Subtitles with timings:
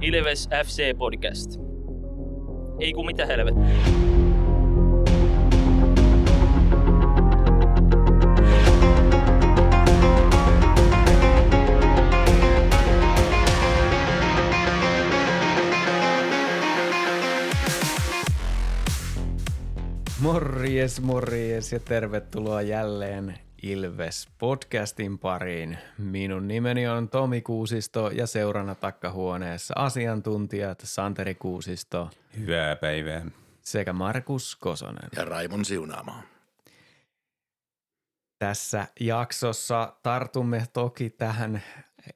[0.00, 1.50] Ilves FC Podcast.
[2.80, 3.64] Ei kun mitä helvettiä.
[20.20, 25.78] Morjes, morjes ja tervetuloa jälleen Ilves podcastin pariin.
[25.98, 33.26] Minun nimeni on Tomi Kuusisto ja seurana takkahuoneessa asiantuntijat Santeri Kuusisto Hyvää päivää.
[33.62, 35.08] sekä Markus Kosonen.
[35.16, 36.22] Ja Raimon siunaamaa.
[38.38, 41.62] Tässä jaksossa tartumme toki tähän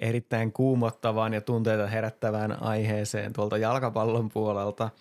[0.01, 4.91] erittäin kuumottavaan ja tunteita herättävään aiheeseen tuolta jalkapallon puolelta–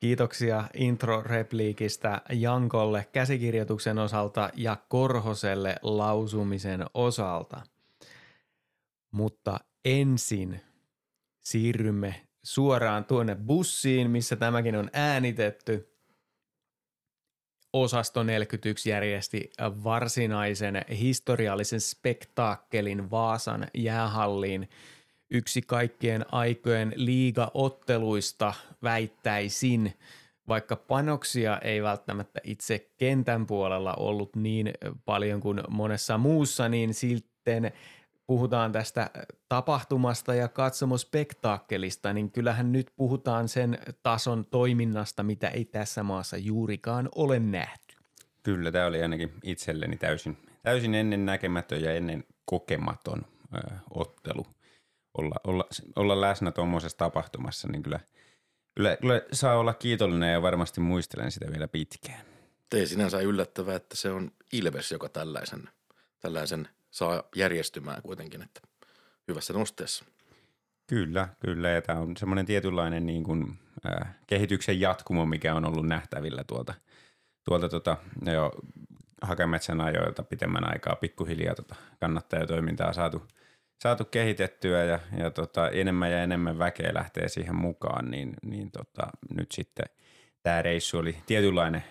[0.00, 7.62] Kiitoksia intro-repliikistä Jankolle käsikirjoituksen osalta ja Korhoselle lausumisen osalta.
[9.10, 10.60] Mutta ensin
[11.40, 15.92] siirrymme suoraan tuonne bussiin, missä tämäkin on äänitetty.
[17.72, 19.50] Osasto 41 järjesti
[19.84, 24.68] varsinaisen historiallisen spektaakkelin Vaasan jäähalliin–
[25.30, 29.92] yksi kaikkien aikojen liigaotteluista väittäisin,
[30.48, 34.70] vaikka panoksia ei välttämättä itse kentän puolella ollut niin
[35.04, 37.72] paljon kuin monessa muussa, niin sitten
[38.26, 39.10] puhutaan tästä
[39.48, 47.08] tapahtumasta ja katsomospektaakkelista, niin kyllähän nyt puhutaan sen tason toiminnasta, mitä ei tässä maassa juurikaan
[47.14, 47.96] ole nähty.
[48.42, 53.22] Kyllä, tämä oli ainakin itselleni täysin, täysin ennen näkemätön ja ennen kokematon
[53.54, 53.58] ö,
[53.90, 54.46] ottelu
[55.18, 55.64] olla, olla,
[55.96, 58.00] olla läsnä tuommoisessa tapahtumassa, niin kyllä,
[58.74, 62.20] kyllä, kyllä saa olla kiitollinen ja varmasti muistelen sitä vielä pitkään.
[62.70, 65.68] Tee sinänsä yllättävää, että se on Ilves, joka tällaisen,
[66.20, 68.60] tällaisen saa järjestymään kuitenkin, että
[69.28, 70.04] hyvässä nosteessa.
[70.86, 71.70] Kyllä, kyllä.
[71.70, 76.74] Ja tämä on semmoinen tietynlainen niin kuin, äh, kehityksen jatkumo, mikä on ollut nähtävillä tuolta,
[77.44, 77.96] tuolta tota,
[78.32, 78.52] jo
[79.22, 83.22] Hakemetsän ajoilta pitemmän aikaa pikkuhiljaa tota kannattajatoimintaa saatu–
[83.82, 89.06] saatu kehitettyä ja, ja tota, enemmän ja enemmän väkeä lähtee siihen mukaan, niin, niin tota,
[89.38, 89.86] nyt sitten
[90.42, 91.84] tämä reissu oli tietynlainen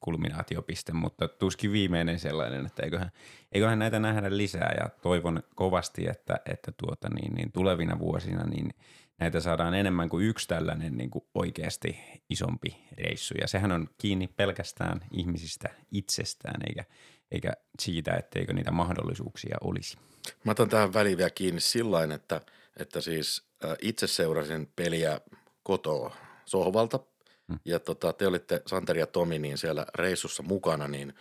[0.00, 3.10] kulminaatiopiste, mutta tuskin viimeinen sellainen, että eiköhän,
[3.52, 4.74] eiköhän näitä nähdä lisää.
[4.80, 8.74] Ja toivon kovasti, että, että tuota, niin, niin tulevina vuosina niin
[9.18, 11.98] näitä saadaan enemmän kuin yksi tällainen niin kuin oikeasti
[12.30, 13.34] isompi reissu.
[13.40, 16.84] Ja sehän on kiinni pelkästään ihmisistä itsestään eikä,
[17.30, 19.96] eikä siitä, etteikö niitä mahdollisuuksia olisi.
[20.44, 22.40] Mä otan tähän väliin vielä kiinni sillä että,
[22.76, 23.42] että siis
[23.82, 25.20] itse seurasin peliä
[25.62, 27.00] kotoa sohvalta
[27.48, 27.58] hmm.
[27.64, 31.14] ja tota, te olitte Santeri ja Tomi niin siellä reissussa mukana, niin,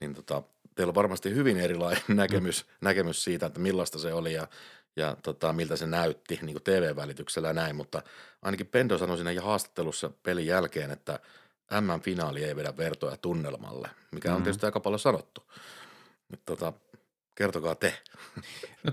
[0.00, 0.42] niin tota,
[0.74, 2.72] teillä on varmasti hyvin erilainen näkemys, hmm.
[2.80, 4.48] näkemys siitä, että millaista se oli ja,
[4.96, 8.02] ja tota, miltä se näytti niin TV-välityksellä ja näin, mutta
[8.42, 11.18] ainakin Pendo sanoi siinä haastattelussa pelin jälkeen, että
[11.70, 14.44] M-finaali ei vedä vertoja tunnelmalle, mikä on mm-hmm.
[14.44, 15.42] tietysti aika paljon sanottu.
[16.44, 16.72] Tota,
[17.40, 17.94] Kertokaa te.
[18.84, 18.92] No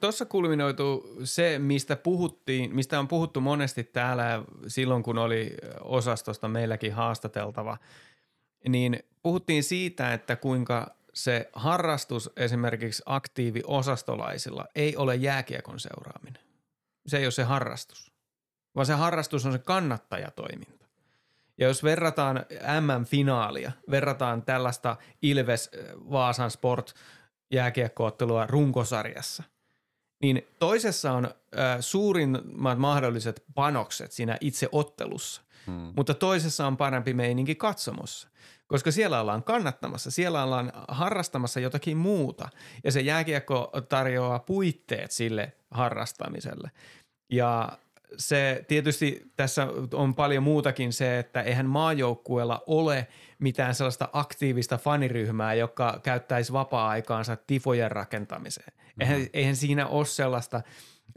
[0.00, 6.92] tuossa kulminoitu se, mistä puhuttiin, mistä on puhuttu monesti täällä silloin, kun oli osastosta meilläkin
[6.92, 7.78] haastateltava,
[8.68, 16.42] niin puhuttiin siitä, että kuinka se harrastus esimerkiksi aktiiviosastolaisilla ei ole jääkiekon seuraaminen.
[17.06, 18.12] Se ei ole se harrastus,
[18.74, 20.77] vaan se harrastus on se kannattajatoiminta.
[21.58, 22.44] Ja jos verrataan
[22.80, 25.70] MM-finaalia, verrataan tällaista Ilves
[26.10, 26.94] Vaasan Sport–
[27.50, 29.42] jääkiekkoottelua runkosarjassa,
[30.22, 35.92] niin toisessa on äh, suurimmat mahdolliset panokset siinä itse ottelussa, hmm.
[35.96, 38.28] mutta toisessa on parempi meininki katsomossa,
[38.66, 42.48] koska siellä ollaan kannattamassa, siellä ollaan harrastamassa jotakin muuta
[42.84, 46.70] ja se jääkiekko tarjoaa puitteet sille harrastamiselle.
[47.32, 47.78] Ja
[48.16, 53.06] se tietysti tässä on paljon muutakin se, että eihän maajoukkueella ole
[53.38, 58.72] mitään sellaista aktiivista faniryhmää, joka käyttäisi vapaa-aikaansa tifojen rakentamiseen.
[58.76, 59.00] Mm-hmm.
[59.00, 60.62] Eihän, eihän siinä ole sellaista,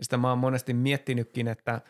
[0.01, 1.81] sitä mä oon monesti miettinytkin, että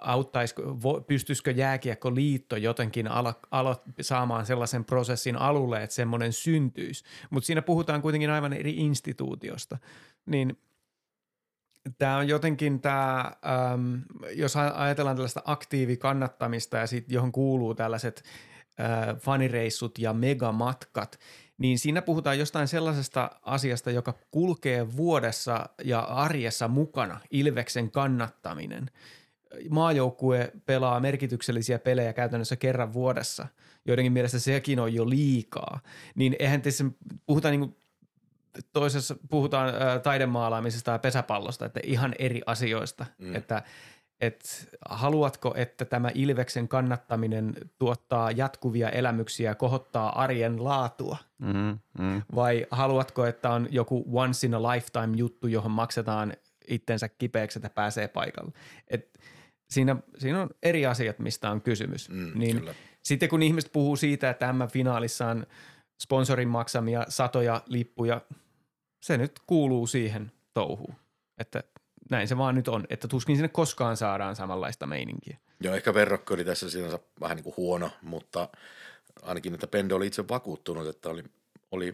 [0.00, 0.62] auttaisiko,
[1.06, 7.04] pystyisikö jääkiekkoliitto jotenkin alo, alo, saamaan sellaisen prosessin alulle, että semmoinen syntyisi.
[7.30, 9.78] Mutta siinä puhutaan kuitenkin aivan eri instituutiosta.
[10.26, 10.56] Niin–
[11.98, 13.32] Tämä on jotenkin tämä,
[13.72, 18.22] äm, jos ajatellaan tällaista aktiivikannattamista ja sit, johon kuuluu tällaiset
[18.80, 21.18] äh, fanireissut ja megamatkat,
[21.58, 28.90] niin siinä puhutaan jostain sellaisesta asiasta, joka kulkee vuodessa ja arjessa mukana, Ilveksen kannattaminen.
[29.70, 33.46] Maajoukkue pelaa merkityksellisiä pelejä käytännössä kerran vuodessa.
[33.84, 35.80] Joidenkin mielestä sekin on jo liikaa.
[36.14, 36.84] Niin eihän tässä
[37.26, 37.76] puhuta niin
[38.72, 43.06] toisessa puhutaan taidemaalaamisesta ja pesäpallosta, että ihan eri asioista.
[43.18, 43.34] Mm.
[43.34, 43.62] Että
[44.20, 44.48] että
[44.90, 51.16] haluatko, että tämä Ilveksen kannattaminen tuottaa jatkuvia elämyksiä ja kohottaa arjen laatua?
[51.38, 52.22] Mm, mm.
[52.34, 56.32] Vai haluatko, että on joku once in a lifetime juttu, johon maksetaan
[56.68, 58.52] itsensä kipeäksi, että pääsee paikalle?
[58.88, 59.20] Et
[59.70, 62.08] siinä, siinä on eri asiat, mistä on kysymys.
[62.08, 62.74] Mm, niin kyllä.
[63.02, 65.46] sitten kun ihmiset puhuu siitä, että M-finaalissa on
[66.02, 68.20] sponsorin maksamia satoja lippuja,
[69.00, 70.94] se nyt kuuluu siihen touhuun.
[71.38, 71.62] Että
[72.10, 75.38] näin se vaan nyt on, että tuskin sinne koskaan saadaan samanlaista meininkiä.
[75.60, 78.48] Joo, ehkä verrokko oli tässä sinänsä vähän niin kuin huono, mutta
[79.22, 81.24] ainakin, että Pende oli itse vakuuttunut, että oli,
[81.70, 81.92] oli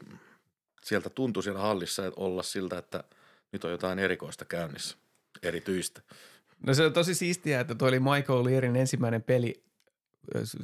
[0.85, 3.05] sieltä tuntui siellä hallissa että olla siltä, että
[3.52, 4.97] nyt on jotain erikoista käynnissä,
[5.43, 6.02] erityistä.
[6.67, 9.64] No se on tosi siistiä, että tuo oli Michael Learin ensimmäinen peli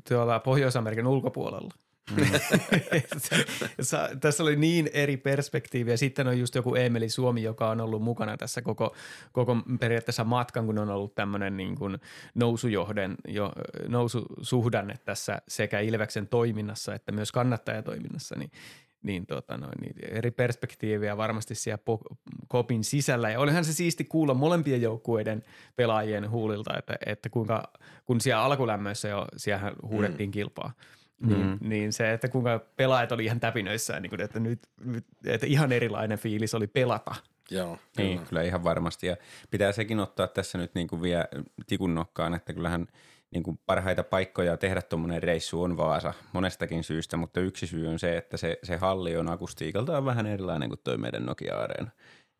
[0.08, 1.74] tuolla Pohjois-Amerikan ulkopuolella.
[2.10, 2.26] Mm.
[4.20, 5.96] Tässä oli niin eri perspektiiviä.
[5.96, 8.94] Sitten on just joku Emeli Suomi, joka on ollut mukana tässä koko,
[9.32, 11.98] koko periaatteessa matkan, kun on ollut tämmöinen niin kuin
[12.34, 13.52] nousujohden, jo,
[13.88, 18.50] noususuhdanne tässä sekä Ilveksen toiminnassa että myös kannattajatoiminnassa, niin
[19.02, 22.16] niin, tota noin, niin eri perspektiiviä varmasti siellä po-
[22.48, 23.30] kopin sisällä.
[23.30, 25.42] Ja olihan se siisti kuulla molempien joukkueiden
[25.76, 27.72] pelaajien huulilta, että, että kuinka,
[28.04, 30.32] kun siellä alkulämmöissä jo, siellähän huudettiin mm.
[30.32, 30.72] kilpaa.
[31.26, 31.58] Niin, Mm.
[31.60, 35.72] niin se, että kuinka pelaajat oli ihan täpinöissään, niin kuin, että nyt, nyt että ihan
[35.72, 37.14] erilainen fiilis oli pelata.
[37.50, 38.28] Joo, Niin, kyllä.
[38.28, 39.06] kyllä ihan varmasti.
[39.06, 39.16] Ja
[39.50, 41.28] pitää sekin ottaa tässä nyt niin kuin vielä
[41.66, 42.86] tikun nokkaan, että kyllähän
[43.30, 47.98] niin kuin parhaita paikkoja tehdä tuommoinen reissu on Vaasa monestakin syystä, mutta yksi syy on
[47.98, 51.90] se, että se, se halli on akustiikaltaan vähän erilainen kuin toi meidän Nokia-areena.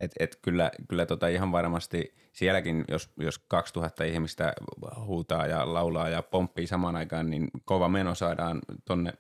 [0.03, 4.53] Et, et kyllä kyllä tota ihan varmasti sielläkin, jos, jos 2000 ihmistä
[5.05, 9.13] huutaa ja laulaa ja pomppii samaan aikaan, niin kova meno saadaan tonne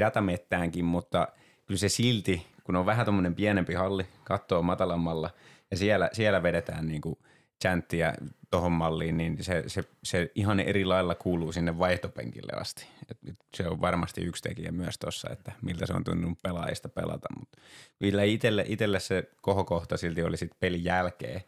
[0.00, 1.28] ratamettäänkin, mutta
[1.66, 5.30] kyllä se silti, kun on vähän tuommoinen pienempi halli, kattoo matalammalla
[5.70, 7.18] ja siellä, siellä vedetään niin kuin
[7.62, 8.12] chanttia
[8.50, 12.86] tohon malliin, niin se, se, se ihan eri lailla kuuluu sinne vaihtopenkille asti.
[13.10, 13.18] Et
[13.56, 17.28] se on varmasti yksi tekijä myös tuossa, että miltä se on tuntunut pelaajista pelata.
[17.38, 17.58] Mutta
[18.00, 21.40] vielä itselle, itselle se kohokohta silti oli sitten pelin jälkeen.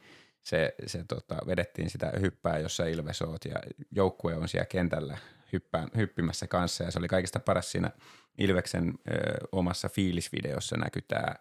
[0.42, 3.56] Se, se tota, vedettiin sitä hyppää, jossa Ilves oot ja
[3.90, 5.18] joukkue on siellä kentällä
[5.52, 6.84] hyppää, hyppimässä kanssa.
[6.84, 7.90] Ja se oli kaikista paras siinä
[8.38, 9.12] Ilveksen ö,
[9.52, 11.34] omassa fiilisvideossa näkyy tämä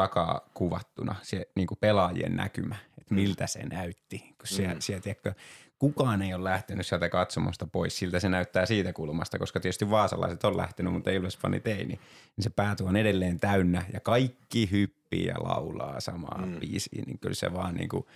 [0.00, 4.18] takaa kuvattuna se niin kuin pelaajien näkymä, että miltä se näytti.
[4.18, 4.80] Kun siellä, mm.
[4.80, 5.32] siellä, tiedätkö,
[5.78, 10.44] kukaan ei ole lähtenyt sieltä katsomasta pois, siltä se näyttää siitä kulmasta, koska tietysti vaasalaiset
[10.44, 12.00] on lähtenyt, mutta Ilves-fanit ei, niin,
[12.36, 16.60] niin se pääty on edelleen täynnä ja kaikki hyppii ja laulaa samaa mm.
[16.60, 18.06] biisiä, niin kyllä se vaan niin kuin,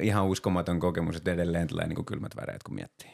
[0.00, 3.10] ihan uskomaton kokemus, että edelleen tulee niin kuin kylmät väreet, kun miettii.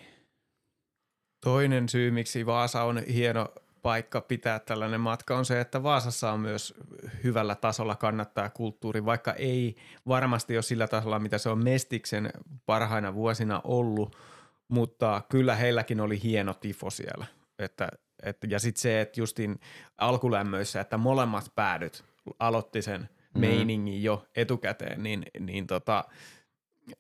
[1.44, 3.48] Toinen syy, miksi Vaasa on hieno
[3.86, 6.74] paikka pitää tällainen matka on se, että Vaasassa on myös
[7.24, 9.76] hyvällä tasolla kannattaa kulttuuri, vaikka ei
[10.08, 12.30] varmasti ole sillä tasolla, mitä se on Mestiksen
[12.66, 14.16] parhaina vuosina ollut,
[14.68, 17.26] mutta kyllä heilläkin oli hieno tifo siellä.
[17.58, 17.88] Että,
[18.22, 19.60] että, ja sitten se, että justin
[19.98, 22.04] alkulämmöissä, että molemmat päädyt
[22.38, 26.04] aloitti sen meiningin jo etukäteen, niin, niin tota,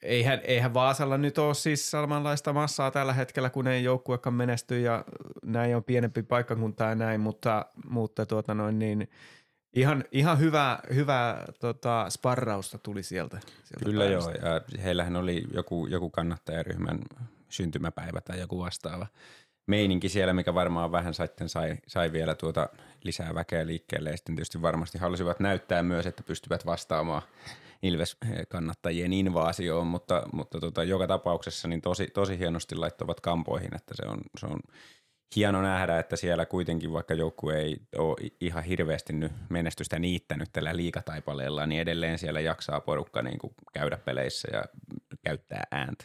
[0.02, 5.04] eihän, eihän Vaasalla nyt ole siis samanlaista massaa tällä hetkellä, kun ei joukkuekaan menesty ja
[5.44, 9.08] näin on pienempi paikkakunta ja näin, mutta, mutta tuota noin niin,
[9.72, 13.40] ihan, ihan hyvää, hyvää tota, sparrausta tuli sieltä.
[13.40, 14.30] sieltä Kyllä päivästä.
[14.30, 16.98] joo, ja heillähän oli joku, joku kannattajaryhmän
[17.48, 19.06] syntymäpäivä tai joku vastaava
[19.66, 22.68] meininki siellä, mikä varmaan vähän sitten sai, sai vielä tuota
[23.04, 27.22] lisää väkeä liikkeelle ja sitten tietysti varmasti halusivat näyttää myös, että pystyvät vastaamaan
[27.82, 34.08] Ilves-kannattajien invaasioon, mutta, mutta tota, joka tapauksessa niin tosi, tosi hienosti laittavat kampoihin, että se
[34.08, 34.60] on, se on
[35.36, 40.76] hieno nähdä, että siellä kuitenkin, vaikka joukkue ei ole ihan hirveästi nyt menestystä niittänyt tällä
[40.76, 44.64] liikataipaleella, niin edelleen siellä jaksaa porukka niin kuin käydä peleissä ja
[45.24, 46.04] käyttää ääntä.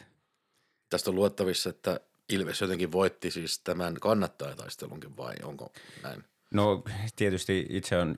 [0.90, 6.24] Tästä on luettavissa, että Ilves jotenkin voitti siis tämän kannattajataistelunkin vai onko näin?
[6.54, 6.84] No
[7.16, 8.14] tietysti itse on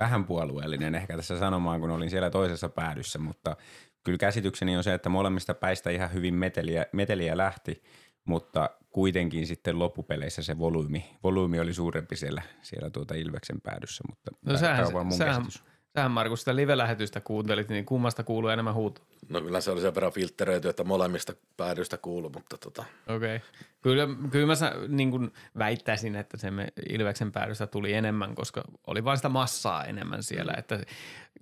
[0.00, 3.56] vähän puolueellinen ehkä tässä sanomaan, kun olin siellä toisessa päädyssä, mutta
[4.04, 7.82] kyllä käsitykseni on se, että molemmista päistä ihan hyvin meteliä, meteliä lähti,
[8.24, 14.30] mutta kuitenkin sitten loppupeleissä se volyymi, volyymi oli suurempi siellä, siellä tuota Ilveksen päädyssä, mutta
[14.46, 15.64] No sähän, tämä on vaan mun sähän, käsitys.
[15.96, 19.02] sähän Markus sitä live-lähetystä kuuntelit, niin kummasta kuuluu enemmän huuto?
[19.30, 23.36] No kyllä se oli sen verran filtteröity, että molemmista päädyistä kuulu, mutta tota, Okei.
[23.36, 23.48] Okay.
[23.82, 24.54] Kyllä, kyllä mä
[24.88, 29.84] niin kuin väittäisin, että se me Ilveksen päädystä tuli enemmän, koska oli vain sitä massaa
[29.84, 30.54] enemmän siellä.
[30.58, 30.80] Että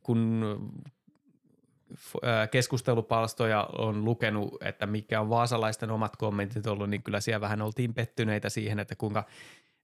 [0.03, 0.45] kun
[2.51, 7.95] keskustelupalstoja on lukenut, että mikä on vaasalaisten omat kommentit ollut, niin kyllä siellä vähän oltiin
[7.95, 9.25] pettyneitä siihen, että kuinka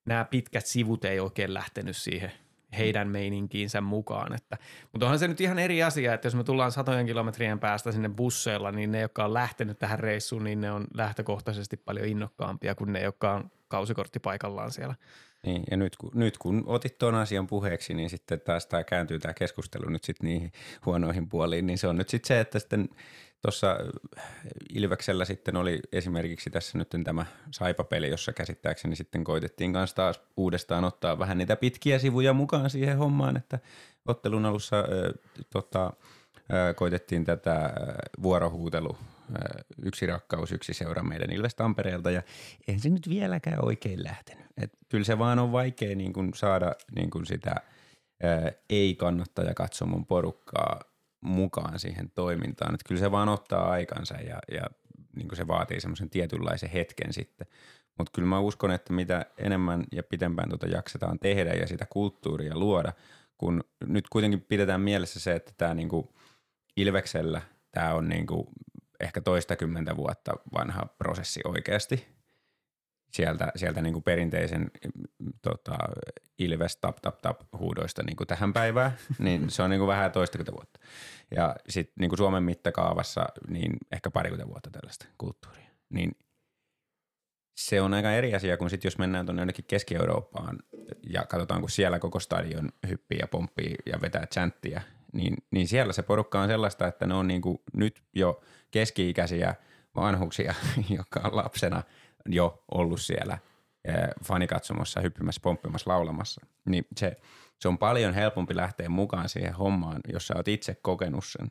[0.04, 2.32] nämä pitkät sivut ei oikein lähtenyt siihen
[2.78, 4.34] heidän meininkiinsä mukaan.
[4.34, 4.58] Että,
[4.92, 8.08] mutta onhan se nyt ihan eri asia, että jos me tullaan satojen kilometrien päästä sinne
[8.08, 12.92] busseilla, niin ne, jotka on lähtenyt tähän reissuun, niin ne on lähtökohtaisesti paljon innokkaampia kuin
[12.92, 14.94] ne, jotka on kausikortti paikallaan siellä.
[15.44, 19.18] Niin, ja nyt kun, nyt kun otit tuon asian puheeksi, niin sitten taas tämä kääntyy
[19.18, 20.52] tämä keskustelu nyt sitten niihin
[20.86, 22.88] huonoihin puoliin, niin se on nyt sitten se, että sitten
[23.42, 23.76] tuossa
[24.74, 30.84] Ilveksellä sitten oli esimerkiksi tässä nyt tämä Saipa-peli, jossa käsittääkseni sitten koitettiin kanssa taas uudestaan
[30.84, 33.58] ottaa vähän niitä pitkiä sivuja mukaan siihen hommaan, että
[34.06, 34.86] ottelun alussa äh,
[35.50, 37.72] tota, äh, koitettiin tätä äh,
[38.22, 38.96] vuorohuutelu
[39.82, 42.22] yksi rakkaus, yksi seura meidän Ilves Tampereelta ja
[42.68, 44.46] eihän se nyt vieläkään oikein lähtenyt.
[44.56, 47.54] Et kyllä se vaan on vaikea niin kuin saada niin kuin sitä
[48.70, 50.80] ei-kannattaja katsomon porukkaa
[51.20, 52.74] mukaan siihen toimintaan.
[52.74, 54.62] Että kyllä se vaan ottaa aikansa ja, ja
[55.16, 57.46] niin kuin se vaatii semmoisen tietynlaisen hetken sitten.
[57.98, 62.58] Mutta kyllä mä uskon, että mitä enemmän ja pitempään tuota jaksetaan tehdä ja sitä kulttuuria
[62.58, 62.92] luoda,
[63.38, 66.14] kun nyt kuitenkin pidetään mielessä se, että tämä niinku
[66.76, 68.52] Ilveksellä tämä on niinku
[69.04, 72.08] ehkä toistakymmentä vuotta vanha prosessi oikeasti
[73.14, 74.70] sieltä, sieltä niin kuin perinteisen
[75.42, 75.76] tota,
[76.38, 80.12] Ilves tap tap tap huudoista niin kuin tähän päivään, niin se on niin kuin vähän
[80.12, 80.80] toistakymmentä vuotta.
[81.36, 85.70] Ja sitten niin kuin Suomen mittakaavassa niin ehkä parikymmentä vuotta tällaista kulttuuria.
[85.88, 86.16] Niin
[87.54, 90.58] se on aika eri asia kuin sitten jos mennään tuonne jonnekin Keski-Eurooppaan
[91.10, 94.80] ja katsotaan, kun siellä koko stadion hyppii ja pomppii ja vetää chanttia,
[95.12, 99.54] niin, niin siellä se porukka on sellaista, että ne on niin kuin nyt jo keski-ikäisiä
[99.96, 100.54] vanhuksia,
[100.98, 101.82] jotka on lapsena
[102.26, 103.38] jo ollut siellä
[104.24, 106.46] fanikatsomossa hyppimässä, pomppimassa, laulamassa.
[106.64, 107.16] Niin se,
[107.60, 111.48] se on paljon helpompi lähteä mukaan siihen hommaan, jos sä oot itse kokenut sen.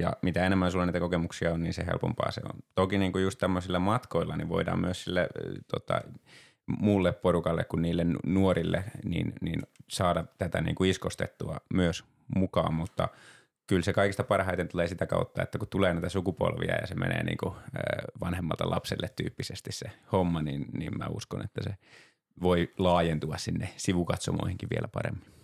[0.00, 2.60] Ja mitä enemmän sulla niitä kokemuksia on, niin se helpompaa se on.
[2.74, 5.28] Toki niin kuin just tämmöisillä matkoilla, niin voidaan myös sille
[5.68, 6.00] tota,
[6.66, 12.04] muulle porukalle kuin niille nuorille, niin, niin saada tätä niin kuin iskostettua myös
[12.36, 13.08] mukaan, mutta
[13.66, 17.22] kyllä se kaikista parhaiten tulee sitä kautta, että kun tulee näitä sukupolvia ja se menee
[17.24, 17.54] niin kuin
[18.20, 21.76] vanhemmalta lapselle tyyppisesti se homma, niin, niin mä uskon, että se
[22.42, 25.39] voi laajentua sinne sivukatsomoihinkin vielä paremmin.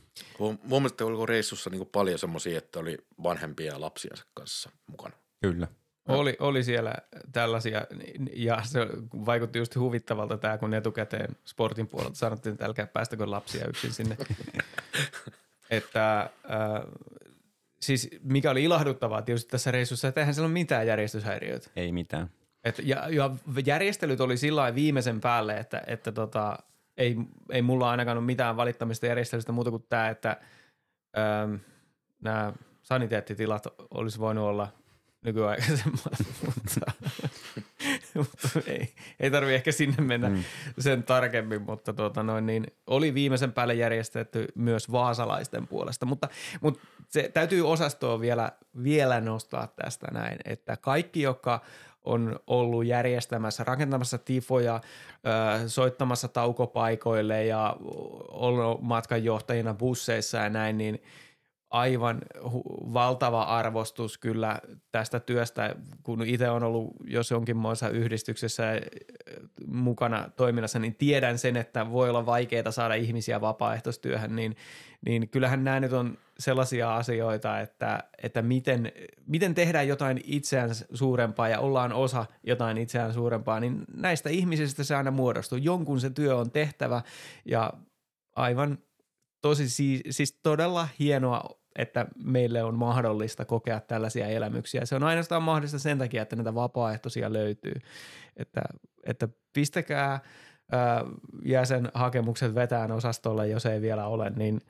[0.68, 5.16] Huomasitte, oliko reissussa niin paljon semmoisia, että oli vanhempia lapsia kanssa mukana?
[5.40, 5.68] Kyllä.
[6.08, 6.94] Oli, oli siellä
[7.32, 7.86] tällaisia
[8.34, 8.80] ja se
[9.26, 14.16] vaikutti just huvittavalta tämä, kun etukäteen sportin puolelta sanottiin, että älkää päästäkö lapsia yksin sinne.
[15.70, 16.30] että äh,
[17.80, 21.70] siis mikä oli ilahduttavaa tietysti tässä reissussa, että eihän siellä ole mitään järjestyshäiriöitä.
[21.76, 22.30] Ei mitään.
[22.64, 23.30] Et, ja, ja
[23.66, 26.58] järjestelyt oli sillä viimeisen päälle, että, että tota,
[26.96, 27.16] ei,
[27.50, 30.36] ei mulla ainakaan ole mitään valittamista järjestelystä muuta kuin tämä, että
[31.18, 31.54] ähm,
[32.22, 34.68] nämä saniteettitilat olisi voinut olla
[35.24, 36.02] nykyaikaisemmat,
[36.46, 36.92] mutta,
[38.14, 40.44] mutta ei, ei tarvi ehkä sinne mennä mm.
[40.78, 46.28] sen tarkemmin, mutta tuota noin, niin oli viimeisen päälle järjestetty myös vaasalaisten puolesta, mutta,
[46.60, 51.60] mutta se täytyy osastoa vielä, vielä nostaa tästä näin, että kaikki, jotka
[52.06, 54.80] on ollut järjestämässä, rakentamassa tifoja,
[55.66, 57.76] soittamassa taukopaikoille ja
[58.28, 61.02] ollut matkanjohtajina busseissa ja näin, niin–
[61.76, 64.60] aivan hu- valtava arvostus kyllä
[64.92, 68.64] tästä työstä, kun itse on ollut jos jonkinmoissa yhdistyksessä
[69.66, 74.56] mukana toiminnassa, niin tiedän sen, että voi olla vaikeaa saada ihmisiä vapaaehtoistyöhön, niin,
[75.06, 78.92] niin kyllähän nämä nyt on sellaisia asioita, että, että miten,
[79.26, 84.96] miten tehdään jotain itseään suurempaa ja ollaan osa jotain itseään suurempaa, niin näistä ihmisistä se
[84.96, 85.58] aina muodostuu.
[85.58, 87.02] Jonkun se työ on tehtävä
[87.44, 87.72] ja
[88.36, 88.78] aivan
[89.40, 94.86] tosi siis, siis todella hienoa, että meille on mahdollista kokea tällaisia elämyksiä.
[94.86, 97.74] Se on ainoastaan mahdollista sen takia, että näitä vapaaehtoisia löytyy.
[98.36, 98.62] Että,
[99.06, 100.20] että pistäkää
[100.72, 101.04] ää,
[101.44, 104.60] jäsenhakemukset vetään osastolle, jos ei vielä ole, niin,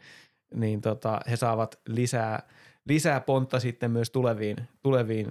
[0.55, 2.43] niin tota, he saavat lisää,
[2.89, 5.27] lisää pontta sitten myös tuleviin, tuleviin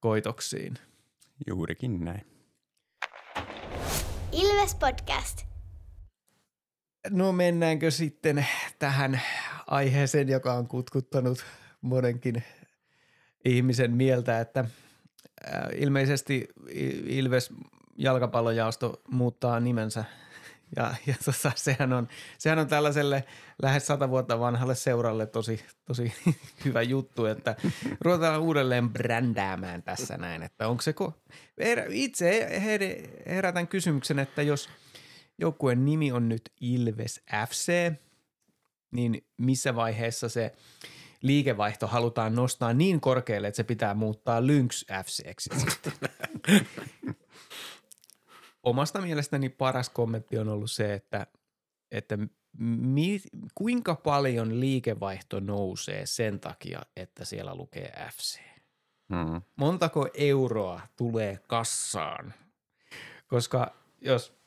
[0.00, 0.74] koitoksiin.
[1.46, 2.26] Juurikin näin.
[4.32, 5.46] Ilves Podcast.
[7.10, 8.46] No mennäänkö sitten
[8.78, 9.20] tähän
[9.66, 11.44] aiheeseen, joka on kutkuttanut
[11.80, 12.42] monenkin
[13.44, 14.64] ihmisen mieltä, että
[15.76, 16.48] ilmeisesti
[17.06, 17.50] Ilves
[17.96, 20.04] jalkapallojaosto muuttaa nimensä.
[20.76, 23.24] Ja, ja tota, sehän, on, sehän on tällaiselle
[23.62, 26.12] lähes sata vuotta vanhalle seuralle tosi, tosi
[26.64, 27.56] hyvä juttu, että
[28.00, 31.12] ruvetaan uudelleen brändäämään tässä näin, että onko se ko-
[31.90, 32.48] itse
[33.26, 34.68] herätän kysymyksen, että jos–
[35.42, 37.92] joukkueen nimi on nyt Ilves FC,
[38.92, 40.52] niin missä vaiheessa se
[41.22, 45.92] liikevaihto halutaan nostaa niin korkealle, että se pitää muuttaa Lynx FCksi sitten.
[48.62, 51.26] Omasta mielestäni paras kommentti on ollut se, että,
[51.90, 52.18] että
[52.58, 53.20] mi,
[53.54, 58.40] kuinka paljon liikevaihto nousee sen takia, että siellä lukee FC.
[59.08, 59.42] Mm.
[59.56, 62.34] Montako euroa tulee kassaan?
[63.26, 64.41] Koska jos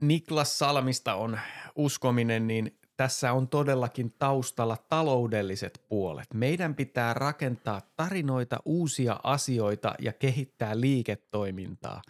[0.00, 1.40] Niklas Salmista on
[1.74, 6.34] uskominen, niin tässä on todellakin taustalla taloudelliset puolet.
[6.34, 12.02] Meidän pitää rakentaa tarinoita, uusia asioita ja kehittää liiketoimintaa.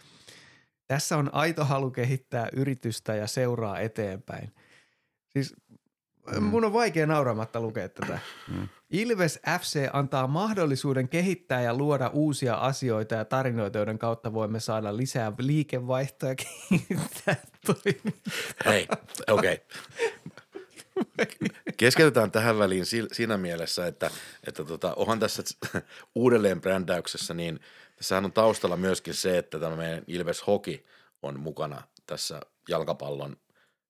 [0.87, 4.53] Tässä on aito halu kehittää yritystä ja seuraa eteenpäin.
[5.27, 5.55] Siis
[6.35, 6.43] mm.
[6.43, 8.19] mun on vaikea nauramatta lukea tätä.
[8.47, 8.67] Mm.
[8.89, 14.97] Ilves FC antaa mahdollisuuden kehittää ja luoda uusia asioita ja tarinoita, joiden kautta voimme saada
[14.97, 18.33] lisää liikevaihtoa ja kehittää toimintaa.
[18.65, 18.87] Hei,
[19.27, 19.53] okei.
[19.53, 19.69] Okay.
[21.77, 24.11] Keskitytään tähän väliin siinä mielessä, että,
[24.47, 25.43] että tota, onhan tässä
[26.15, 27.59] uudelleen brändäyksessä, niin
[27.95, 30.85] tässähän on taustalla myöskin se, että tämä meidän Ilves Hoki
[31.21, 33.37] on mukana tässä jalkapallon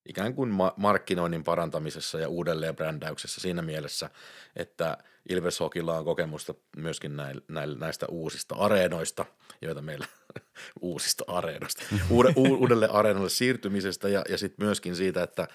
[0.06, 4.10] ikään kuin ma- markkinoinnin parantamisessa ja uudelleen brändäyksessä siinä mielessä,
[4.56, 4.98] että
[5.30, 9.26] Ilves Hokilla on kokemusta myöskin näil, näil, näistä uusista areenoista,
[9.62, 10.06] joita meillä
[10.82, 15.48] uusista areenoista, uude, uudelle areenalle siirtymisestä ja, ja sitten myöskin siitä, että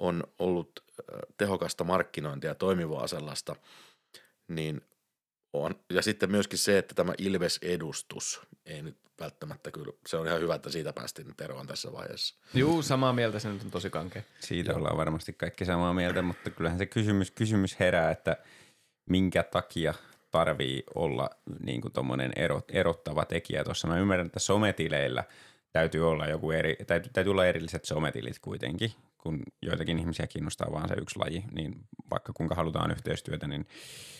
[0.00, 0.84] on ollut
[1.36, 3.56] tehokasta markkinointia, toimivaa sellaista,
[4.48, 4.80] niin
[5.52, 5.74] on.
[5.90, 10.54] Ja sitten myöskin se, että tämä Ilves-edustus ei nyt välttämättä kyllä, se on ihan hyvä,
[10.54, 12.36] että siitä päästiin nyt eroon tässä vaiheessa.
[12.54, 14.22] Juu, samaa mieltä, se nyt on tosi kankea.
[14.40, 14.78] Siitä Joo.
[14.78, 18.36] ollaan varmasti kaikki samaa mieltä, mutta kyllähän se kysymys, kysymys herää, että
[19.10, 19.94] minkä takia
[20.30, 21.30] tarvii olla
[21.60, 21.92] niin kuin
[22.36, 23.88] erot, erottava tekijä tuossa.
[23.88, 25.24] Mä ymmärrän, että sometileillä
[25.72, 28.92] täytyy olla joku eri, täytyy, täytyy olla erilliset sometilit kuitenkin,
[29.22, 31.74] kun joitakin ihmisiä kiinnostaa vaan se yksi laji, niin
[32.10, 33.66] vaikka kuinka halutaan yhteistyötä, niin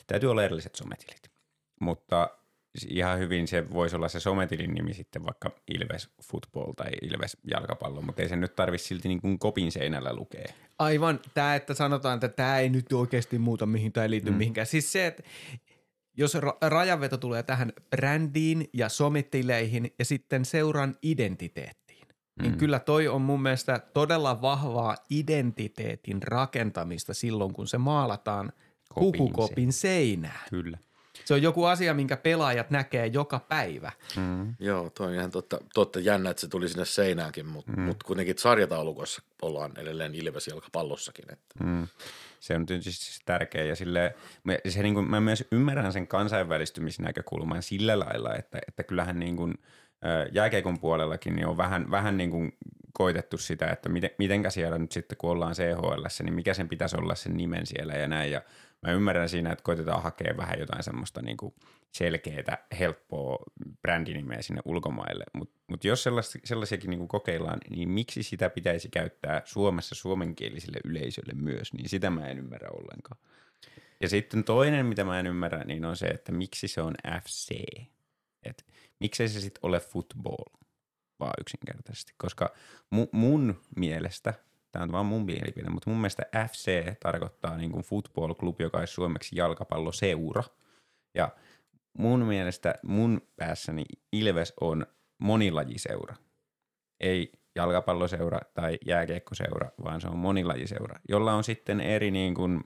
[0.06, 1.30] täytyy olla erilliset sometilit.
[1.80, 2.30] Mutta
[2.88, 8.02] ihan hyvin se voisi olla se sometilin nimi sitten vaikka Ilves Football tai Ilves Jalkapallo,
[8.02, 10.52] mutta ei se nyt tarvitse silti niin kuin kopin seinällä lukea.
[10.78, 14.36] Aivan, tämä, että sanotaan, että tämä ei nyt oikeasti muuta mihin tai liity mm.
[14.36, 14.66] mihinkään.
[14.66, 15.22] Siis se, että
[16.16, 21.81] jos ra- rajanveto tulee tähän brändiin ja sometileihin ja sitten seuran identiteettiin, niin
[22.36, 22.42] mm.
[22.42, 28.52] niin kyllä toi on mun mielestä todella vahvaa identiteetin rakentamista silloin, kun se maalataan
[28.94, 30.40] pukukopin seinään.
[30.50, 30.78] Kyllä.
[31.24, 33.92] Se on joku asia, minkä pelaajat näkee joka päivä.
[34.16, 34.54] Mm.
[34.58, 37.80] Joo, toi on ihan totta, totta jännä, että se tuli sinne seinäänkin, mutta mm.
[37.80, 41.32] mut kuitenkin sarjataulukossa ollaan edelleen Ilves jalkapallossakin.
[41.32, 41.64] Että.
[41.64, 41.88] Mm.
[42.40, 44.14] Se on tietysti siis tärkeä ja sille,
[44.68, 49.54] se niin kuin, mä myös ymmärrän sen kansainvälistymisnäkökulman sillä lailla, että, että kyllähän niin kuin,
[50.32, 52.52] jääkeikon puolellakin niin on vähän, vähän niin kuin
[52.92, 56.96] koitettu sitä, että miten, mitenkä siellä nyt sitten kun ollaan CHL, niin mikä sen pitäisi
[56.96, 58.32] olla sen nimen siellä ja näin.
[58.32, 58.42] Ja
[58.82, 61.54] mä ymmärrän siinä, että koitetaan hakea vähän jotain semmoista niin kuin
[61.92, 63.44] selkeää, helppoa
[63.82, 65.24] brändinimeä sinne ulkomaille.
[65.32, 66.04] Mutta mut jos
[66.44, 72.10] sellaisiakin niin kuin kokeillaan, niin miksi sitä pitäisi käyttää Suomessa suomenkieliselle yleisölle myös, niin sitä
[72.10, 73.20] mä en ymmärrä ollenkaan.
[74.00, 77.54] Ja sitten toinen, mitä mä en ymmärrä, niin on se, että miksi se on FC.
[78.44, 78.66] Et
[79.00, 80.44] miksei se sitten ole football,
[81.20, 82.12] vaan yksinkertaisesti.
[82.18, 82.52] Koska
[82.94, 84.34] mu- mun mielestä–
[84.72, 88.78] tämä on vaan mun mielipide, mutta mun mielestä FC tarkoittaa niin kuin football club, joka
[88.78, 90.42] olisi suomeksi jalkapalloseura.
[91.14, 91.28] Ja
[91.98, 94.86] mun mielestä mun päässäni Ilves on
[95.18, 96.16] monilajiseura.
[97.00, 102.64] Ei jalkapalloseura tai jääkiekkoseura, vaan se on monilajiseura, jolla on sitten eri niin kuin,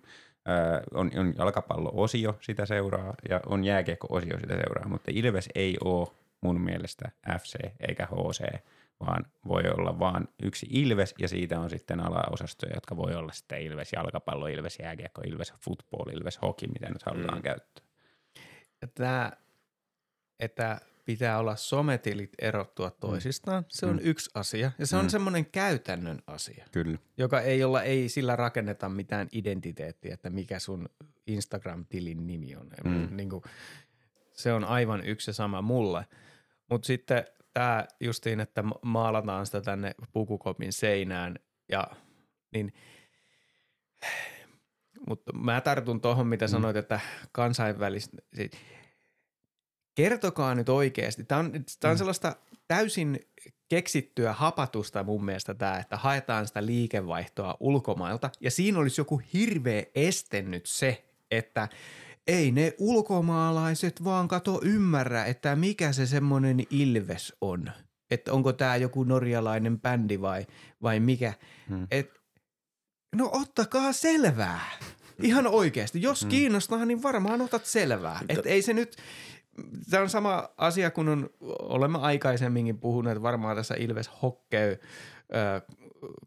[0.94, 6.08] on, on jalkapallo-osio sitä seuraa ja on jääkiekko-osio sitä seuraa, mutta Ilves ei ole
[6.40, 7.54] mun mielestä FC
[7.88, 8.60] eikä HC,
[9.00, 13.62] vaan voi olla vain yksi Ilves ja siitä on sitten alaosastoja, jotka voi olla sitten
[13.62, 17.42] Ilves jalkapallo, Ilves jääkiekko, Ilves football, Ilves hoki, mitä nyt halutaan mm.
[17.42, 17.84] käyttää.
[18.94, 19.32] Tämä,
[20.40, 22.94] että pitää olla sometilit erottua mm.
[23.00, 24.00] toisistaan, se on mm.
[24.02, 25.08] yksi asia ja se on mm.
[25.08, 26.64] semmoinen käytännön asia.
[26.72, 26.98] Kyllä.
[27.16, 30.88] Joka ei olla, ei sillä rakenneta mitään identiteettiä, että mikä sun
[31.26, 32.70] Instagram-tilin nimi on.
[32.84, 33.16] Mm.
[33.16, 33.42] Niin kuin,
[34.32, 36.06] se on aivan yksi ja sama mulle.
[36.70, 41.38] Mutta sitten tämä justiin, että maalataan sitä tänne pukukopin seinään
[41.68, 41.86] ja
[42.52, 42.72] niin
[45.08, 46.50] mutta mä tartun tuohon, mitä mm.
[46.50, 47.00] sanoit, että
[47.32, 48.16] kansainvälistä,
[49.96, 51.24] kertokaa nyt oikeasti.
[51.24, 51.98] Tämä on, tämä on mm.
[51.98, 52.36] sellaista
[52.68, 53.20] täysin
[53.68, 59.82] keksittyä hapatusta mun mielestä tämä, että haetaan sitä liikevaihtoa ulkomailta ja siinä olisi joku hirveä
[59.94, 61.68] este nyt se, että–
[62.26, 67.70] ei ne ulkomaalaiset vaan kato ymmärrä, että mikä se semmoinen Ilves on.
[68.10, 70.46] Että onko tämä joku norjalainen bändi vai,
[70.82, 71.32] vai mikä.
[71.68, 71.86] Hmm.
[71.90, 72.10] Et,
[73.16, 74.60] no ottakaa selvää.
[75.22, 76.02] Ihan oikeasti.
[76.02, 76.30] Jos hmm.
[76.30, 78.20] kiinnostaa, niin varmaan otat selvää.
[78.28, 78.96] Että ei se nyt,
[79.90, 84.78] tämä on sama asia kuin on, olemme aikaisemminkin puhuneet varmaan tässä Ilves Hockey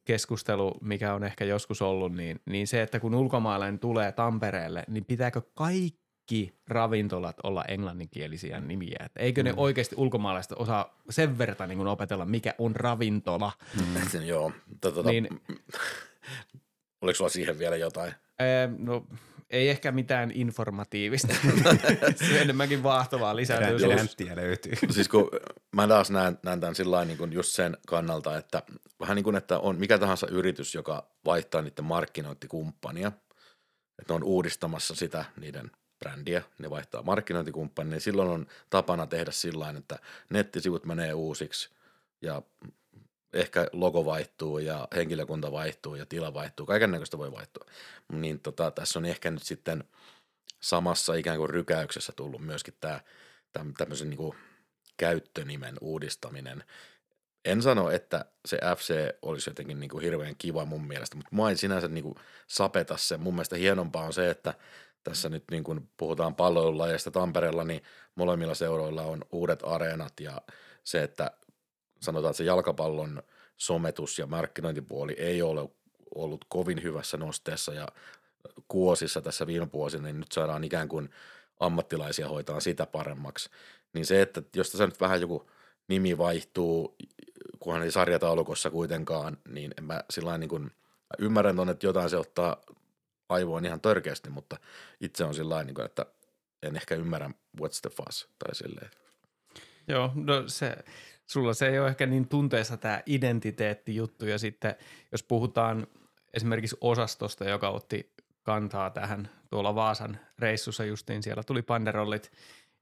[0.05, 5.05] keskustelu, mikä on ehkä joskus ollut, niin, niin se, että kun ulkomaalainen tulee Tampereelle, niin
[5.05, 8.97] pitääkö kaikki ravintolat olla englanninkielisiä nimiä?
[9.05, 9.57] Et eikö ne mm.
[9.57, 13.51] oikeasti ulkomaalaiset osaa sen verran niin opetella, mikä on ravintola?
[13.75, 14.25] Mm.
[14.27, 14.51] Joo.
[14.81, 15.27] Tota, niin,
[17.01, 18.13] oliko sulla siihen vielä jotain?
[18.77, 19.05] No
[19.49, 21.33] ei ehkä mitään informatiivista.
[22.15, 23.89] se on enemmänkin vaahtovaa lisääntyy.
[23.89, 24.73] Länttiä löytyy.
[24.89, 25.29] siis kun
[25.75, 28.63] mä taas näen, näen tämän sillä niin kuin just sen kannalta, että
[28.99, 33.11] vähän niin kuin, että on mikä tahansa yritys, joka vaihtaa niiden markkinointikumppania,
[33.99, 39.31] että ne on uudistamassa sitä niiden brändiä, ne vaihtaa markkinointikumppania, niin silloin on tapana tehdä
[39.31, 41.69] sillä että nettisivut menee uusiksi
[42.21, 42.41] ja
[43.33, 47.65] ehkä logo vaihtuu ja henkilökunta vaihtuu ja tila vaihtuu, kaiken näköistä voi vaihtua.
[48.11, 49.83] Niin tota, tässä on ehkä nyt sitten
[50.59, 52.99] samassa ikään kuin rykäyksessä tullut myöskin tämä
[53.77, 54.35] tämmöisen niin kuin
[54.97, 56.63] käyttönimen uudistaminen.
[57.45, 61.49] En sano, että se FC olisi jotenkin niin kuin hirveän kiva mun mielestä, mutta mä
[61.49, 62.15] en sinänsä niin kuin
[62.47, 63.17] sapeta se.
[63.17, 64.53] Mun mielestä hienompaa on se, että
[65.03, 67.83] tässä nyt niin kuin puhutaan palloilulajista Tampereella, niin
[68.15, 70.41] molemmilla seuroilla on uudet areenat ja
[70.83, 71.31] se, että
[72.01, 73.23] sanotaan, että se jalkapallon
[73.57, 75.69] sometus ja markkinointipuoli ei ole
[76.15, 77.87] ollut kovin hyvässä nosteessa ja
[78.67, 81.09] kuosissa tässä viime vuosina, niin nyt saadaan ikään kuin
[81.59, 83.49] ammattilaisia hoitaa sitä paremmaksi.
[83.93, 85.49] Niin se, että jos tässä nyt vähän joku
[85.87, 86.95] nimi vaihtuu,
[87.59, 90.71] kunhan ei sarjataulukossa kuitenkaan, niin en mä sillä niin kuin,
[91.19, 92.57] ymmärrän ton, että jotain se ottaa
[93.29, 94.57] aivoon ihan törkeästi, mutta
[95.01, 96.05] itse on sillä niin että
[96.63, 97.29] en ehkä ymmärrä
[97.61, 98.91] what's the fuss tai silleen.
[99.87, 100.77] Joo, no se,
[101.29, 104.25] sulla se ei ole ehkä niin tunteessa tämä identiteettijuttu.
[104.25, 104.75] Ja sitten
[105.11, 105.87] jos puhutaan
[106.33, 108.13] esimerkiksi osastosta, joka otti
[108.43, 112.31] kantaa tähän tuolla Vaasan reissussa justiin, siellä tuli panderollit,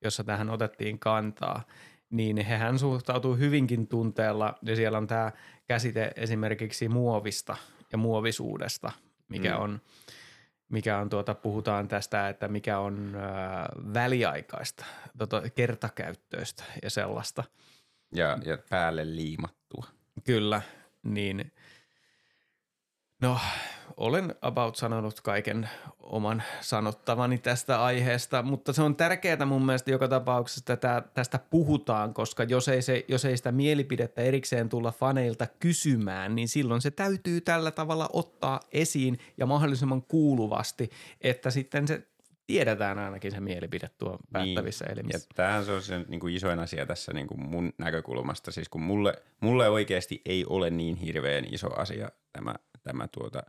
[0.03, 1.63] jossa tähän otettiin kantaa,
[2.09, 4.53] niin hehän suhtautuu hyvinkin tunteella.
[4.61, 5.31] Ja siellä on tämä
[5.65, 7.57] käsite esimerkiksi muovista
[7.91, 8.91] ja muovisuudesta,
[9.27, 9.61] mikä mm.
[9.61, 9.81] on
[10.69, 14.85] mikä on tuota, puhutaan tästä, että mikä on ää, väliaikaista,
[15.17, 17.43] tota, kertakäyttöistä ja sellaista–
[18.15, 19.85] ja, ja päälle liimattua.
[20.23, 20.61] Kyllä,
[21.03, 21.51] niin
[23.21, 23.39] no
[23.97, 30.07] olen about sanonut kaiken oman sanottavani tästä aiheesta, mutta se on tärkeää mun mielestä joka
[30.07, 35.47] tapauksessa, että tästä puhutaan, koska jos ei, se, jos ei sitä mielipidettä erikseen tulla faneilta
[35.59, 40.89] kysymään, niin silloin se täytyy tällä tavalla ottaa esiin ja mahdollisimman kuuluvasti,
[41.21, 42.07] että sitten se
[42.47, 44.93] tiedetään ainakin se mielipide tuo päättävissä niin.
[44.93, 45.27] elimissä.
[45.29, 48.51] Ja tämähän se on se niin kuin isoin asia tässä niin kuin mun näkökulmasta.
[48.51, 53.43] Siis kun mulle, mulle oikeasti ei ole niin hirveän iso asia tämä, tämä tuota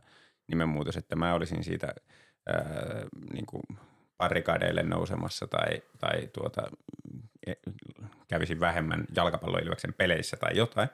[0.47, 1.93] nimenmuutos, että mä olisin siitä
[2.47, 2.63] ää,
[3.33, 3.63] niin kuin
[4.17, 6.61] parikadeille nousemassa tai, tai tuota,
[7.47, 7.53] e,
[8.27, 10.89] kävisin vähemmän jalkapalloilyksen peleissä tai jotain.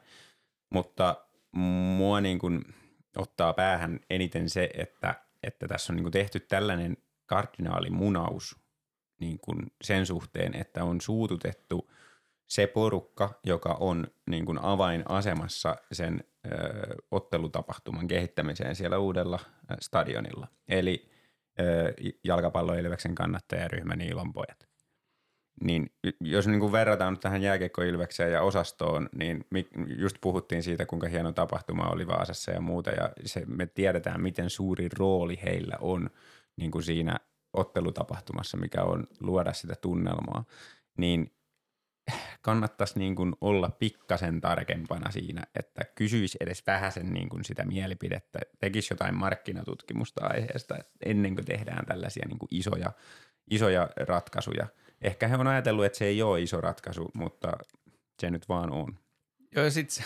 [0.69, 1.25] Mutta
[1.97, 2.61] mua niin kuin
[3.17, 8.55] ottaa päähän eniten se, että, että tässä on niin kuin tehty tällainen kardinaalimunaus
[9.19, 11.91] niin kuin sen suhteen, että on suututettu
[12.47, 16.49] se porukka, joka on niin kuin avainasemassa sen ö,
[17.11, 19.39] ottelutapahtuman kehittämiseen siellä uudella
[19.79, 20.47] stadionilla.
[20.67, 21.09] Eli
[21.59, 24.67] ö, jalkapalloilveksen kannattajaryhmä Niilonpojat.
[25.63, 29.45] Niin jos niin kuin verrataan nyt tähän jääkiekkoilvekseen ja osastoon, niin
[29.97, 34.49] just puhuttiin siitä, kuinka hieno tapahtuma oli Vaasassa ja muuta, ja se, me tiedetään, miten
[34.49, 36.09] suuri rooli heillä on
[36.57, 37.17] niin kuin siinä
[37.53, 40.45] ottelutapahtumassa, mikä on luoda sitä tunnelmaa,
[40.97, 41.31] niin
[42.41, 48.39] kannattaisi niin kuin olla pikkasen tarkempana siinä, että kysyisi edes vähäsen niin kuin sitä mielipidettä,
[48.59, 52.91] tekisi jotain markkinatutkimusta aiheesta ennen kuin tehdään tällaisia niin kuin isoja,
[53.51, 54.67] isoja ratkaisuja.
[55.01, 57.51] Ehkä he on ajatellut, että se ei ole iso ratkaisu, mutta
[58.21, 58.99] se nyt vaan on.
[59.55, 60.03] Joo, sit se,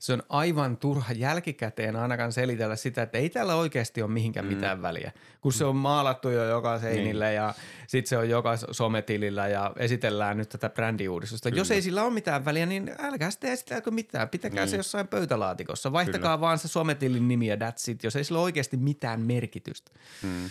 [0.00, 4.54] se on aivan turha jälkikäteen ainakaan selitellä sitä, että ei täällä oikeasti ole mihinkään mm.
[4.54, 5.12] mitään väliä.
[5.40, 7.36] Kun se on maalattu jo joka seinille niin.
[7.36, 7.54] ja
[7.86, 11.50] sitten se on joka sometilillä ja esitellään nyt tätä brändiuudistusta.
[11.50, 11.60] Kyllä.
[11.60, 14.28] Jos ei sillä ole mitään väliä, niin älkää sitten esitelläkö mitään.
[14.28, 14.70] Pitäkää niin.
[14.70, 15.92] se jossain pöytälaatikossa.
[15.92, 16.40] Vaihtakaa Kyllä.
[16.40, 19.92] vaan se sometilin nimi ja that's it, jos ei sillä ole oikeasti mitään merkitystä.
[20.22, 20.50] Mm.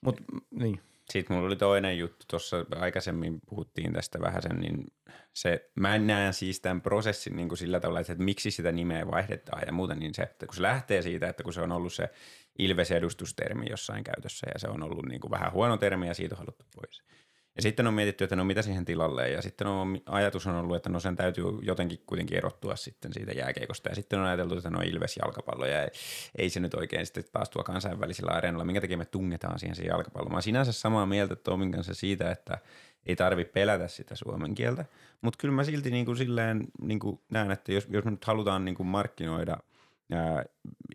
[0.00, 0.80] Mut, niin.
[1.12, 4.86] Sitten mulla oli toinen juttu, tuossa aikaisemmin puhuttiin tästä vähän sen, niin
[5.32, 9.06] se, mä en näe siis tämän prosessin niin kuin sillä tavalla, että miksi sitä nimeä
[9.06, 11.92] vaihdetaan ja muuta, niin se, että kun se lähtee siitä, että kun se on ollut
[11.92, 12.10] se
[12.58, 16.38] Ilves-edustustermi jossain käytössä ja se on ollut niin kuin vähän huono termi ja siitä on
[16.38, 17.02] haluttu pois–
[17.56, 19.30] ja sitten on mietitty, että no mitä siihen tilalle.
[19.30, 23.32] Ja sitten on, ajatus on ollut, että no sen täytyy jotenkin kuitenkin erottua sitten siitä
[23.32, 23.88] jääkeikosta.
[23.88, 25.66] Ja sitten on ajateltu, että no Ilves jalkapallo.
[25.66, 25.90] Ja ei,
[26.38, 29.82] ei se nyt oikein sitten taas tuo kansainvälisillä areenoilla, minkä takia me tungetaan siihen se
[29.82, 30.30] jalkapallo.
[30.30, 32.58] Mä sinänsä samaa mieltä Tomin kanssa siitä, että
[33.06, 34.84] ei tarvi pelätä sitä suomen kieltä,
[35.20, 38.24] mutta kyllä mä silti niin kuin silleen niin kuin näen, että jos, jos me nyt
[38.24, 39.56] halutaan niin kuin markkinoida–
[40.12, 40.44] ää,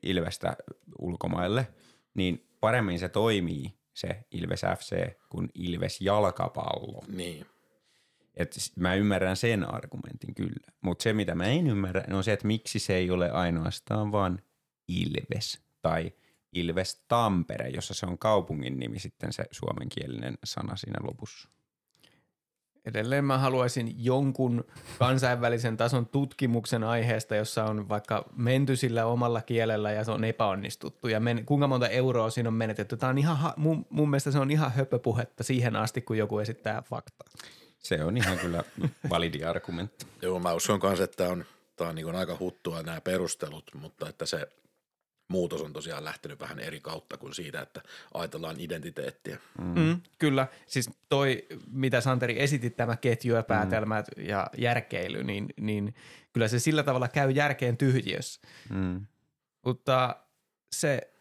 [0.04, 0.58] Ilvestä
[1.00, 1.68] ulkomaille,
[2.14, 4.96] niin paremmin se toimii se Ilves FC
[5.30, 7.04] kuin Ilves jalkapallo.
[7.08, 7.46] Niin.
[8.36, 12.48] Et mä ymmärrän sen argumentin kyllä, mutta se mitä mä en ymmärrä on se, että
[12.48, 14.42] miksi se ei ole ainoastaan vaan
[14.88, 16.14] Ilves tai
[16.54, 21.50] Ilves Tampere, jossa se on kaupungin nimi sitten se suomenkielinen sana siinä lopussa.
[22.88, 24.66] Edelleen mä haluaisin jonkun
[25.00, 31.08] kansainvälisen tason tutkimuksen aiheesta, jossa on vaikka menty sillä omalla kielellä ja se on epäonnistuttu
[31.08, 32.98] ja men, kuinka monta euroa siinä on menetetty.
[32.98, 36.40] Tämä on ihan, ha- mun, mun mielestä se on ihan höpöpuhetta siihen asti, kun joku
[36.40, 37.28] esittää faktaa.
[37.80, 38.64] Se on ihan kyllä
[39.10, 40.06] validi argumentti.
[40.22, 41.46] Joo, mä uskon kanssa, että on,
[41.76, 44.48] tää on niin aika huttua nämä perustelut, mutta että se
[45.28, 47.82] muutos on tosiaan lähtenyt vähän eri kautta kuin siitä, että
[48.14, 49.38] ajatellaan identiteettiä.
[49.62, 49.80] Mm.
[49.80, 54.26] Mm, kyllä, siis toi, mitä Santeri esitit, tämä ketju ja päätelmät mm.
[54.26, 55.96] ja järkeily, niin, niin
[56.34, 58.42] kyllä se sillä tavalla käy järkeen tyhjiössä.
[58.70, 59.06] Mm.
[59.66, 60.16] Mutta
[60.76, 61.14] se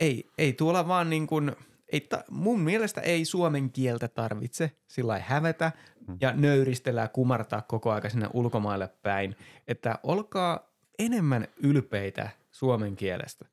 [0.00, 1.56] ei, ei tuolla vaan niin kuin,
[1.92, 5.72] ei ta, mun mielestä ei suomen kieltä tarvitse sillä hävetä
[6.20, 9.36] ja nöyristellä ja kumartaa koko aika sinne ulkomaille päin,
[9.68, 13.44] että olkaa enemmän ylpeitä suomen kielestä.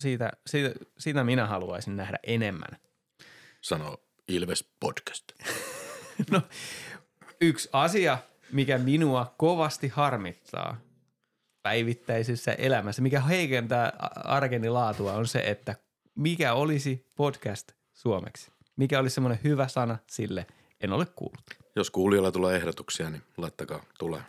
[0.00, 2.78] Siitä, siitä, siitä minä haluaisin nähdä enemmän.
[3.60, 3.96] Sano
[4.28, 5.24] Ilves Podcast.
[6.30, 6.42] No,
[7.40, 8.18] yksi asia,
[8.52, 10.80] mikä minua kovasti harmittaa
[11.62, 13.92] päivittäisessä elämässä, mikä heikentää
[14.24, 15.74] arkeni laatua, on se, että
[16.14, 18.52] mikä olisi podcast suomeksi.
[18.76, 20.46] Mikä olisi semmoinen hyvä sana sille,
[20.80, 21.44] en ole kuullut.
[21.76, 24.22] Jos kuulijoilla tulee ehdotuksia, niin laittakaa tulee.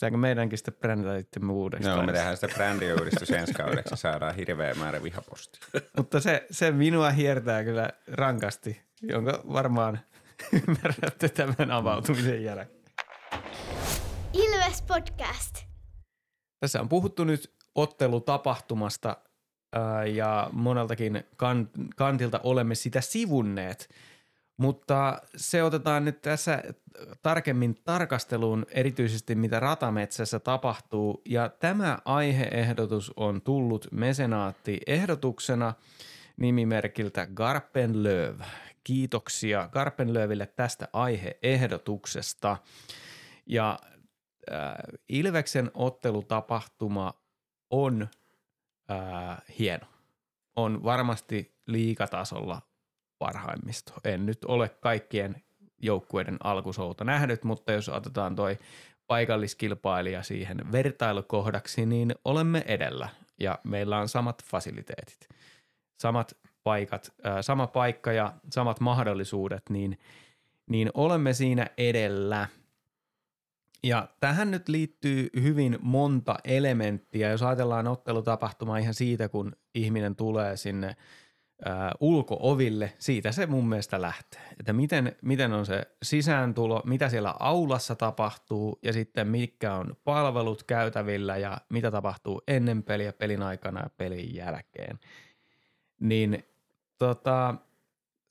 [0.00, 1.96] Pitääkö meidänkin sitten brändätä itsemme uudestaan?
[1.96, 5.60] Joo, me tehdään sitä brändiuudistus ensi kaudeksi saadaan hirveä määrä vihapostia.
[5.96, 10.00] Mutta se, se minua hiertää kyllä rankasti, jonka varmaan
[10.68, 12.84] ymmärrätte tämän avautumisen jälkeen.
[14.32, 15.64] Ilves Podcast.
[16.60, 19.16] Tässä on puhuttu nyt ottelutapahtumasta
[20.12, 23.88] ja moneltakin kan, kantilta olemme sitä sivunneet,
[24.60, 26.62] mutta se otetaan nyt tässä
[27.22, 35.74] tarkemmin tarkasteluun erityisesti mitä ratametsässä tapahtuu ja tämä aiheehdotus on tullut mesenaatti-ehdotuksena
[36.36, 38.40] nimimerkiltä Garpenlöv.
[38.84, 42.56] Kiitoksia Garpenlöville tästä aiheehdotuksesta.
[43.46, 43.78] Ja
[44.52, 44.74] äh,
[45.08, 47.14] Ilveksen ottelutapahtuma
[47.70, 48.08] on
[48.90, 49.86] äh, hieno.
[50.56, 52.69] On varmasti liikatasolla
[53.20, 53.92] parhaimmista.
[54.04, 55.42] En nyt ole kaikkien
[55.78, 58.58] joukkueiden alkusouta nähnyt, mutta jos otetaan toi
[59.06, 63.08] paikalliskilpailija siihen vertailukohdaksi, niin olemme edellä
[63.40, 65.28] ja meillä on samat fasiliteetit,
[66.00, 69.98] samat paikat, äh, sama paikka ja samat mahdollisuudet, niin,
[70.66, 72.48] niin olemme siinä edellä–
[73.82, 77.30] ja tähän nyt liittyy hyvin monta elementtiä.
[77.30, 80.96] Jos ajatellaan ottelutapahtumaa ihan siitä, kun ihminen tulee sinne
[81.64, 84.40] ää, ulkooville, siitä se mun mielestä lähtee.
[84.60, 90.62] Että miten, miten on se sisääntulo, mitä siellä aulassa tapahtuu ja sitten mitkä on palvelut
[90.62, 94.98] käytävillä ja mitä tapahtuu ennen peliä, pelin aikana ja pelin jälkeen.
[96.00, 96.44] Niin
[96.98, 97.54] tota,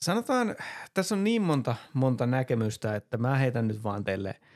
[0.01, 0.55] sanotaan,
[0.93, 4.35] tässä on niin monta, monta näkemystä, että mä heitän nyt vaan teille–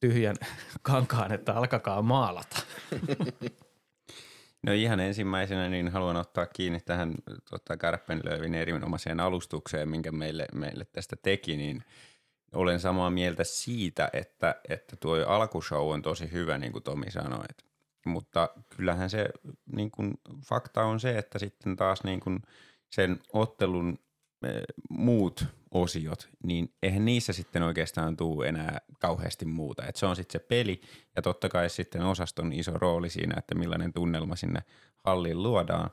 [0.00, 0.36] tyhjän
[0.82, 2.56] kankaan, että alkakaa maalata.
[4.62, 7.14] No ihan ensimmäisenä niin haluan ottaa kiinni tähän
[7.50, 11.84] tota, Garpenlövin erinomaiseen alustukseen, minkä meille, meille tästä teki, niin
[12.52, 17.44] olen samaa mieltä siitä, että, että tuo alkushow on tosi hyvä, niin kuin Tomi sanoi.
[18.06, 19.28] Mutta kyllähän se
[19.72, 22.42] niin kuin, fakta on se, että sitten taas niin kuin
[22.90, 23.98] sen ottelun
[24.90, 29.86] muut osiot, niin eihän niissä sitten oikeastaan tuu enää kauheasti muuta.
[29.86, 30.80] Et se on sitten se peli
[31.16, 34.62] ja totta kai sitten osaston iso rooli siinä, että millainen tunnelma sinne
[35.04, 35.90] halliin luodaan.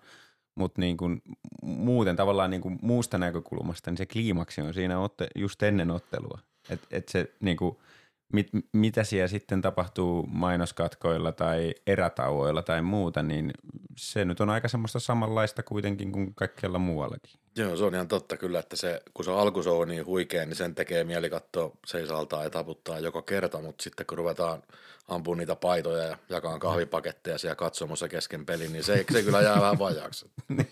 [0.55, 1.21] Mutta niin kun,
[1.61, 6.39] muuten tavallaan niin kun muusta näkökulmasta, niin se kliimaksi on siinä otte, just ennen ottelua.
[6.69, 7.77] Että et se niin kun,
[8.35, 13.53] mit, mitä siellä sitten tapahtuu mainoskatkoilla tai erätauoilla tai muuta, niin
[13.97, 17.39] se nyt on aika semmoista samanlaista kuitenkin kuin kaikkialla muuallakin.
[17.55, 20.55] Joo, se on ihan totta kyllä, että se, kun se alkushow on niin huikea, niin
[20.55, 24.63] sen tekee mieli katsoa seisaltaa ja taputtaa joka kerta, mutta sitten kun ruvetaan
[25.07, 29.61] ampumaan niitä paitoja ja jakaa kahvipaketteja siellä katsomossa kesken pelin, niin se, se kyllä jää
[29.61, 30.31] vähän vajaaksi.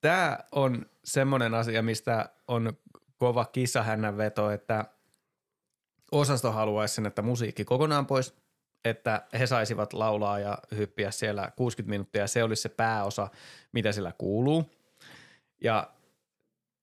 [0.00, 2.72] Tämä on semmoinen asia, mistä on
[3.18, 4.84] kova kisahännän veto, että
[6.12, 8.34] osasto haluaisi sen, että musiikki kokonaan pois,
[8.84, 12.26] että he saisivat laulaa ja hyppiä siellä 60 minuuttia.
[12.26, 13.28] Se olisi se pääosa,
[13.72, 14.70] mitä sillä kuuluu.
[15.64, 15.90] Ja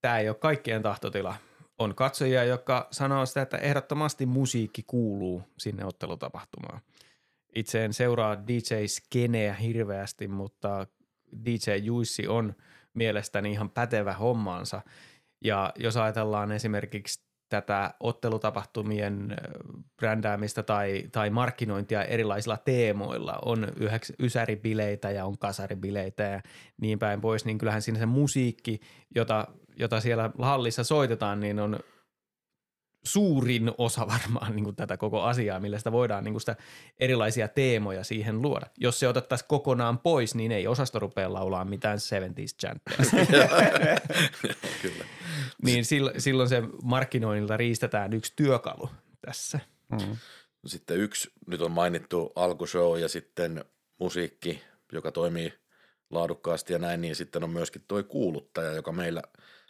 [0.00, 1.36] tämä ei ole kaikkien tahtotila.
[1.78, 6.80] On katsojia, jotka sanoo sitä, että ehdottomasti musiikki kuuluu sinne ottelutapahtumaan.
[7.54, 10.86] Itse en seuraa DJ-skeneä hirveästi, mutta
[11.44, 12.54] DJ Juissi on
[12.94, 14.82] mielestäni ihan pätevä hommaansa.
[15.44, 19.36] Ja jos ajatellaan esimerkiksi tätä ottelutapahtumien
[19.96, 23.38] brändäämistä tai, tai markkinointia erilaisilla teemoilla.
[23.44, 26.40] On yhdeksi ysäribileitä ja on kasaribileitä ja
[26.80, 28.80] niin päin pois, niin kyllähän siinä se musiikki,
[29.14, 31.78] jota, jota siellä hallissa soitetaan, niin on
[33.02, 36.56] suurin osa varmaan niin kuin tätä koko asiaa, millä sitä voidaan niin kuin sitä
[36.98, 38.66] erilaisia teemoja siihen luoda.
[38.78, 43.48] Jos se otettaisiin kokonaan pois, niin ei osasto rupea laulaa mitään 70s chantteja.
[44.82, 45.04] Kyllä.
[45.62, 45.84] niin
[46.18, 48.88] silloin se markkinoinnilta riistetään yksi työkalu
[49.20, 49.60] tässä.
[49.88, 50.16] Mm.
[50.66, 53.64] Sitten yksi, nyt on mainittu alkushow ja sitten
[54.00, 55.52] musiikki, joka toimii
[56.10, 59.22] laadukkaasti ja näin, niin sitten on myöskin tuo kuuluttaja, joka meillä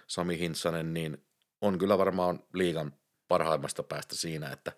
[0.07, 1.25] Sami Hintsanen, niin
[1.61, 2.93] on kyllä varmaan liigan
[3.31, 4.73] parhaimmasta päästä siinä, että,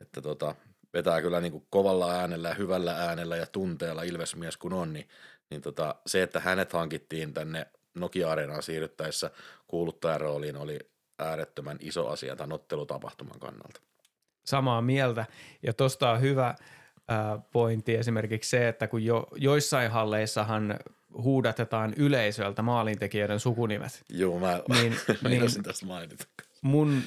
[0.00, 0.54] että tota,
[0.94, 5.08] vetää kyllä niin kuin kovalla äänellä ja hyvällä äänellä ja tunteella Ilvesmies kun on, niin,
[5.50, 9.30] niin tota, se, että hänet hankittiin tänne Nokia-areenaan siirryttäessä
[9.66, 10.78] kuuluttajarooliin oli
[11.18, 13.80] äärettömän iso asia tämän ottelutapahtuman kannalta.
[14.44, 15.26] Samaa mieltä.
[15.62, 16.56] Ja tuosta on hyvä äh,
[17.52, 20.78] pointti esimerkiksi se, että kun jo, joissain halleissahan
[21.22, 24.04] huudatetaan yleisöltä maalintekijöiden sukunimet.
[24.08, 24.96] Joo, mä niin,
[25.28, 26.24] niin, tästä mainita.
[26.62, 27.02] Mun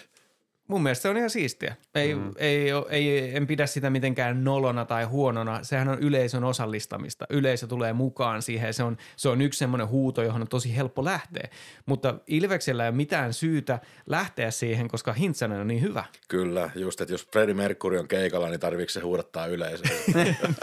[0.67, 1.75] Mun mielestä se on ihan siistiä.
[1.95, 2.31] Ei, mm.
[2.37, 5.63] ei, ei, en pidä sitä mitenkään nolona tai huonona.
[5.63, 7.25] Sehän on yleisön osallistamista.
[7.29, 8.73] Yleisö tulee mukaan siihen.
[8.73, 11.49] Se on, se on yksi semmoinen huuto, johon on tosi helppo lähteä.
[11.85, 16.05] Mutta Ilveksellä ei ole mitään syytä lähteä siihen, koska Hintsanen on niin hyvä.
[16.27, 19.89] Kyllä, just, että jos Freddie Mercury on keikalla, niin tarvitseeko se huudattaa yleisöä?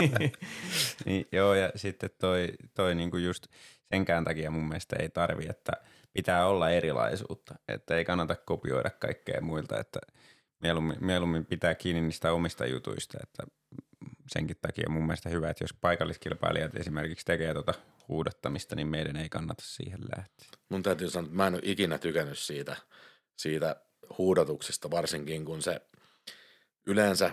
[0.01, 0.33] niin.
[1.07, 3.47] niin, joo, ja sitten toi, toi niinku just
[3.93, 5.73] senkään takia mun mielestä ei tarvi, että–
[6.13, 9.99] pitää olla erilaisuutta, että ei kannata kopioida kaikkea muilta, että
[10.63, 13.43] mieluummin, mieluummin pitää kiinni niistä omista jutuista, että
[14.33, 17.75] senkin takia mun mielestä hyvä, että jos paikalliskilpailijat esimerkiksi tekee tuota
[18.09, 20.49] huudattamista, niin meidän ei kannata siihen lähteä.
[20.69, 22.77] Mun täytyy sanoa, että mä en ole ikinä tykännyt siitä,
[23.37, 23.77] siitä
[24.19, 25.81] huudatuksesta, varsinkin kun se
[26.87, 27.31] yleensä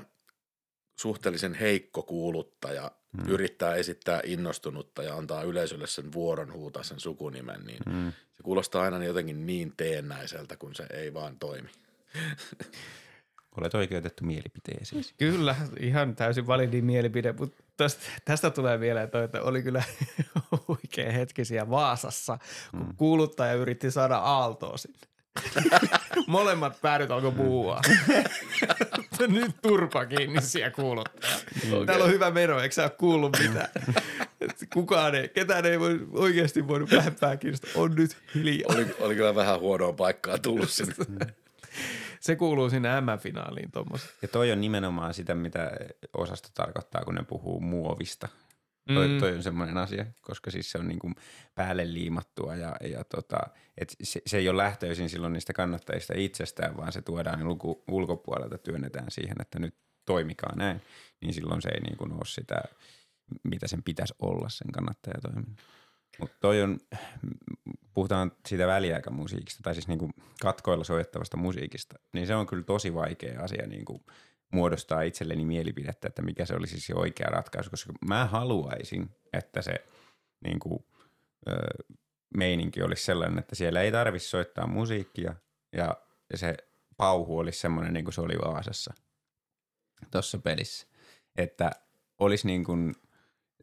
[0.96, 3.30] suhteellisen heikko kuuluttaja mm.
[3.30, 8.12] yrittää esittää innostunutta ja antaa yleisölle sen vuoron huutaa sen sukunimen, niin mm.
[8.32, 11.70] se kuulostaa aina jotenkin niin teennäiseltä, kun se ei vaan toimi.
[13.58, 15.14] Olet oikeutettu mielipiteesi.
[15.18, 19.84] Kyllä, ihan täysin validi mielipide, mutta tästä, tästä tulee vielä, että oli kyllä
[20.68, 22.38] oikein hetki siellä Vaasassa,
[22.72, 22.96] kun mm.
[22.96, 25.00] kuuluttaja yritti saada aaltoa sinne.
[26.28, 27.82] Molemmat päädyt alkoi puhua.
[29.28, 31.32] Nyt turpa kiinni siellä kuuluttaa.
[31.68, 31.86] Okay.
[31.86, 33.68] Täällä on hyvä meno, eikö sä ole kuullut mitään?
[34.74, 37.72] Kukaan ei, ketään ei voi, oikeasti voinut vähempää kiinnostaa.
[37.76, 38.76] On nyt hiljaa.
[38.76, 40.96] Oli, oli kyllä vähän huonoa paikkaa tullut sinne.
[42.20, 44.10] Se kuuluu sinne M-finaaliin tuommoista.
[44.22, 45.72] Ja toi on nimenomaan sitä, mitä
[46.14, 48.28] osasto tarkoittaa, kun ne puhuu muovista.
[48.94, 49.20] Toi, mm.
[49.20, 51.16] toi on semmoinen asia, koska siis se on niin kuin
[51.56, 53.38] päälle liimattua ja, ja tota,
[53.78, 58.58] et se, se ei ole lähtöisin silloin niistä kannattajista itsestään, vaan se tuodaan ulko, ulkopuolelta,
[58.58, 60.82] työnnetään siihen, että nyt toimikaa näin,
[61.22, 62.62] niin silloin se ei niin kuin ole sitä,
[63.44, 65.56] mitä sen pitäisi olla sen kannattajatoiminnan.
[66.20, 66.80] Mutta toi on,
[67.94, 72.94] puhutaan siitä väliaikamusiikista, tai siis niin kuin katkoilla soittavasta musiikista, niin se on kyllä tosi
[72.94, 74.04] vaikea asia niin kuin–
[74.54, 79.86] muodostaa itselleni mielipidettä, että mikä se olisi se oikea ratkaisu, koska mä haluaisin, että se
[80.44, 80.86] niin kuin,
[81.50, 81.54] ö,
[82.38, 85.36] meininki olisi sellainen, että siellä ei tarvitsisi soittaa musiikkia
[85.78, 85.98] ja,
[86.32, 86.58] ja se
[86.98, 88.94] pauhu olisi semmoinen niin kuin se oli Vaasassa
[90.12, 90.88] tuossa pelissä.
[91.38, 91.72] Että
[92.20, 92.96] olisi niin kuin,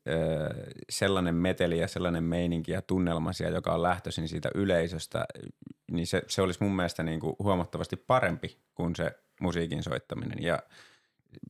[0.08, 0.48] ö,
[0.90, 5.24] sellainen meteli ja sellainen meininki ja tunnelma siellä, joka on lähtöisin siitä yleisöstä,
[5.90, 10.62] niin se, se olisi mun mielestä niin kuin huomattavasti parempi kuin se musiikin soittaminen ja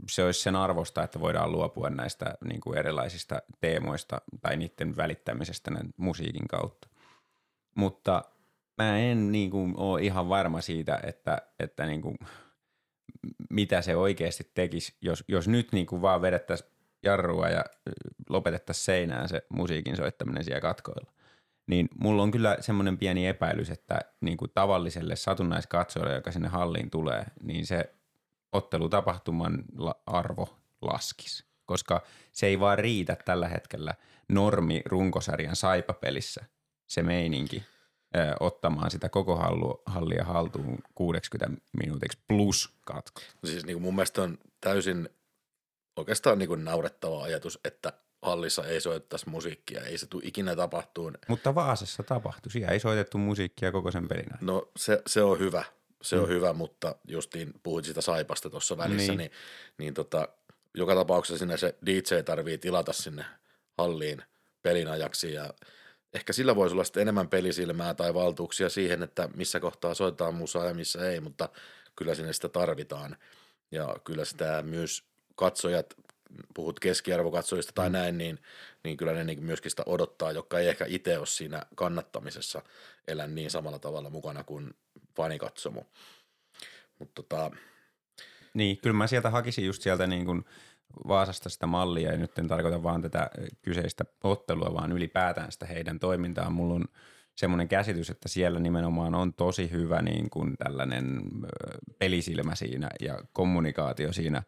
[0.08, 5.70] se olisi sen arvosta, että voidaan luopua näistä niin kuin erilaisista teemoista tai niiden välittämisestä
[5.96, 6.88] musiikin kautta.
[7.74, 8.24] Mutta
[8.78, 12.18] mä en niin kuin, ole ihan varma siitä, että, että niin kuin,
[13.50, 16.70] mitä se oikeasti tekisi, jos, jos nyt niin kuin vaan vedettäisiin
[17.02, 17.64] jarrua ja
[18.28, 21.12] lopetettaisiin seinään se musiikin soittaminen siellä katkoilla.
[21.66, 26.90] Niin mulla on kyllä semmoinen pieni epäilys, että niin kuin tavalliselle satunnaiskatsojalle, joka sinne halliin
[26.90, 27.94] tulee, niin se
[28.52, 29.64] ottelutapahtuman
[30.06, 33.94] arvo laskisi, koska se ei vaan riitä tällä hetkellä
[34.28, 36.44] normi runkosarjan saipapelissä
[36.86, 37.62] se meininki
[38.40, 39.36] ottamaan sitä koko
[39.86, 43.20] hallia haltuun 60 minuutiksi plus katko.
[43.44, 45.08] Siis niin kuin mun mielestä on täysin
[45.96, 47.92] oikeastaan niin kuin naurettava ajatus, että
[48.22, 51.18] hallissa ei soittaisi musiikkia, ei se tule ikinä tapahtuun.
[51.28, 55.64] Mutta Vaasassa tapahtui, siellä ei soitettu musiikkia koko sen pelin No se, se on hyvä,
[56.02, 56.22] se mm.
[56.22, 59.30] on hyvä, mutta justiin puhuit sitä Saipasta tuossa välissä, niin, niin,
[59.78, 60.28] niin tota,
[60.74, 63.24] joka tapauksessa sinne se DJ tarvii tilata sinne
[63.78, 64.22] halliin
[64.62, 65.54] pelin ajaksi ja
[66.14, 70.66] ehkä sillä voisi olla sitten enemmän pelisilmää tai valtuuksia siihen, että missä kohtaa soitetaan musaa
[70.66, 71.48] ja missä ei, mutta
[71.96, 73.16] kyllä sinne sitä tarvitaan.
[73.70, 75.04] Ja kyllä sitä myös
[75.34, 75.94] katsojat,
[76.54, 78.38] puhut keskiarvokatsojista tai näin, niin,
[78.84, 82.62] niin kyllä ne niin myöskin sitä odottaa, jotka ei ehkä itse ole siinä kannattamisessa
[83.08, 84.74] elä niin samalla tavalla mukana kuin
[85.16, 85.86] fanikatsomo.
[86.98, 87.50] Mutta tota,
[88.54, 90.44] Niin, kyllä mä sieltä hakisin just sieltä niin kuin
[91.08, 93.30] Vaasasta sitä mallia, ja nyt en tarkoita vaan tätä
[93.62, 96.50] kyseistä ottelua, vaan ylipäätään sitä heidän toimintaa.
[96.50, 96.84] Mulla on
[97.34, 101.22] semmoinen käsitys, että siellä nimenomaan on tosi hyvä niin kuin tällainen
[101.98, 104.42] pelisilmä siinä ja kommunikaatio siinä,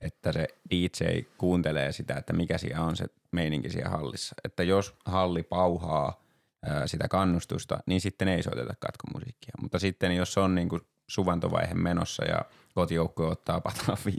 [0.00, 4.34] että se DJ kuuntelee sitä, että mikä siellä on se meininki siellä hallissa.
[4.44, 6.22] Että jos halli pauhaa
[6.68, 9.54] ö, sitä kannustusta, niin sitten ei soiteta katkomusiikkia.
[9.60, 12.44] Mutta sitten jos on niin kuin suvantovaihe menossa ja
[12.74, 14.10] kotijoukkue ottaa pataa 5-1,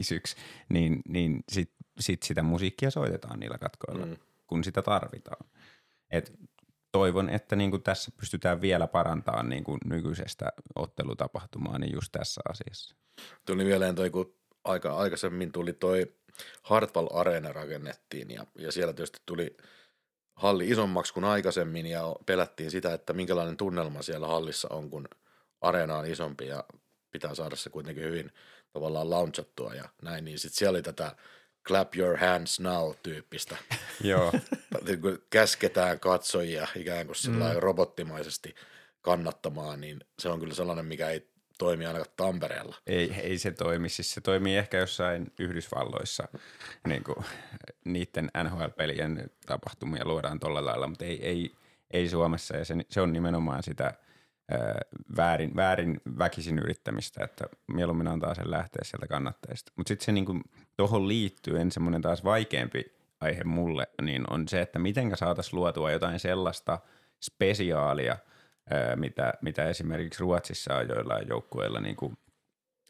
[0.68, 4.16] niin, niin sitten sit sitä musiikkia soitetaan niillä katkoilla, mm.
[4.46, 5.46] kun sitä tarvitaan.
[6.10, 6.32] Et
[6.92, 12.96] toivon, että niinku tässä pystytään vielä parantamaan niinku nykyisestä ottelutapahtumaa niin just tässä asiassa.
[13.46, 14.34] tuli mieleen toi, kun
[14.64, 16.14] aika aikaisemmin tuli toi
[16.62, 19.56] Hartwall Arena rakennettiin ja, ja siellä tietysti tuli
[20.34, 25.08] halli isommaksi kuin aikaisemmin ja pelättiin sitä, että minkälainen tunnelma siellä hallissa on, kun
[25.60, 26.64] areena on isompi ja
[27.10, 28.32] pitää saada se kuitenkin hyvin
[28.72, 31.16] tavallaan launchattua ja näin, niin sitten siellä oli tätä
[31.66, 33.56] clap your hands now tyyppistä.
[34.04, 34.32] Joo.
[34.86, 35.00] Niin
[35.30, 37.60] käsketään katsojia ikään kuin sillä mm.
[37.60, 38.54] robottimaisesti
[39.00, 41.31] kannattamaan, niin se on kyllä sellainen, mikä ei
[41.62, 42.76] toimi ainakaan Tampereella.
[42.86, 43.88] Ei, ei se toimi.
[43.88, 46.28] Siis se toimii ehkä jossain Yhdysvalloissa.
[46.88, 47.16] Niin kuin,
[47.84, 51.52] niiden NHL-pelien tapahtumia luodaan tuolla lailla, mutta ei, ei,
[51.90, 52.56] ei Suomessa.
[52.56, 53.84] Ja se, se on nimenomaan sitä
[54.50, 54.80] ää,
[55.16, 59.72] väärin, väärin väkisin yrittämistä, että mieluummin antaa sen lähteä sieltä kannattajista.
[59.76, 60.42] Mutta sitten se niin
[60.76, 66.20] tuohon liittyen semmoinen taas vaikeampi aihe mulle, niin on se, että mitenkä saataisiin luotua jotain
[66.20, 66.78] sellaista
[67.22, 68.16] spesiaalia,
[68.96, 72.16] mitä, mitä esimerkiksi Ruotsissa on joillain joukkueilla, niin kuin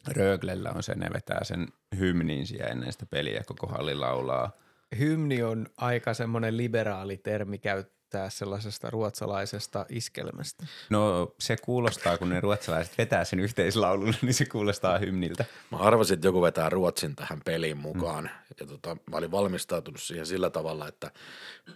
[0.07, 1.67] Röglellä on se, ne vetää sen
[1.99, 4.51] hymnin siellä ennen sitä peliä, koko halli laulaa.
[4.99, 10.65] Hymni on aika semmoinen liberaali termi käyttää sellaisesta ruotsalaisesta iskelmästä.
[10.89, 15.45] No se kuulostaa, kun ne ruotsalaiset vetää sen yhteislaulun, niin se kuulostaa hymniltä.
[15.71, 18.23] Mä arvasin, että joku vetää Ruotsin tähän peliin mukaan.
[18.23, 18.55] Mm.
[18.59, 21.11] Ja tota, mä olin valmistautunut siihen sillä tavalla, että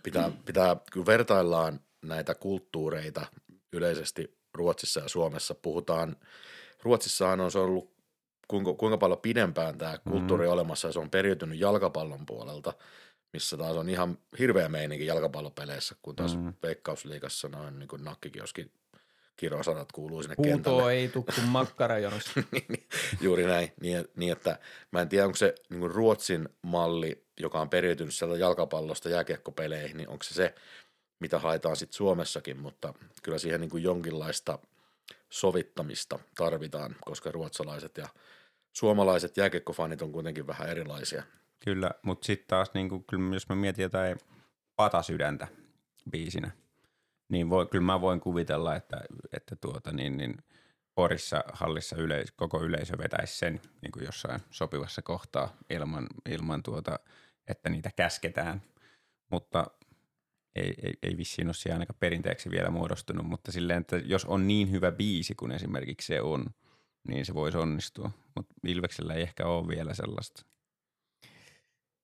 [0.03, 3.25] pitää, pitää kun vertaillaan näitä kulttuureita
[3.73, 6.15] yleisesti Ruotsissa ja Suomessa, puhutaan,
[6.83, 7.97] Ruotsissahan on se ollut
[8.47, 10.51] kuinka, kuinka paljon pidempään tämä kulttuuri mm.
[10.51, 12.73] olemassa ja se on periytynyt jalkapallon puolelta,
[13.33, 16.53] missä taas on ihan hirveä meininki jalkapallopeleissä, kun taas mm.
[16.63, 18.71] Veikkausliigassa noin niin kuin nakkikioskin
[19.37, 20.93] kirosanat kuuluu sinne Huutoa kentälle.
[20.93, 22.43] ei tukku makkarajonossa.
[22.51, 22.87] Niin,
[23.21, 24.59] Juuri näin, niin, niin että
[24.91, 29.97] mä en tiedä, onko se niin kuin Ruotsin malli, joka on periytynyt sieltä jalkapallosta jääkiekkopeleihin,
[29.97, 30.55] niin onko se se,
[31.19, 32.93] mitä haetaan sitten Suomessakin, mutta
[33.23, 34.59] kyllä siihen niin kuin jonkinlaista
[35.29, 38.07] sovittamista tarvitaan, koska ruotsalaiset ja
[38.73, 41.23] suomalaiset jääkiekkofanit on kuitenkin vähän erilaisia.
[41.65, 44.17] Kyllä, mutta sitten taas niin kuin, kyllä jos mä mietin jotain
[44.75, 45.47] patasydäntä
[46.11, 46.51] biisinä,
[47.29, 49.01] niin voi, kyllä mä voin kuvitella, että,
[49.33, 50.37] että tuota, niin, niin
[50.95, 56.99] Porissa hallissa yleis, koko yleisö vetäisi sen niin kuin jossain sopivassa kohtaa ilman, ilman tuota,
[57.47, 58.61] että niitä käsketään.
[59.31, 59.67] Mutta
[60.57, 64.47] ei, ei, ei vissiin ole siellä ainakaan perinteeksi vielä muodostunut, mutta silleen, että jos on
[64.47, 66.45] niin hyvä biisi kuin esimerkiksi se on,
[67.07, 68.11] niin se voisi onnistua.
[68.35, 70.45] Mutta Ilveksellä ei ehkä ole vielä sellaista.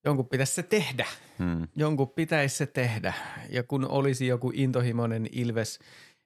[0.05, 1.05] Jonkun pitäisi se tehdä.
[1.39, 1.67] Hmm.
[1.75, 3.13] Jonkun pitäisi se tehdä.
[3.49, 5.79] Ja kun olisi joku intohimoinen Ilves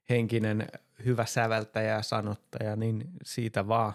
[0.09, 0.67] henkinen
[1.05, 3.93] hyvä säveltäjä ja sanottaja, niin siitä vaan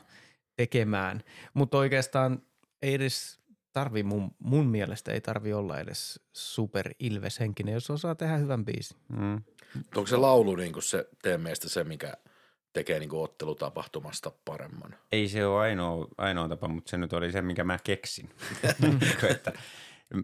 [0.57, 1.22] tekemään.
[1.55, 2.43] Mutta oikeastaan
[2.83, 3.41] ei edes
[3.73, 8.64] tarvi mun, mun mielestä ei tarvi olla edes super Ilves henkinen, jos osaa tehdä hyvän
[8.64, 8.97] biisin.
[9.16, 9.43] Hmm.
[9.97, 12.14] Onko se laulu niin kuin se teidän mielestä se, mikä
[12.73, 14.95] tekee niin kuin ottelutapahtumasta paremman?
[15.12, 18.31] Ei se ole ainoa, ainoa tapa, mutta se nyt oli se, mikä mä keksin.
[19.31, 19.53] että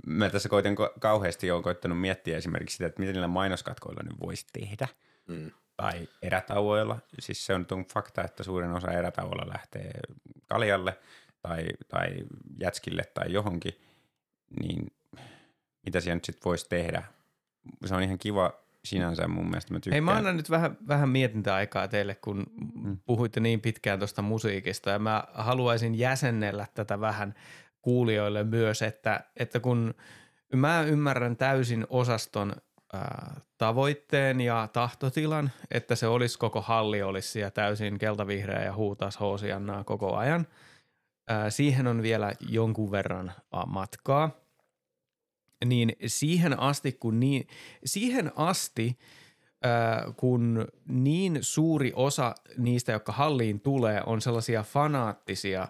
[0.07, 4.21] mä tässä koitan ko- kauheasti olen koittanut miettiä esimerkiksi sitä, että miten niillä mainoskatkoilla nyt
[4.21, 4.89] voisi tehdä.
[5.27, 5.51] Mm.
[5.77, 6.99] Tai erätauoilla.
[7.19, 9.91] Siis se on, on fakta, että suurin osa erätauolla lähtee
[10.47, 10.99] kaljalle
[11.43, 12.09] tai, tai
[12.61, 13.73] jätskille tai johonkin.
[14.63, 14.87] Niin
[15.87, 17.03] mitä siellä nyt sitten voisi tehdä?
[17.87, 18.53] Se on ihan kiva
[18.85, 19.73] sinänsä mun mielestä.
[19.75, 19.93] Mä tykkään.
[19.93, 22.99] Hei, mä annan nyt vähän, vähän mietintäaikaa teille, kun Mm.
[23.07, 27.35] puhuitte niin pitkään tuosta musiikista ja mä haluaisin jäsennellä tätä vähän
[27.83, 29.95] kuulijoille myös, että, että kun
[30.55, 32.53] mä ymmärrän täysin osaston
[33.59, 39.85] tavoitteen ja tahtotilan, että se olisi koko halli olisi siellä täysin keltavihreä ja huutaisi hoosiannaa
[39.85, 40.47] koko ajan.
[41.29, 44.31] Ää, siihen on vielä jonkun verran ää, matkaa.
[45.65, 47.47] Niin siihen asti, kun niin,
[47.85, 48.99] siihen asti,
[49.63, 55.69] ää, kun niin suuri osa niistä, jotka halliin tulee, on sellaisia fanaattisia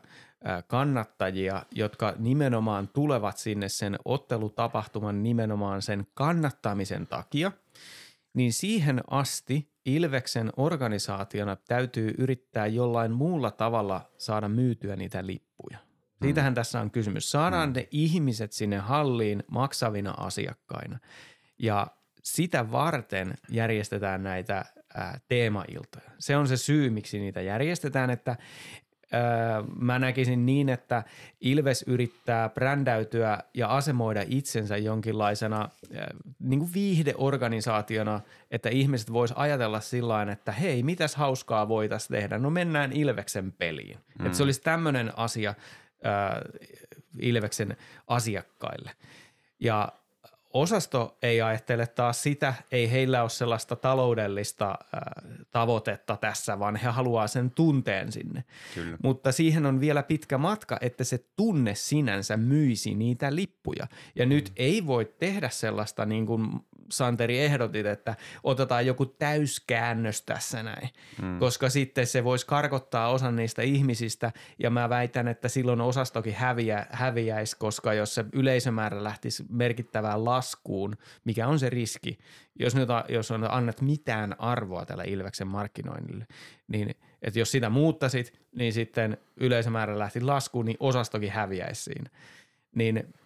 [0.67, 7.53] kannattajia, jotka nimenomaan tulevat sinne sen ottelutapahtuman nimenomaan sen kannattamisen takia,
[8.35, 15.79] niin siihen asti Ilveksen organisaationa täytyy yrittää jollain muulla tavalla saada myytyä niitä lippuja.
[16.23, 17.31] Siitähän tässä on kysymys.
[17.31, 20.99] Saadaan ne ihmiset sinne halliin maksavina asiakkaina.
[21.59, 21.87] Ja
[22.23, 24.65] sitä varten järjestetään näitä
[24.95, 26.11] ää, teemailtoja.
[26.19, 28.37] Se on se syy, miksi niitä järjestetään, että
[29.81, 31.05] mä näkisin niin, että
[31.41, 39.81] Ilves yrittää brändäytyä ja asemoida itsensä jonkinlaisena ää, niin kuin viihdeorganisaationa, että ihmiset vois ajatella
[39.81, 42.39] sillä että hei, mitäs hauskaa voitaisiin tehdä?
[42.39, 43.99] No mennään Ilveksen peliin.
[44.19, 44.27] Mm.
[44.27, 45.55] Että se olisi tämmöinen asia
[46.05, 46.43] ää,
[47.21, 48.91] Ilveksen asiakkaille.
[49.61, 49.93] Ja
[50.53, 55.01] osasto ei ajattele taas sitä, ei heillä ole sellaista taloudellista äh,
[55.51, 58.45] tavoitetta tässä, vaan he haluaa sen tunteen sinne.
[58.75, 58.97] Kyllä.
[59.03, 63.87] Mutta siihen on vielä pitkä matka, että se tunne sinänsä myisi niitä lippuja.
[64.15, 64.29] Ja mm.
[64.29, 66.51] nyt ei voi tehdä sellaista niin kuin
[66.91, 68.15] Santeri ehdotit, että
[68.45, 70.89] otetaan joku täyskäännös tässä näin,
[71.23, 71.39] mm.
[71.39, 76.87] koska sitten se voisi karkottaa osan niistä ihmisistä ja mä väitän, että silloin osastokin häviä,
[76.91, 82.19] häviäisi, koska jos se yleisömäärä lähtisi merkittävään laskuun, mikä on se riski,
[82.59, 86.27] jos, nyt, jos on annat mitään arvoa tällä Ilveksen markkinoinnille,
[86.69, 92.11] niin että jos sitä muuttasit, niin sitten yleisömäärä lähti laskuun, niin osastokin häviäisi siinä.
[92.75, 93.05] Niin–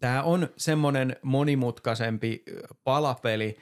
[0.00, 2.42] Tämä on semmoinen monimutkaisempi
[2.84, 3.56] palapeli,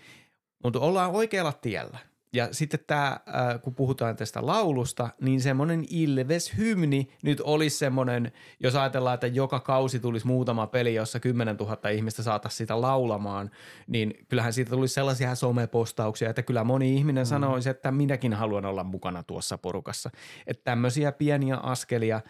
[0.64, 1.99] mutta ollaan oikealla tiellä.
[2.35, 3.20] Ja sitten tämä,
[3.62, 10.01] kun puhutaan tästä laulusta, niin semmoinen Ilves-hymni nyt olisi semmoinen, jos ajatellaan, että joka kausi
[10.01, 13.51] tulisi muutama peli, jossa 10 000 ihmistä saataisiin sitä laulamaan,
[13.87, 17.28] niin kyllähän siitä tulisi sellaisia somepostauksia, että kyllä moni ihminen mm.
[17.28, 20.11] sanoisi, että minäkin haluan olla mukana tuossa porukassa.
[20.47, 22.20] Että tämmöisiä pieniä askelia,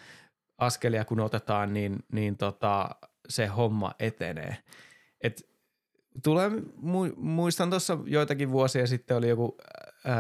[0.59, 2.91] askelia kun otetaan, niin, niin tota,
[3.29, 4.57] se homma etenee.
[5.21, 5.49] Et
[6.23, 6.51] tulee,
[7.17, 9.57] muistan tuossa joitakin vuosia sitten oli joku
[10.09, 10.15] äh,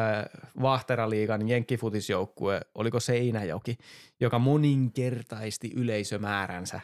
[0.63, 3.79] Vahteraliigan jenkkifutisjoukkue, oliko Seinäjoki,
[4.21, 6.81] joka moninkertaisti yleisömääränsä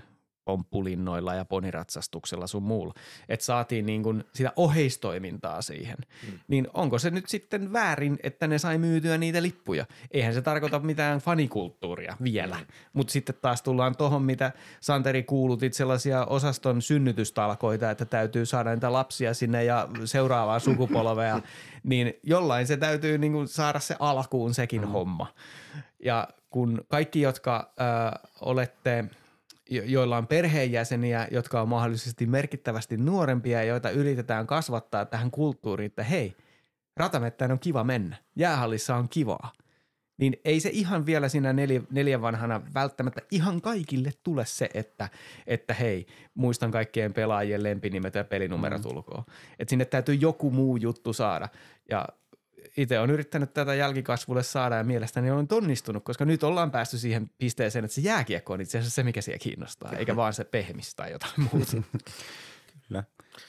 [0.48, 2.94] pomppulinnoilla ja poniratsastuksella sun muulla.
[3.28, 5.96] Että saatiin niin kuin sitä oheistoimintaa siihen.
[5.98, 6.38] Mm.
[6.48, 9.86] Niin onko se nyt sitten väärin, että ne sai myytyä niitä lippuja?
[10.10, 12.54] Eihän se tarkoita mitään fanikulttuuria vielä.
[12.54, 12.66] Mm.
[12.92, 18.92] Mutta sitten taas tullaan tuohon, mitä Santeri kuulutit, sellaisia osaston synnytystalkoita, että täytyy saada niitä
[18.92, 21.40] lapsia sinne ja seuraavaa sukupolvea.
[21.90, 24.88] niin jollain se täytyy niin kuin saada se alkuun sekin mm.
[24.88, 25.26] homma.
[26.04, 29.04] Ja kun kaikki, jotka äh, olette–
[29.68, 36.02] joilla on perheenjäseniä, jotka on mahdollisesti merkittävästi nuorempia ja joita yritetään kasvattaa tähän kulttuuriin, että
[36.02, 36.36] hei,
[36.96, 39.52] ratamettään on kiva mennä, jäähallissa on kivaa.
[40.18, 45.08] Niin ei se ihan vielä siinä neljä, neljän vanhana välttämättä ihan kaikille tule se, että,
[45.46, 48.90] että hei, muistan kaikkien pelaajien lempinimet ja pelinumerot mm.
[48.90, 49.24] ulkoa.
[49.58, 51.48] Että sinne täytyy joku muu juttu saada.
[51.90, 52.08] Ja
[52.76, 57.30] itse on yrittänyt tätä jälkikasvulle saada ja mielestäni on onnistunut, koska nyt ollaan päästy siihen
[57.38, 60.94] pisteeseen, että se jääkiekko on itse asiassa se, mikä siellä kiinnostaa, eikä vaan se pehmis
[60.94, 61.76] tai jotain muuta.
[62.88, 63.04] Kyllä,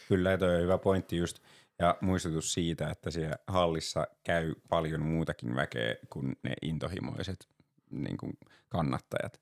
[0.07, 1.39] kyllä toi on hyvä pointti just.
[1.79, 7.47] Ja muistutus siitä, että siellä hallissa käy paljon muutakin väkeä kuin ne intohimoiset
[7.91, 8.33] niin kuin
[8.69, 9.41] kannattajat.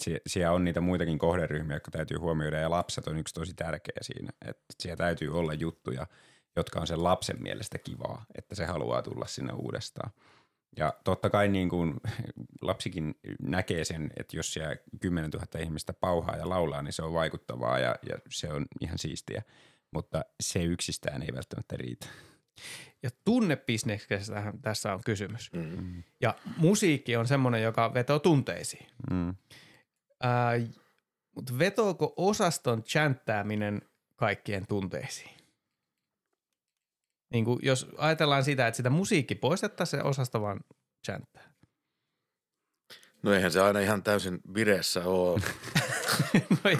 [0.00, 3.96] Siellä, siellä on niitä muitakin kohderyhmiä, jotka täytyy huomioida ja lapset on yksi tosi tärkeä
[4.02, 4.32] siinä.
[4.44, 6.06] Että siellä täytyy olla juttuja–
[6.56, 10.10] jotka on sen lapsen mielestä kivaa, että se haluaa tulla sinne uudestaan.
[10.76, 11.94] Ja totta kai niin kuin
[12.62, 17.12] lapsikin näkee sen, että jos siellä 10 000 ihmistä pauhaa ja laulaa, niin se on
[17.12, 19.42] vaikuttavaa ja, ja se on ihan siistiä.
[19.90, 22.06] Mutta se yksistään ei välttämättä riitä.
[23.02, 25.52] Ja tunnebisneksestä tässä on kysymys.
[25.52, 26.02] Mm.
[26.20, 28.86] Ja musiikki on semmoinen, joka vetoo tunteisiin.
[29.10, 29.34] Mm.
[30.22, 30.52] Ää,
[31.34, 33.82] mutta vetooko osaston chanttääminen
[34.16, 35.33] kaikkien tunteisiin?
[37.34, 40.60] Niin kuin jos ajatellaan sitä, että sitä musiikki poistettaisiin, se osasta vaan
[41.06, 41.52] chanttää.
[43.22, 45.40] No eihän se aina ihan täysin vireessä ole.
[46.50, 46.70] no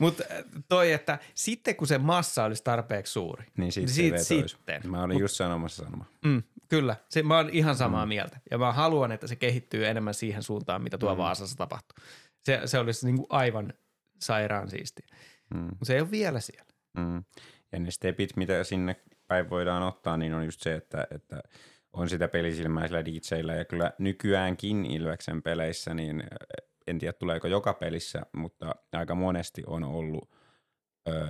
[0.00, 3.46] Mutta äh, toi, että sitten kun se massa olisi tarpeeksi suuri.
[3.56, 4.90] Niin sitten sit, sitten.
[4.90, 6.10] Mä olin Mut, just sanomassa sanomaan.
[6.24, 8.08] Mm, kyllä, se, mä oon ihan samaa mm.
[8.08, 8.40] mieltä.
[8.50, 11.18] Ja mä haluan, että se kehittyy enemmän siihen suuntaan, mitä tuo mm.
[11.18, 12.04] Vaasassa tapahtuu.
[12.44, 13.72] Se, se olisi niin kuin aivan
[14.20, 15.02] sairaan siisti.
[15.54, 15.60] Mm.
[15.60, 16.72] Mutta se ei ole vielä siellä.
[16.98, 17.24] Mm.
[17.72, 18.96] Ja ne stepit, mitä sinne
[19.28, 21.42] päin voidaan ottaa, niin on just se, että, että
[21.92, 26.24] on sitä pelisilmäisillä DJillä ja kyllä nykyäänkin Ilveksen peleissä, niin
[26.86, 30.30] en tiedä tuleeko joka pelissä, mutta aika monesti on ollut
[31.08, 31.28] ö,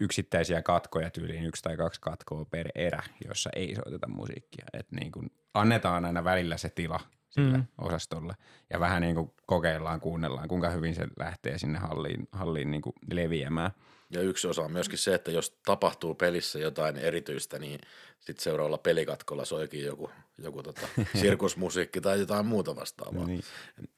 [0.00, 4.64] yksittäisiä katkoja tyyliin yksi tai kaksi katkoa per erä, jossa ei soiteta musiikkia.
[4.72, 7.64] Et niin kun annetaan aina välillä se tila sille mm.
[7.78, 8.34] osastolle
[8.70, 12.92] ja vähän niin kuin kokeillaan, kuunnellaan, kuinka hyvin se lähtee sinne halliin, halliin niin kuin
[13.12, 13.70] leviämään.
[14.10, 17.80] Ja yksi osa on myöskin se, että jos tapahtuu pelissä jotain erityistä, niin
[18.20, 20.88] sitten seuraavalla pelikatkolla soikin joku, joku tota,
[21.20, 23.26] sirkusmusiikki tai jotain muuta vastaavaa.
[23.26, 23.42] niin,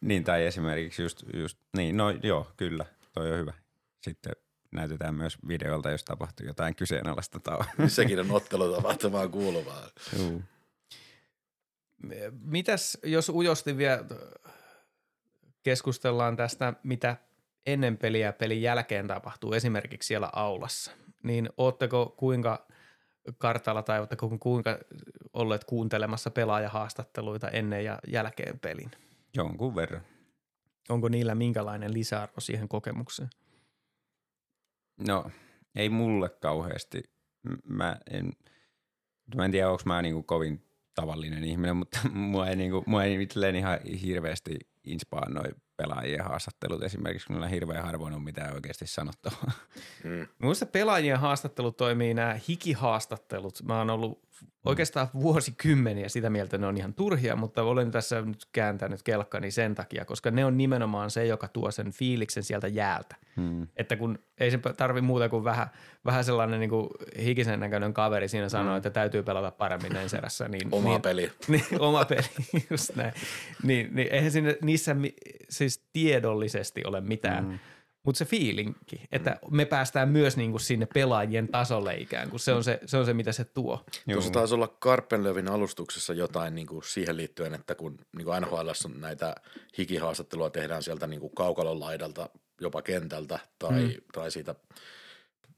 [0.00, 3.52] niin, tai esimerkiksi just, just, niin, no joo, kyllä, toi on hyvä.
[4.00, 4.32] Sitten
[4.72, 7.64] näytetään myös videolta, jos tapahtuu jotain kyseenalaista tauoa.
[7.86, 9.90] Sekin on ottelutapahtumaan kuuluvaa.
[10.18, 10.42] Juu.
[12.40, 14.04] Mitäs, jos ujosti vielä
[15.62, 17.16] keskustellaan tästä, mitä
[17.72, 20.92] ennen peliä ja pelin jälkeen tapahtuu esimerkiksi siellä aulassa,
[21.22, 22.66] niin ootteko kuinka
[23.38, 24.78] kartalla tai ootteko kuinka
[25.32, 28.90] olleet kuuntelemassa pelaajahaastatteluita ennen ja jälkeen pelin?
[29.36, 30.02] Jonkun verran.
[30.88, 33.30] Onko niillä minkälainen lisäarvo siihen kokemukseen?
[35.08, 35.30] No,
[35.74, 37.02] ei mulle kauheasti.
[37.64, 38.32] Mä en,
[39.34, 40.64] mä en tiedä, onko mä niinku kovin
[40.94, 41.98] tavallinen ihminen, mutta
[42.32, 47.48] mua ei, niinku, mua ei itselleen ihan hirveästi inspaa noin pelaajien haastattelut esimerkiksi, kun niillä
[47.48, 49.50] hirveän harvoin on mitään oikeasti sanottavaa.
[50.04, 50.26] Mm.
[50.38, 53.62] Minusta pelaajien haastattelut toimii nämä hikihaastattelut.
[53.62, 54.27] Mä oon ollut
[54.64, 59.74] oikeastaan vuosikymmeniä sitä mieltä, ne on ihan turhia, mutta olen tässä nyt kääntänyt kelkkani sen
[59.74, 63.16] takia, koska ne on nimenomaan se, joka tuo sen fiiliksen sieltä jäältä.
[63.36, 63.66] Hmm.
[63.76, 65.66] Että kun ei se tarvi muuta kuin vähän,
[66.04, 66.88] vähän sellainen niin kuin
[67.24, 68.76] hikisen näköinen kaveri siinä sanoo, hmm.
[68.76, 70.48] että täytyy pelata paremmin näin serässä.
[70.48, 71.32] Niin, oma niin, peli.
[71.48, 72.28] Niin, oma peli,
[72.70, 73.12] just näin.
[73.62, 74.96] Niin, niin eihän sinne, niissä
[75.50, 77.58] siis tiedollisesti ole mitään hmm
[78.08, 79.56] mutta se fiilinki, että mm.
[79.56, 83.14] me päästään myös niinku sinne pelaajien tasolle ikään kuin, se on se, se, on se
[83.14, 83.84] mitä se tuo.
[84.12, 89.34] Tuossa taisi olla Karpenlövin alustuksessa jotain niinku siihen liittyen, että kun niinku NHL on näitä
[89.78, 92.28] hikihaastattelua tehdään sieltä niinku kaukalon laidalta,
[92.60, 93.92] jopa kentältä tai, mm.
[94.12, 94.54] tai siitä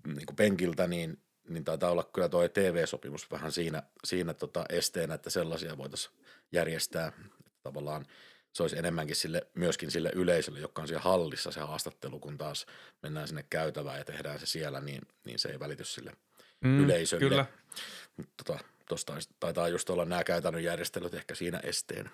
[0.06, 5.30] niinku penkiltä, niin, niin taitaa olla kyllä tuo TV-sopimus vähän siinä, siinä tota esteenä, että
[5.30, 6.14] sellaisia voitaisiin
[6.52, 7.12] järjestää
[7.62, 8.06] tavallaan–
[8.52, 12.66] se olisi enemmänkin sille, myöskin sille yleisölle, joka on siellä hallissa se haastattelu, kun taas
[13.02, 16.12] mennään sinne käytävään ja tehdään se siellä, niin, niin se ei välity sille
[16.60, 17.28] mm, yleisölle.
[17.28, 17.46] Kyllä.
[18.16, 22.10] Mutta tota, tuosta taitaa just olla nämä käytännön järjestelyt ehkä siinä esteen.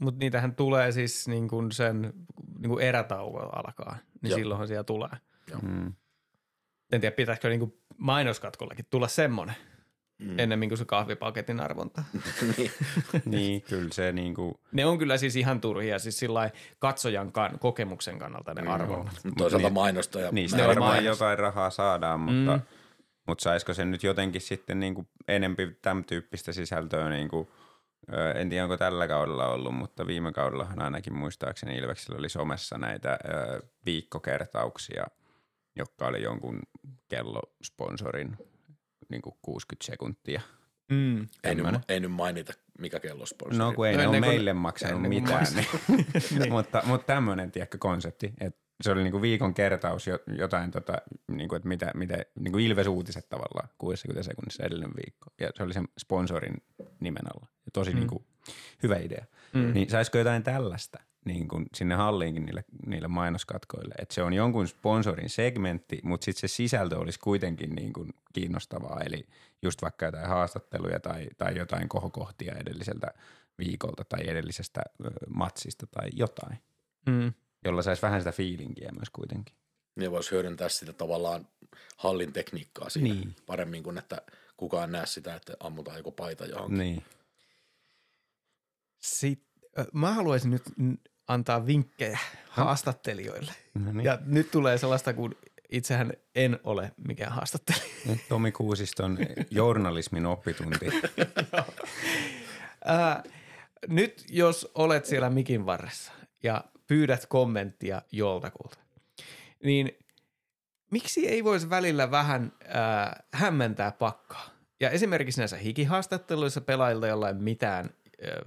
[0.00, 2.12] Mutta niitähän tulee siis niin kuin sen
[2.58, 4.38] niin kuin erätauko alkaa, niin Joo.
[4.38, 5.10] silloinhan siellä tulee.
[5.50, 5.60] Joo.
[5.60, 5.94] Mm.
[6.92, 9.56] En tiedä, pitäisikö niin kuin mainoskatkollekin tulla semmoinen–
[10.20, 10.38] mm.
[10.38, 12.02] ennemmin kuin se kahvipaketin arvonta.
[12.56, 12.70] niin.
[13.24, 14.54] niin, kyllä se niin kuin...
[14.72, 19.24] Ne on kyllä siis ihan turhia, siis sillä katsojan kan, kokemuksen kannalta ne arvonnat.
[19.24, 19.32] Mm.
[19.38, 20.30] Toisaalta niin, mainostaja.
[20.32, 21.18] Niistä varmaan mainos.
[21.18, 22.62] jotain rahaa saadaan, mutta, mm.
[23.26, 27.48] mutta saisiko se nyt jotenkin sitten niin kuin enempi tämän tyyppistä sisältöä niin kuin
[28.34, 33.18] en tiedä, onko tällä kaudella ollut, mutta viime kaudellahan ainakin muistaakseni Ilveksellä oli somessa näitä
[33.86, 35.06] viikkokertauksia,
[35.76, 36.62] jotka oli jonkun
[37.08, 38.36] kellosponsorin
[39.10, 40.40] niin kuin 60 sekuntia.
[40.90, 41.28] Mm.
[41.44, 43.58] Ei, nyt, ei nyt mainita, mikä kellosponsori.
[43.58, 45.66] No kun ei no, ne ole meille maksanut mitään, niin.
[46.38, 46.52] niin.
[46.52, 50.06] mutta, mutta tämmöinen tiedätkö, konsepti, että se oli niinku viikon kertaus
[50.38, 50.98] jotain, tota,
[51.32, 55.26] niinku, että mitä, mitä niinku Ilves-uutiset tavallaan 60 sekunnissa edellinen viikko.
[55.40, 56.54] Ja se oli sen sponsorin
[57.00, 57.46] nimen alla.
[57.66, 57.96] Ja tosi mm.
[57.96, 58.26] niinku,
[58.82, 59.24] hyvä idea.
[59.52, 59.72] Mm.
[59.74, 60.98] Niin saisiko jotain tällaista?
[61.24, 63.94] Niin kuin sinne halliinkin niille, niille mainoskatkoille.
[63.98, 69.00] Että se on jonkun sponsorin segmentti, mutta sitten se sisältö olisi kuitenkin niin kuin kiinnostavaa.
[69.04, 69.26] Eli
[69.62, 73.14] just vaikka jotain haastatteluja tai, tai jotain kohokohtia edelliseltä
[73.58, 76.58] viikolta tai edellisestä ö, matsista tai jotain,
[77.06, 77.32] mm.
[77.64, 79.54] jolla saisi vähän sitä fiilinkiä myös kuitenkin.
[79.96, 81.48] Niin voisi hyödyntää sitä tavallaan
[81.96, 83.36] hallin tekniikkaa siinä niin.
[83.46, 84.22] paremmin kuin, että
[84.56, 86.78] kukaan näe sitä, että ammutaan joku paita johonkin.
[86.78, 87.04] Niin.
[88.98, 89.49] Sitten
[89.92, 90.62] mä haluaisin nyt
[91.28, 92.18] antaa vinkkejä
[92.48, 93.52] haastattelijoille.
[93.74, 94.04] No niin.
[94.04, 95.34] Ja nyt tulee sellaista, kun
[95.70, 97.84] itsehän en ole mikään haastattelija.
[98.28, 99.18] Tomi Kuusiston
[99.50, 100.86] journalismin oppitunti.
[102.90, 103.22] äh,
[103.88, 106.12] nyt jos olet siellä mikin varressa
[106.42, 108.78] ja pyydät kommenttia joltakulta,
[109.64, 109.98] niin
[110.90, 114.50] miksi ei voisi välillä vähän äh, hämmentää pakkaa?
[114.80, 117.90] Ja esimerkiksi näissä hikihaastatteluissa pelaajilta jollain mitään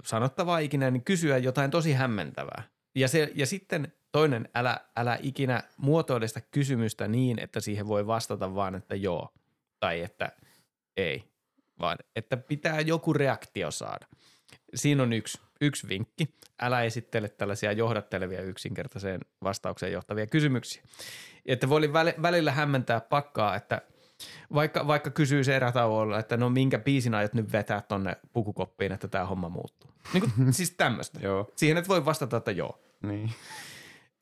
[0.04, 2.62] sanottavaa ikinä, niin kysyä jotain tosi hämmentävää.
[2.94, 8.06] Ja, se, ja sitten toinen, älä, älä ikinä muotoile sitä kysymystä niin, että siihen voi
[8.06, 9.32] vastata vaan, että joo
[9.80, 10.32] tai että
[10.96, 11.24] ei,
[11.80, 14.06] vaan että pitää joku reaktio saada.
[14.74, 16.34] Siinä on yksi, yksi vinkki.
[16.60, 20.82] Älä esittele tällaisia johdattelevia yksinkertaiseen vastaukseen johtavia kysymyksiä.
[21.46, 23.82] Että voi välillä hämmentää pakkaa, että
[24.54, 29.08] Vaikka, vaikka kysyy se erätauolla, että no minkä biisin aiot nyt vetää tonne pukukoppiin, että
[29.08, 29.90] tämä homma muuttuu.
[30.12, 31.20] Niin kuin, siis tämmöistä.
[31.22, 31.52] Joo.
[31.56, 32.78] Siihen et voi vastata, että joo.
[33.02, 33.30] Niin.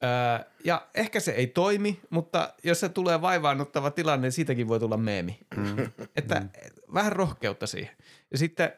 [0.05, 4.80] Öö, ja ehkä se ei toimi, mutta jos se tulee vaivaannuttava tilanne, niin siitäkin voi
[4.80, 5.38] tulla meemi.
[5.57, 5.76] Mm.
[6.16, 6.49] Että mm.
[6.95, 7.97] vähän rohkeutta siihen.
[8.30, 8.72] Ja sitten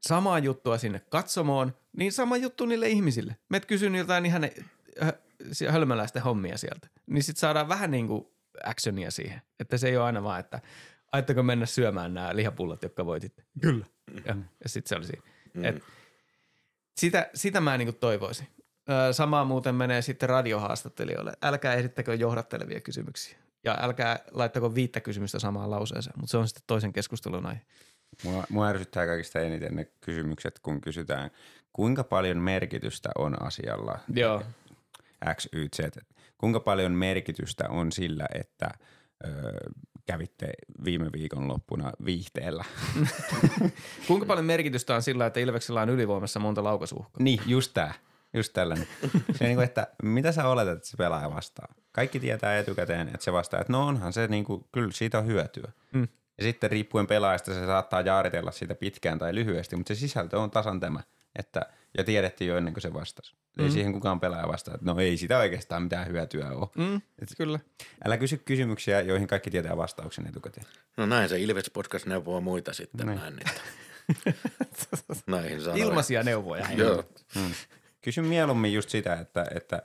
[0.00, 3.36] samaa juttua sinne katsomoon, niin sama juttu niille ihmisille.
[3.48, 4.50] Meet kysy jotain ihan
[5.70, 6.88] hölmöläisten hommia sieltä.
[7.06, 8.26] Niin sitten saadaan vähän niin kuin
[8.64, 9.42] actionia siihen.
[9.60, 10.60] Että se ei ole aina vaan, että
[11.12, 13.44] aitteko mennä syömään nämä lihapullot, jotka voititte.
[13.60, 13.86] Kyllä.
[14.24, 15.22] Ja, ja sitten se oli siinä.
[15.54, 15.64] Mm.
[15.64, 15.82] Et
[17.00, 18.48] sitä, sitä mä niin toivoisin.
[19.12, 21.32] Samaa muuten menee sitten radiohaastattelijoille.
[21.42, 23.38] Älkää esittäkö johdattelevia kysymyksiä.
[23.64, 27.60] Ja älkää laittako viittä kysymystä samaan lauseeseen, mutta se on sitten toisen keskustelun aihe.
[28.24, 31.30] Mua, mua ärsyttää kaikista eniten ne kysymykset, kun kysytään,
[31.72, 34.42] kuinka paljon merkitystä on asialla Joo.
[35.34, 35.80] X, Y, Z.
[36.42, 38.70] Kuinka paljon merkitystä on sillä, että
[39.24, 39.30] ö,
[40.06, 40.52] kävitte
[40.84, 42.64] viime viikon loppuna viihteellä?
[44.06, 47.22] kuinka paljon merkitystä on sillä, että Ilveksellä on ylivoimassa monta laukasuhkaa?
[47.22, 47.94] Niin, just tämä.
[48.34, 48.86] Just tällainen.
[49.38, 51.74] Se niin kuin, että mitä sä oletat, että se pelaaja vastaa?
[51.92, 55.26] Kaikki tietää etukäteen, että se vastaa, että no onhan se niin kuin, kyllä siitä on
[55.26, 55.72] hyötyä.
[55.92, 56.08] Mm.
[56.38, 60.50] Ja sitten riippuen pelaajasta se saattaa jaaritella siitä pitkään tai lyhyesti, mutta se sisältö on
[60.50, 61.00] tasan tämä.
[61.38, 61.66] Että,
[61.98, 63.34] ja tiedettiin jo ennen kuin se vastasi.
[63.58, 63.72] Ei mm.
[63.72, 66.68] siihen kukaan pelaaja vastaa, että no ei sitä oikeastaan mitään hyötyä ole.
[66.76, 67.58] Mm, Et, kyllä.
[68.04, 70.66] Älä kysy kysymyksiä, joihin kaikki tietää vastauksen etukäteen.
[70.96, 73.18] No näin se Ilves Podcast neuvoo muita sitten näin.
[73.18, 73.60] näin niitä.
[75.26, 75.86] Näihin sanoihin.
[75.86, 76.66] Ilmaisia neuvoja.
[76.76, 77.04] Joo.
[77.34, 77.54] Mm.
[78.00, 79.82] Kysy mieluummin just sitä, että, että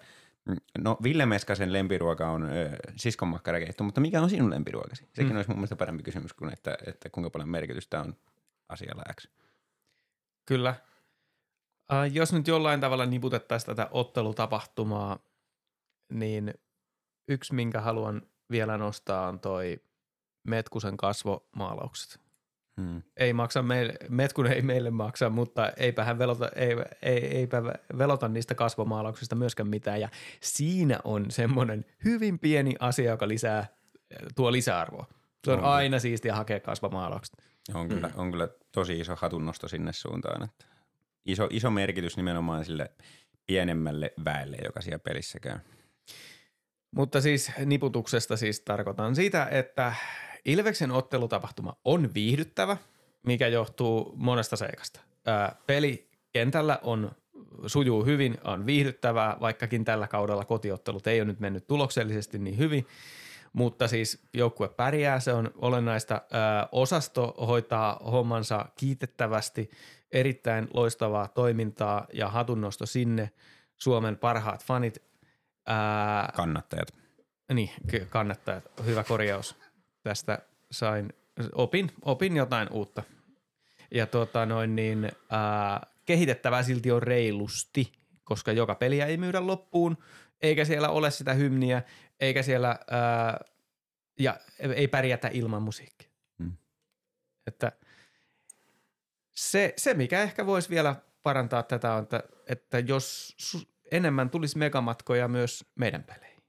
[0.78, 5.08] no Ville Meskasen lempiruoka on ö, siskonmakkarakeitto, mutta mikä on sinun lempiruokasi?
[5.14, 5.36] Sekin mm.
[5.36, 8.16] olisi mun mielestä parempi kysymys kuin, että, että kuinka paljon merkitystä on
[8.70, 9.28] asialla X.
[10.46, 10.76] Kyllä.
[11.94, 15.20] Äh, jos nyt jollain tavalla niputettaisiin tätä ottelutapahtumaa,
[16.12, 16.54] niin
[17.28, 18.22] yksi, minkä haluan
[18.52, 19.82] vielä nostaa, on toi
[20.44, 22.20] Metkusen kasvomaalaukset.
[22.82, 23.02] Hmm.
[23.18, 27.64] Ei maksa meille, Metkun ei meille maksa, mutta eipä hän velota, ei, ei, eipä
[27.98, 30.02] velota niistä kasvomaalauksista myöskään mitään.
[30.02, 30.10] Ja
[30.42, 33.68] siinä on semmoinen hyvin pieni asia, joka lisää,
[34.36, 35.06] tuo lisäarvoa.
[35.46, 37.36] Se on, on aina siistiä hakea kasvomaalaukset.
[37.74, 40.44] On kyllä, on kyllä tosi iso hatunnosto sinne suuntaan.
[40.44, 40.66] Että
[41.28, 42.92] iso, iso merkitys nimenomaan sille
[43.48, 45.58] pienemmälle väelle, joka siellä pelissä käy.
[46.92, 49.94] Mutta siis niputuksesta siis tarkoitan sitä, että
[50.46, 52.78] Ilveksen ottelutapahtuma on viihdyttävä,
[53.26, 55.00] mikä johtuu monesta seikasta.
[55.68, 57.12] Peli kentällä on
[57.66, 62.88] sujuu hyvin, on viihdyttävää, vaikkakin tällä kaudella kotiottelut ei ole nyt mennyt tuloksellisesti niin hyvin,
[63.54, 66.22] mutta siis joukkue pärjää, se on olennaista.
[66.32, 69.70] Ää, osasto hoitaa hommansa kiitettävästi,
[70.12, 73.32] erittäin loistavaa toimintaa ja hatunnosto sinne.
[73.76, 75.04] Suomen parhaat fanit.
[75.68, 76.88] Ää, kannattajat.
[77.54, 77.70] Niin,
[78.10, 78.64] kannattajat.
[78.86, 79.56] Hyvä korjaus
[80.04, 80.40] tästä
[80.72, 81.14] sain,
[81.54, 83.04] opin, opin jotain uutta.
[83.92, 87.92] Ja tota noin niin, ää, kehitettävää silti on reilusti,
[88.24, 89.98] koska joka peliä ei myydä loppuun,
[90.42, 91.82] eikä siellä ole sitä hymniä,
[92.20, 93.40] eikä siellä, ää,
[94.20, 96.10] ja ei pärjätä ilman musiikkia.
[96.40, 96.58] Hmm.
[97.48, 97.72] Että
[99.38, 103.36] se, se, mikä ehkä voisi vielä parantaa tätä on, että, että jos
[103.92, 106.44] enemmän tulisi megamatkoja myös meidän peleihin.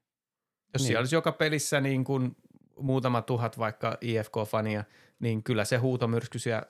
[0.73, 0.87] Jos niin.
[0.87, 2.37] siellä olisi joka pelissä niin kuin
[2.77, 4.85] muutama tuhat vaikka IFK-fania,
[5.19, 6.63] niin kyllä se huutomyrsky siellä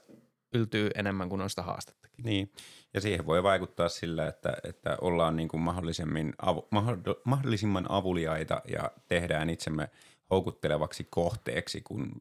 [0.55, 2.25] yltyy enemmän kuin on sitä haastettakin.
[2.25, 2.53] Niin,
[2.95, 6.69] ja siihen voi vaikuttaa sillä, että, että ollaan niin kuin mahdollisimmin avu,
[7.25, 9.91] mahdollisimman avuliaita ja tehdään itsemme
[10.31, 12.13] houkuttelevaksi kohteeksi, kun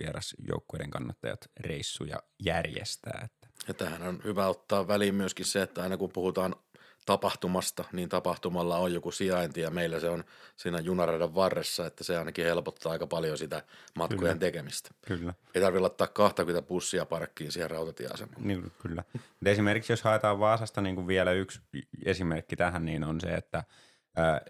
[0.00, 3.28] vierasjoukkueiden kannattajat reissuja järjestää.
[3.68, 6.56] Ja tähän on hyvä ottaa väliin myöskin se, että aina kun puhutaan
[7.06, 10.24] tapahtumasta, niin tapahtumalla on joku sijainti ja meillä se on
[10.56, 13.62] siinä junaradan varressa, että se ainakin helpottaa aika paljon sitä
[13.98, 14.34] matkojen kyllä.
[14.34, 14.90] tekemistä.
[15.06, 15.34] Kyllä.
[15.54, 18.46] Ei tarvitse laittaa 20 bussia parkkiin siihen rautatieasemalle.
[18.46, 19.04] Niin, kyllä.
[19.46, 21.60] esimerkiksi jos haetaan Vaasasta niin kuin vielä yksi
[22.04, 23.64] esimerkki tähän, niin on se, että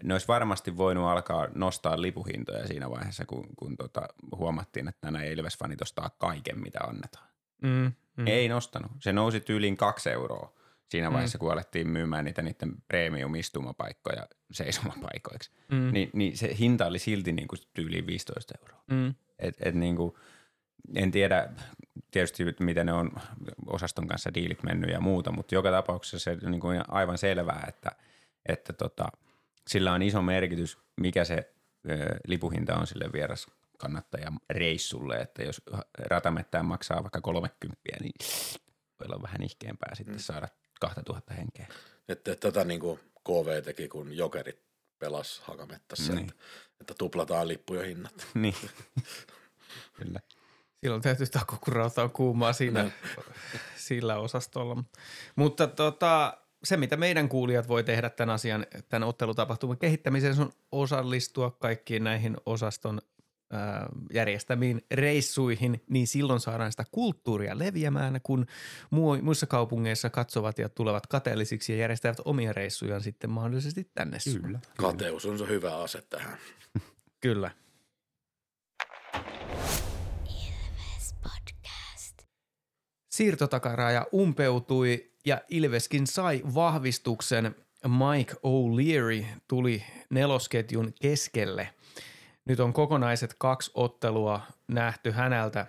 [0.03, 5.23] ne olisi varmasti voinut alkaa nostaa lipuhintoja siinä vaiheessa, kun, kun tota, huomattiin, että nämä
[5.23, 7.34] Ilves-fanit ostaa kaiken, mitä annetaan.
[7.61, 8.27] Mm, mm.
[8.27, 8.91] Ei nostanut.
[8.99, 10.53] Se nousi tyyliin kaksi euroa
[10.89, 11.13] siinä mm.
[11.13, 11.39] vaiheessa, mm.
[11.39, 15.51] kun alettiin myymään niitä niiden premium-istumapaikkoja seisomapaikoiksi.
[15.71, 15.91] Mm.
[15.91, 18.83] Ni, niin se hinta oli silti niin kuin tyyliin 15 euroa.
[18.91, 19.13] Mm.
[19.39, 20.13] Et, et niin kuin,
[20.95, 21.49] en tiedä
[22.11, 23.11] tietysti, miten ne on
[23.67, 27.65] osaston kanssa diilit mennyt ja muuta, mutta joka tapauksessa se on niin kuin aivan selvää,
[27.67, 27.91] että,
[28.45, 29.07] että tota,
[29.67, 31.53] sillä on iso merkitys, mikä se
[31.89, 33.47] ö, lipuhinta on sille vieras
[33.77, 35.61] kannattajan reissulle, että jos
[35.97, 38.13] ratamettään maksaa vaikka 30, niin
[38.99, 40.19] voi olla vähän ihkeämpää sitten mm.
[40.19, 40.47] saada
[40.79, 41.67] 2000 henkeä.
[42.09, 44.65] Että tätä niin kuin KV teki, kun jokerit
[44.99, 46.29] pelas Hakamettassa, niin.
[46.29, 46.43] että,
[46.81, 48.27] että tuplataan lippujen hinnat.
[48.33, 48.55] Niin.
[49.93, 50.19] Kyllä.
[50.81, 52.91] Silloin täytyy takua, kun rauta on kuumaa siinä,
[53.75, 54.83] sillä osastolla.
[55.35, 61.51] Mutta tota, se, mitä meidän kuulijat voi tehdä tämän asian, tämän ottelutapahtuman kehittämiseen, on osallistua
[61.51, 63.01] kaikkiin näihin osaston
[64.13, 68.45] järjestämiin reissuihin, niin silloin saadaan sitä kulttuuria leviämään, kun
[68.89, 74.17] muu- muissa kaupungeissa katsovat ja tulevat kateellisiksi ja järjestävät omia reissujaan sitten mahdollisesti tänne.
[74.41, 74.59] Kyllä.
[74.77, 76.37] Kateus on se hyvä ase tähän.
[77.21, 77.51] Kyllä.
[81.23, 82.23] Podcast.
[83.09, 87.55] Siirtotakaraja umpeutui ja Ilveskin sai vahvistuksen.
[87.87, 91.74] Mike O'Leary tuli nelosketjun keskelle.
[92.45, 95.67] Nyt on kokonaiset kaksi ottelua nähty häneltä.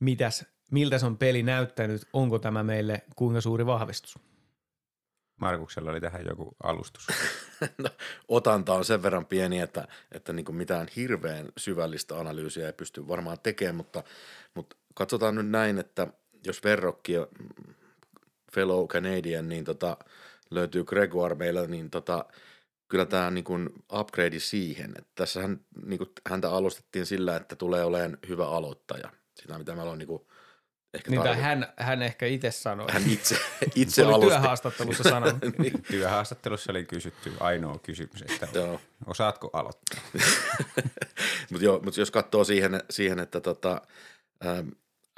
[0.00, 2.08] Mitäs, miltä se on peli näyttänyt?
[2.12, 4.18] Onko tämä meille kuinka suuri vahvistus?
[5.40, 7.06] Markuksella oli tähän joku alustus.
[7.78, 7.90] No,
[8.28, 13.08] otanta on sen verran pieni, että, että niin kuin mitään hirveän syvällistä analyysiä ei pysty
[13.08, 14.02] varmaan tekemään, mutta,
[14.54, 16.06] mutta katsotaan nyt näin, että
[16.46, 17.12] jos verrokki
[18.52, 19.96] fellow Canadian, niin tota,
[20.50, 22.24] löytyy Gregoire meillä, niin tota,
[22.88, 24.90] kyllä tämä niin kuin upgrade siihen.
[24.98, 29.10] Että tässähän niin kuin häntä alustettiin sillä, että tulee olemaan hyvä aloittaja.
[29.40, 30.22] Sitä, mitä meillä on niin kuin
[30.94, 32.86] ehkä Niin tarvi- hän, hän ehkä itse sanoi.
[32.90, 34.30] hän itse, Se itse oli alusti.
[34.30, 35.58] työhaastattelussa sanonut.
[35.58, 38.80] niin, Työhaastattelussa oli kysytty ainoa kysymys, että joo.
[39.06, 40.00] osaatko aloittaa?
[41.50, 43.82] Mutta mut jos katsoo siihen, siihen että tota,
[44.46, 44.68] ähm,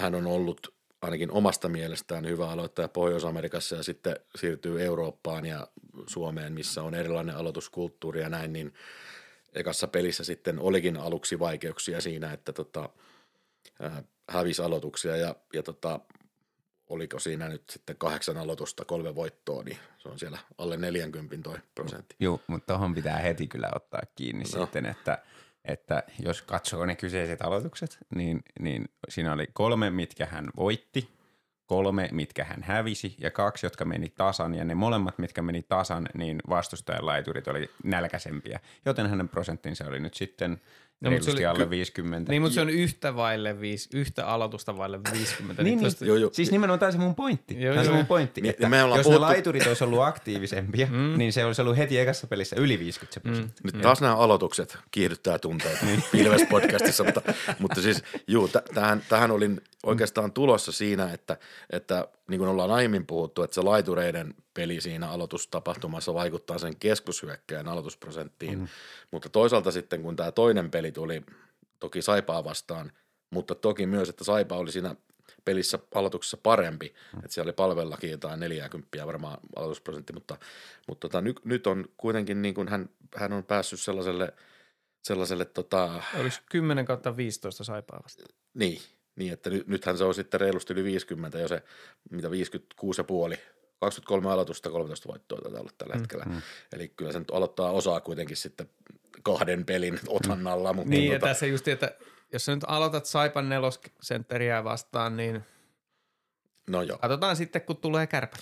[0.00, 5.68] hän on ollut ainakin omasta mielestään hyvä aloittaja Pohjois-Amerikassa ja sitten siirtyy Eurooppaan ja
[6.06, 8.74] Suomeen, missä on erilainen aloituskulttuuri ja näin, niin
[9.52, 12.88] ekassa pelissä sitten olikin aluksi vaikeuksia siinä, että tota,
[13.84, 16.00] äh, hävisi aloituksia ja, ja tota,
[16.88, 21.58] oliko siinä nyt sitten kahdeksan aloitusta, kolme voittoa, niin se on siellä alle 40 toi
[21.74, 22.16] prosentti.
[22.20, 24.60] Joo, mutta tuohon pitää heti kyllä ottaa kiinni no.
[24.60, 25.18] sitten, että,
[25.68, 31.18] että jos katsoo ne kyseiset aloitukset, niin, niin siinä oli kolme, mitkä hän voitti,
[31.66, 34.54] kolme, mitkä hän hävisi ja kaksi, jotka meni tasan.
[34.54, 40.00] Ja ne molemmat, mitkä meni tasan, niin vastustajan laiturit oli nälkäisempiä, joten hänen prosenttinsa oli
[40.00, 40.60] nyt sitten
[41.00, 42.32] No, mutta se reilusti oli alle ky- 50.
[42.32, 45.62] Niin, mutta se on yhtä vaille viisi, yhtä aloitusta vaille 50.
[45.62, 46.08] Niin, tosta- niin.
[46.08, 46.30] Joo, joo.
[46.32, 47.60] Siis nimenomaan tämä on se mun pointti.
[47.62, 49.84] Joo, tämä on se mun pointti, Me- että me ollaan jos puhuttu- ne laiturit olisi
[49.84, 51.18] ollut aktiivisempia, mm.
[51.18, 53.60] niin se olisi ollut heti ekassa pelissä yli 50 se prosentti.
[53.64, 57.22] Nyt taas nämä aloitukset kiihdyttää tunteita Pilves-podcastissa, mutta,
[57.58, 61.36] mutta siis juu, tähän, tähän olin oikeastaan tulossa siinä, että,
[61.70, 67.68] että niin kuin ollaan aiemmin puhuttu, että se laitureiden peli siinä aloitustapahtumassa vaikuttaa sen keskushyökkäjän
[67.68, 68.68] aloitusprosenttiin, mm.
[69.10, 71.22] mutta toisaalta sitten kun tämä toinen peli tuli
[71.80, 72.92] toki Saipaa vastaan,
[73.30, 74.94] mutta toki myös, että Saipa oli siinä
[75.44, 77.18] pelissä aloituksessa parempi, mm.
[77.18, 80.38] että siellä oli palvellakin jotain 40 varmaan aloitusprosentti, mutta,
[80.88, 84.32] mutta tota, nyt, nyt on kuitenkin niin kuin hän, hän on päässyt sellaiselle,
[85.02, 88.24] sellaiselle tota, Oliko 10 kautta 15 saipaa vasta?
[88.54, 88.80] niin,
[89.18, 91.62] niin, että nyt, nythän se on sitten reilusti yli 50 jo se,
[92.10, 93.38] mitä 56,5
[93.80, 96.24] 23 aloitusta, 13 voittoa tätä ollut tällä hetkellä.
[96.24, 96.42] Mm,
[96.72, 98.70] Eli kyllä se nyt aloittaa osaa kuitenkin sitten
[99.22, 100.72] kahden pelin otannalla.
[100.72, 101.94] Mutta Niin, ja tota, tässä just, että
[102.32, 105.44] jos sä nyt aloitat Saipan nelosenteriä vastaan, niin
[106.70, 108.40] no joo, katsotaan sitten, kun tulee kärpät.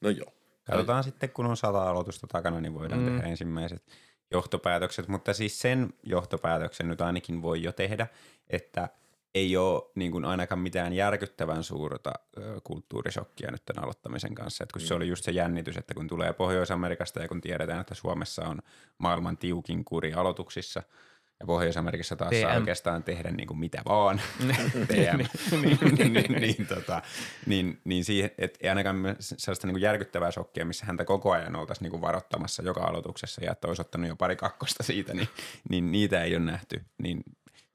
[0.00, 0.32] no joo.
[0.70, 3.06] Katsotaan sitten, kun on sata aloitusta takana, niin voidaan Mm.
[3.08, 3.16] mm.
[3.16, 3.82] tehdä ensimmäiset
[4.30, 5.08] johtopäätökset.
[5.08, 8.06] Mutta siis sen johtopäätöksen nyt ainakin voi jo tehdä,
[8.50, 8.88] että
[9.34, 14.64] ei ole niin kuin ainakaan mitään järkyttävän suurta ö, kulttuurishokkia nyt tämän aloittamisen kanssa.
[14.64, 17.94] Et kun se oli just se jännitys, että kun tulee Pohjois-Amerikasta ja kun tiedetään, että
[17.94, 18.58] Suomessa on
[18.98, 20.82] maailman tiukin kuri aloituksissa–
[21.40, 24.20] ja Pohjois-Amerikassa taas saa oikeastaan tehdä niin kuin mitä vaan.
[24.88, 25.18] TM.
[25.62, 27.02] niin, niin, niin, tota,
[27.46, 31.56] niin, niin siihen, että ei ainakaan sellaista niin kuin järkyttävää shokkia, missä häntä koko ajan
[31.56, 35.28] oltaisiin niin kuin varoittamassa joka aloituksessa ja että olisi ottanut jo pari kakkosta siitä, niin,
[35.70, 36.84] niin niitä ei ole nähty.
[37.02, 37.24] Niin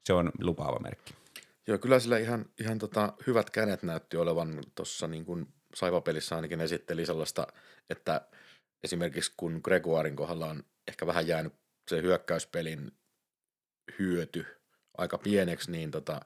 [0.04, 1.14] se on lupaava merkki.
[1.66, 6.60] Joo, kyllä sillä ihan, ihan tota, hyvät kädet näytti olevan tuossa niin kuin Saiva-pelissä ainakin
[6.60, 7.46] esitteli sellaista,
[7.90, 8.28] että
[8.82, 11.52] esimerkiksi kun Gregoirin kohdalla on ehkä vähän jäänyt
[11.90, 12.92] se hyökkäyspelin
[13.98, 14.46] hyöty
[14.98, 16.20] aika pieneksi, niin tota,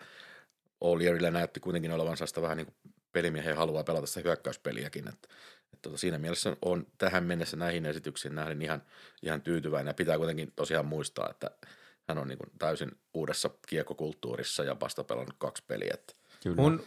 [0.84, 2.76] O'Learyllä näytti kuitenkin olevan sellaista vähän niin kuin
[3.12, 5.28] pelimiehen haluaa pelata sitä hyökkäyspeliäkin, että
[5.72, 8.82] et tota, siinä mielessä on tähän mennessä näihin esityksiin nähden ihan,
[9.22, 11.51] ihan tyytyväinen ja pitää kuitenkin tosiaan muistaa, että
[12.09, 15.91] hän on niin kuin täysin uudessa kiekkokulttuurissa ja vasta pelannut kaksi peliä.
[15.95, 16.57] Että Kyllä.
[16.57, 16.83] Mun,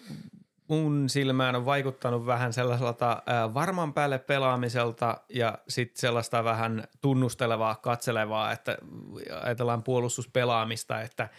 [0.68, 8.52] mun silmään on vaikuttanut vähän sellaiselta varman päälle pelaamiselta ja sitten sellaista vähän tunnustelevaa, katselevaa,
[8.52, 8.78] että
[9.42, 11.30] ajatellaan puolustuspelaamista, että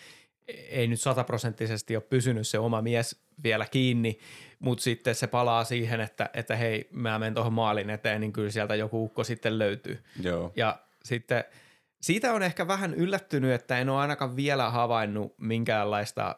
[0.49, 4.19] ei nyt sataprosenttisesti ole pysynyt se oma mies vielä kiinni,
[4.59, 8.51] mutta sitten se palaa siihen, että, että hei, mä menen tuohon maalin eteen, niin kyllä
[8.51, 10.05] sieltä joku ukko sitten löytyy.
[10.23, 10.53] Joo.
[10.57, 11.45] Ja sitten
[12.03, 16.37] siitä on ehkä vähän yllättynyt, että en ole ainakaan vielä havainnut minkäänlaista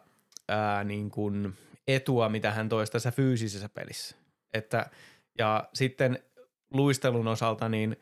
[0.48, 1.54] ää, niin kuin
[1.88, 4.16] etua, mitä hän toisi tässä fyysisessä pelissä.
[4.54, 4.90] Että,
[5.38, 6.18] ja sitten
[6.70, 7.96] luistelun osalta, niin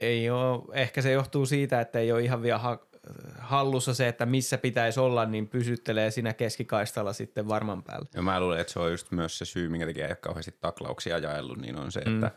[0.00, 2.86] ei ole, ehkä se johtuu siitä, että ei ole ihan vielä ha-
[3.38, 8.06] hallussa se, että missä pitäisi olla, niin pysyttelee siinä keskikaistalla sitten varman päällä.
[8.14, 10.56] Ja mä luulen, että se on just myös se syy, minkä takia ei ole kauheasti
[10.60, 12.14] taklauksia jaellut, niin on se, mm.
[12.14, 12.30] että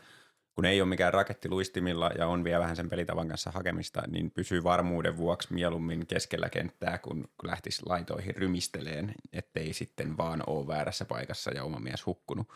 [0.58, 4.30] kun ei ole mikään raketti luistimilla ja on vielä vähän sen pelitavan kanssa hakemista, niin
[4.30, 11.04] pysyy varmuuden vuoksi mieluummin keskellä kenttää, kun, lähtisi laitoihin rymisteleen, ettei sitten vaan ole väärässä
[11.04, 12.48] paikassa ja oma mies hukkunut.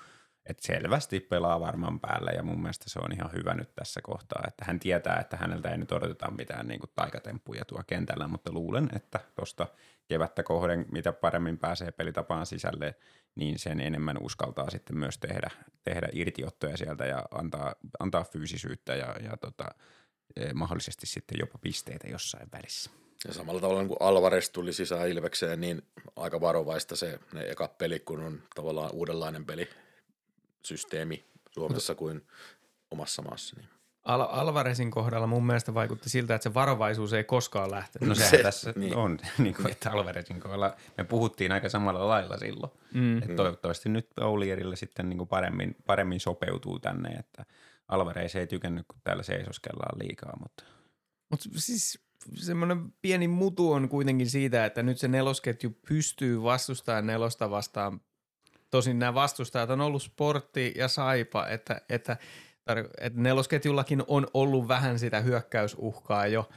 [0.46, 4.44] Et selvästi pelaa varmaan päällä ja mun mielestä se on ihan hyvä nyt tässä kohtaa,
[4.48, 8.52] että hän tietää, että häneltä ei nyt odoteta mitään niin kuin taikatemppuja tuo kentällä, mutta
[8.52, 9.66] luulen, että tuosta
[10.08, 12.94] kevättä kohden, mitä paremmin pääsee pelitapaan sisälle,
[13.34, 15.50] niin sen enemmän uskaltaa sitten myös tehdä,
[15.82, 19.64] tehdä irtiottoja sieltä ja antaa, antaa fyysisyyttä ja, ja tota,
[20.36, 22.90] eh, mahdollisesti sitten jopa pisteitä jossain välissä.
[23.28, 25.82] Ja samalla tavalla kuin Alvarez tuli sisään Ilvekseen, niin
[26.16, 32.26] aika varovaista se ne eka peli, kun on tavallaan uudenlainen pelisysteemi Suomessa kuin
[32.90, 33.56] omassa maassa.
[33.56, 33.68] Niin.
[34.04, 38.08] Al- Alvarezin kohdalla mun mielestä vaikutti siltä, että se varovaisuus ei koskaan lähtenyt.
[38.08, 38.96] No sehän se, tässä niin.
[38.96, 42.72] on, niin kuin, että Alvarezin kohdalla me puhuttiin aika samalla lailla silloin.
[42.94, 43.18] Mm.
[43.18, 47.44] Että toivottavasti nyt Oulierille sitten niin kuin paremmin, paremmin sopeutuu tänne, että
[47.88, 50.36] Alvarez ei tykännyt, kun täällä seisoskellaan liikaa.
[50.40, 50.64] Mutta
[51.30, 51.98] Mutta siis
[52.34, 58.00] semmoinen pieni mutu on kuitenkin siitä, että nyt se nelosketju pystyy vastustamaan nelosta vastaan.
[58.70, 62.16] Tosin nämä vastustajat on ollut sportti ja saipa, että, että–
[63.00, 66.48] että nelosketjullakin on ollut vähän sitä hyökkäysuhkaa jo.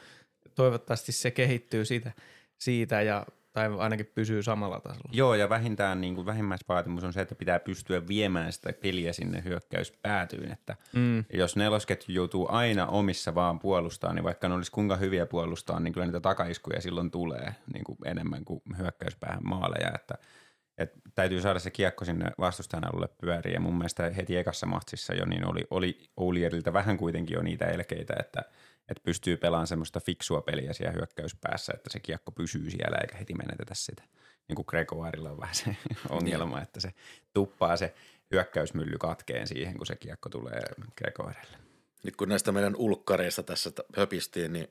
[0.55, 2.11] Toivottavasti se kehittyy siitä,
[2.57, 3.25] siitä ja
[3.55, 5.09] tai ainakin pysyy samalla tasolla.
[5.11, 9.43] Joo, ja vähintään niin kuin vähimmäisvaatimus on se, että pitää pystyä viemään sitä peliä sinne
[9.43, 10.51] hyökkäyspäätyyn.
[10.51, 11.25] Että mm.
[11.33, 15.93] Jos nelosketju joutuu aina omissa vaan puolustaa, niin vaikka ne olisi kuinka hyviä puolustaa, niin
[15.93, 19.91] kyllä niitä takaiskuja silloin tulee niin kuin enemmän kuin hyökkäyspäähän maaleja.
[19.95, 20.17] Että–
[20.77, 25.13] et täytyy saada se kiekko sinne vastustajan alulle pyöriin ja mun mielestä heti ekassa matsissa
[25.13, 28.39] jo niin oli, oli Oulieriltä vähän kuitenkin jo niitä elkeitä, että,
[28.89, 33.33] että pystyy pelaamaan semmoista fiksua peliä siellä hyökkäyspäässä, että se kiekko pysyy siellä eikä heti
[33.33, 34.03] menetetä sitä.
[34.47, 35.75] Niin kuin Gregoirilla on vähän se
[36.09, 36.93] ongelma, että se
[37.33, 37.93] tuppaa se
[38.31, 40.61] hyökkäysmylly katkeen siihen, kun se kiekko tulee
[40.97, 41.57] Gregoirille.
[42.03, 44.67] Nyt kun näistä meidän ulkkareista tässä höpistiin, niin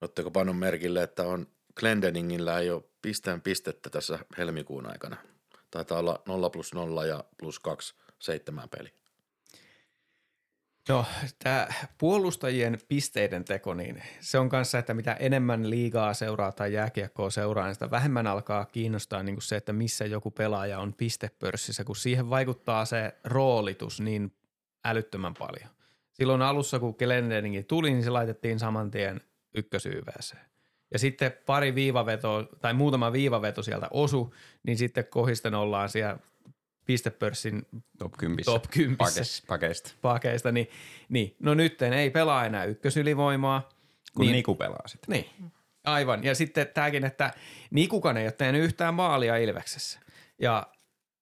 [0.00, 1.46] oletteko pannut merkille, että on
[1.80, 5.16] Glendeningillä ei ole pisteen pistettä tässä helmikuun aikana–
[5.74, 8.92] Taitaa olla 0 plus 0 ja plus 2, seitsemän peli.
[10.88, 11.04] No,
[11.38, 11.68] tämä
[11.98, 17.66] puolustajien pisteiden teko, niin se on kanssa, että mitä enemmän liigaa seuraa tai jääkiekkoa seuraa,
[17.66, 21.96] niin sitä vähemmän alkaa kiinnostaa niin kuin se, että missä joku pelaaja on pistepörssissä, kun
[21.96, 24.36] siihen vaikuttaa se roolitus niin
[24.84, 25.70] älyttömän paljon.
[26.12, 29.20] Silloin alussa, kun Glendeningi tuli, niin se laitettiin saman tien
[29.54, 30.53] ykkösyyveeseen
[30.94, 36.18] ja sitten pari viivaveto tai muutama viivaveto sieltä osu, niin sitten kohisten ollaan siellä
[36.86, 37.66] pistepörssin
[37.98, 38.96] top 10, top 10
[39.46, 39.90] pakeista.
[40.02, 40.68] pakeista niin,
[41.08, 43.68] niin, no nyt ei pelaa enää ykkösylivoimaa.
[44.14, 45.12] Kun niin, Niku pelaa sitten.
[45.12, 45.50] Niin,
[45.84, 46.24] aivan.
[46.24, 47.34] Ja sitten tämäkin, että
[47.70, 50.00] Nikukan ei ole tehnyt yhtään maalia Ilveksessä.
[50.38, 50.66] Ja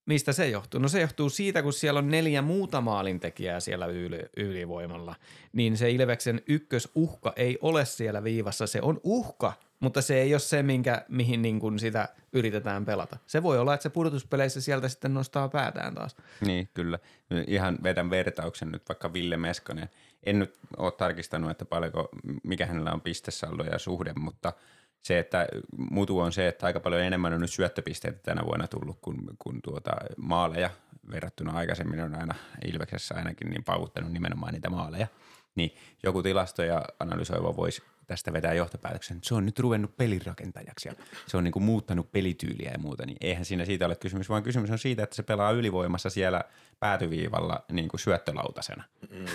[0.07, 0.81] Mistä se johtuu?
[0.81, 5.15] No se johtuu siitä, kun siellä on neljä muuta maalintekijää siellä yli, ylivoimalla,
[5.53, 8.67] niin se Ilveksen ykkösuhka ei ole siellä viivassa.
[8.67, 13.17] Se on uhka, mutta se ei ole se, minkä, mihin niin kuin sitä yritetään pelata.
[13.27, 16.17] Se voi olla, että se pudotuspeleissä sieltä sitten nostaa päätään taas.
[16.47, 16.99] Niin, kyllä.
[17.47, 19.89] Ihan vedän vertauksen nyt vaikka Ville Meskonen.
[20.25, 22.09] En nyt ole tarkistanut, että paljonko,
[22.43, 24.53] mikä hänellä on pistesaldo ja suhde, mutta–
[25.03, 25.47] se, että
[25.91, 29.63] mutu on se, että aika paljon enemmän on nyt syöttöpisteitä tänä vuonna tullut kuin, kuin
[29.63, 30.71] tuota maaleja
[31.11, 32.35] verrattuna aikaisemmin on aina
[32.65, 35.07] Ilveksessä ainakin niin pauvuttanut nimenomaan niitä maaleja.
[35.55, 40.95] Niin joku tilastoja analysoiva voisi tästä vetää johtopäätöksen, että se on nyt ruvennut pelirakentajaksi ja
[41.27, 44.43] se on niin kuin muuttanut pelityyliä ja muuta, niin eihän siinä siitä ole kysymys, vaan
[44.43, 46.45] kysymys on siitä, että se pelaa ylivoimassa siellä
[46.81, 48.85] päätyviivalla niin kuin syöttölautasena.
[49.11, 49.27] Mm.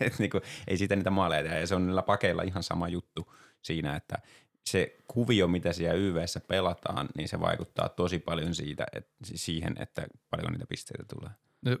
[0.06, 2.88] Et niin kuin, ei siitä niitä maaleja tehdä ja se on niillä pakeilla ihan sama
[2.88, 4.18] juttu siinä, että
[4.66, 10.06] se kuvio, mitä siellä YVssä pelataan, niin se vaikuttaa tosi paljon siitä, että, siihen, että
[10.30, 11.30] paljon niitä pisteitä tulee.
[11.62, 11.78] No,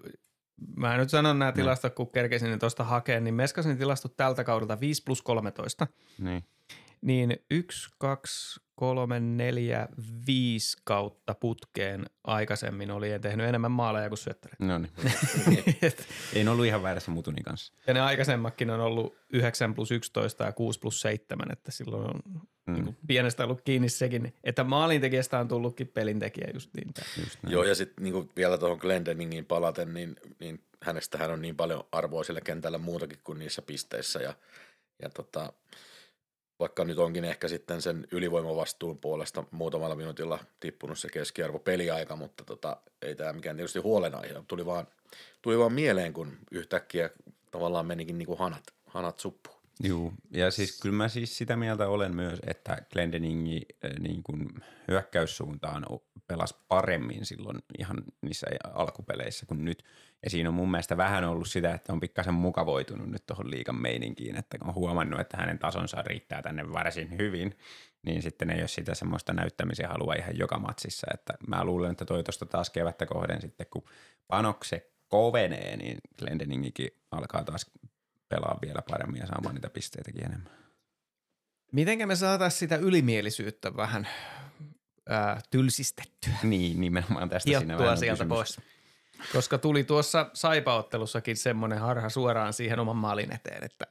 [0.76, 1.54] mä nyt sanon nämä no.
[1.54, 5.86] tilastot, kun kerkesin tuosta hakemaan, niin Meskasin tilastot tältä kaudelta 5 plus 13.
[6.18, 6.44] Niin.
[7.02, 9.88] Niin 1, 2, kolme, neljä,
[10.26, 14.64] viisi kautta putkeen aikaisemmin oli tehnyt enemmän maaleja kuin syöttäreitä.
[14.64, 14.92] No niin.
[16.34, 17.72] Ei ollut ihan väärässä Mutunin kanssa.
[17.86, 22.20] Ja ne aikaisemmatkin on ollut 9 plus 11 ja 6 plus 7, että silloin on
[22.66, 22.74] mm.
[22.74, 26.88] niin pienestä ollut kiinni sekin, että maalintekijästä on tullutkin pelintekijä just niin.
[27.20, 31.84] Just Joo, ja sitten niin vielä tuohon Glendeningiin palaten, niin, niin hänestähän on niin paljon
[31.92, 34.34] arvoa sillä kentällä muutakin kuin niissä pisteissä ja,
[35.02, 35.52] ja tota,
[36.60, 42.44] vaikka nyt onkin ehkä sitten sen ylivoimavastuun puolesta muutamalla minuutilla tippunut se keskiarvo peliaika, mutta
[42.44, 44.42] tota, ei tämä mikään tietysti huolenaihe.
[44.48, 44.86] Tuli vaan,
[45.42, 47.10] tuli vaan mieleen, kun yhtäkkiä
[47.50, 49.59] tavallaan menikin niin kuin hanat, hanat suppuun.
[49.82, 54.48] Joo, ja siis kyllä mä siis sitä mieltä olen myös, että Glendeningi äh, niin kuin
[54.88, 55.86] hyökkäyssuuntaan
[56.26, 59.84] pelasi paremmin silloin ihan niissä alkupeleissä kuin nyt.
[60.24, 63.82] Ja siinä on mun mielestä vähän ollut sitä, että on pikkasen mukavoitunut nyt tuohon liikan
[63.82, 67.58] meininkiin, että on huomannut, että hänen tasonsa riittää tänne varsin hyvin,
[68.06, 71.06] niin sitten ei ole sitä semmoista näyttämisen halua ihan joka matsissa.
[71.14, 73.84] Että mä luulen, että toi tuosta taas kevättä kohden sitten, kun
[74.28, 77.70] panokse kovenee, niin Glendeningikin alkaa taas
[78.30, 80.52] pelaa vielä paremmin ja saamaan niitä pisteitäkin enemmän.
[81.72, 84.08] Mitenkä me saataisiin sitä ylimielisyttä vähän
[85.08, 86.32] ää, tylsistettyä?
[86.42, 88.60] Niin, nimenomaan tästä siinä Hiottua sieltä pois.
[89.32, 93.86] Koska tuli tuossa saipaottelussakin semmoinen harha suoraan siihen oman maalin eteen, että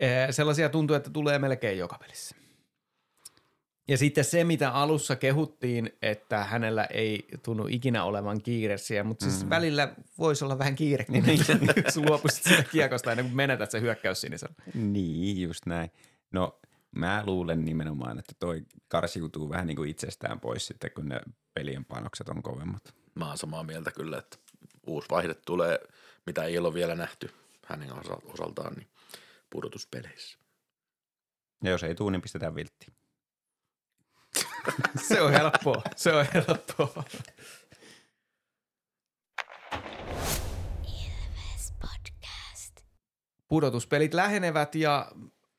[0.00, 2.36] ää, sellaisia tuntuu, että tulee melkein joka pelissä.
[3.88, 9.44] Ja sitten se, mitä alussa kehuttiin, että hänellä ei tunnu ikinä olevan kiiressiä, mutta siis
[9.44, 9.50] mm.
[9.50, 11.40] välillä voisi olla vähän kiirekin, niin.
[11.84, 14.54] jos luopuisit sitä kiekosta ennen kuin menetät se hyökkäys sinisellä.
[14.74, 15.90] Niin, just näin.
[16.32, 16.60] No
[16.94, 21.20] mä luulen nimenomaan, että toi karsiutuu vähän niin kuin itsestään pois sitten, kun ne
[21.54, 22.94] pelien panokset on kovemmat.
[23.14, 24.36] Mä oon samaa mieltä kyllä, että
[24.86, 25.78] uusi vaihde tulee,
[26.26, 27.30] mitä ei ole vielä nähty
[27.66, 27.90] hänen
[28.24, 28.88] osaltaan, niin
[29.50, 30.38] pudotuspeleissä.
[31.64, 32.86] Ja jos ei tuu, niin pistetään viltti.
[35.08, 37.04] se on helppoa, se on helppoa.
[40.82, 42.80] Ilves Podcast.
[43.48, 45.10] Pudotuspelit lähenevät ja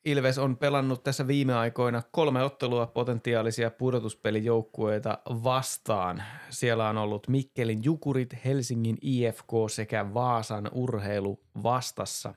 [0.06, 6.22] Ilves on pelannut tässä viime aikoina kolme ottelua potentiaalisia pudotuspelijoukkueita vastaan.
[6.50, 12.34] Siellä on ollut Mikkelin Jukurit, Helsingin IFK sekä Vaasan urheilu vastassa.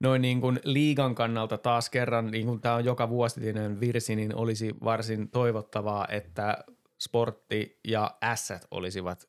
[0.00, 4.34] Noin niin kuin liigan kannalta taas kerran, niin kuin tämä on joka vuositinen virsi, niin
[4.34, 6.64] olisi varsin toivottavaa, että
[7.00, 9.28] sportti ja ässät olisivat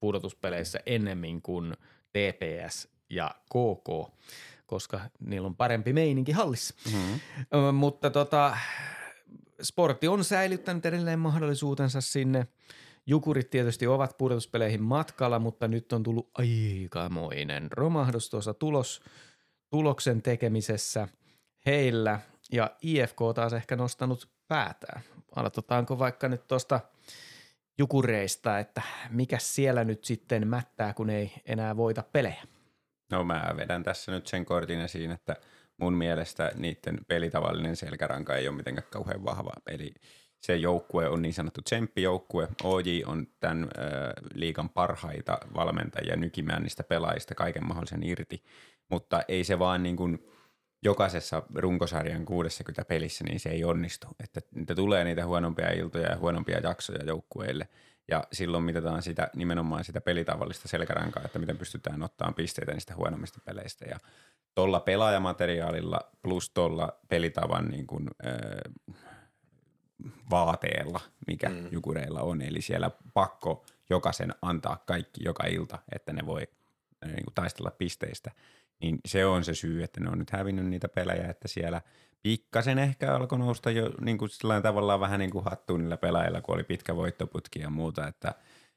[0.00, 1.74] pudotuspeleissä ennemmin kuin
[2.12, 4.14] TPS ja KK
[4.66, 6.74] koska niillä on parempi meininki hallissa.
[6.92, 7.74] Mm-hmm.
[7.74, 8.56] Mutta tota,
[9.62, 12.46] sportti on säilyttänyt edelleen mahdollisuutensa sinne.
[13.06, 19.00] Jukurit tietysti ovat pudotuspeleihin matkalla, mutta nyt on tullut aikamoinen romahdus tuossa tulos,
[19.70, 21.08] tuloksen tekemisessä
[21.66, 22.20] heillä
[22.52, 25.02] ja IFK taas ehkä nostanut päätään.
[25.36, 26.80] Aloitetaanko vaikka nyt tuosta
[27.78, 32.42] Jukureista, että mikä siellä nyt sitten mättää, kun ei enää voita pelejä?
[33.10, 35.36] No mä vedän tässä nyt sen kortin esiin, että
[35.76, 39.52] mun mielestä niiden pelitavallinen selkäranka ei ole mitenkään kauhean vahva.
[39.66, 39.94] Eli
[40.40, 42.48] se joukkue on niin sanottu tsemppijoukkue.
[42.62, 43.68] OJ on tämän äh,
[44.34, 48.42] liikan parhaita valmentajia nykimään niistä pelaajista kaiken mahdollisen irti,
[48.90, 50.26] mutta ei se vaan niin kuin
[50.82, 54.06] jokaisessa runkosarjan 60 pelissä, niin se ei onnistu.
[54.24, 57.68] Että niitä tulee niitä huonompia iltoja ja huonompia jaksoja joukkueille–
[58.08, 63.40] ja silloin mitataan sitä, nimenomaan sitä pelitavallista selkärankaa, että miten pystytään ottamaan pisteitä niistä huonommista
[63.44, 63.84] peleistä.
[63.84, 63.98] Ja
[64.54, 68.32] tuolla pelaajamateriaalilla plus tuolla pelitavan niin kuin, äh,
[70.30, 71.68] vaateella, mikä mm.
[71.70, 72.42] jukureilla on.
[72.42, 76.42] Eli siellä pakko jokaisen antaa kaikki joka ilta, että ne voi
[77.06, 78.30] äh, niin kuin taistella pisteistä.
[78.84, 81.80] Niin se on se syy, että ne on nyt hävinnyt niitä pelejä, että siellä–
[82.24, 84.30] pikkasen ehkä alkoi nousta jo niin kuin
[84.62, 88.34] tavallaan vähän niin kuin hattuun niillä pelaajilla, kun oli pitkä voittoputki ja muuta, että,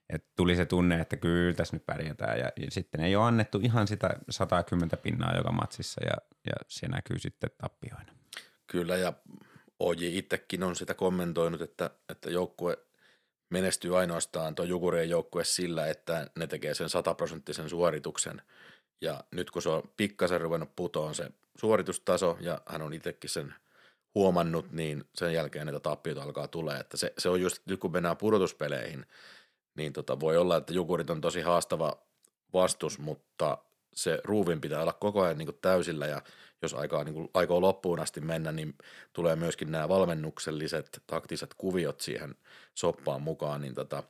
[0.09, 3.59] että tuli se tunne, että kyllä tässä nyt pärjätään ja, ja sitten ei ole annettu
[3.63, 6.13] ihan sitä 110 pinnaa joka matsissa ja,
[6.45, 8.13] ja se näkyy sitten tappioina.
[8.67, 9.13] Kyllä ja
[9.79, 12.77] Oji itsekin on sitä kommentoinut, että, että joukkue
[13.49, 18.41] menestyy ainoastaan tuo Jukurien joukkue sillä, että ne tekee sen sataprosenttisen suorituksen–
[19.01, 23.53] ja nyt kun se on pikkasen ruvennut putoon se suoritustaso ja hän on itsekin sen
[24.15, 26.79] huomannut, niin sen jälkeen näitä tappioita alkaa tulee.
[26.79, 29.05] Että se, se on just, nyt kun mennään pudotuspeleihin,
[29.75, 31.97] niin tota, voi olla, että Jukurit on tosi haastava
[32.53, 33.57] vastus, mutta
[33.95, 36.21] se ruuvin pitää olla koko ajan niin kuin täysillä ja
[36.61, 38.75] jos aikaa, niin kuin, aikoo loppuun asti mennä, niin
[39.13, 42.35] tulee myöskin nämä valmennukselliset taktiset kuviot siihen
[42.73, 44.03] soppaan mukaan, niin tota,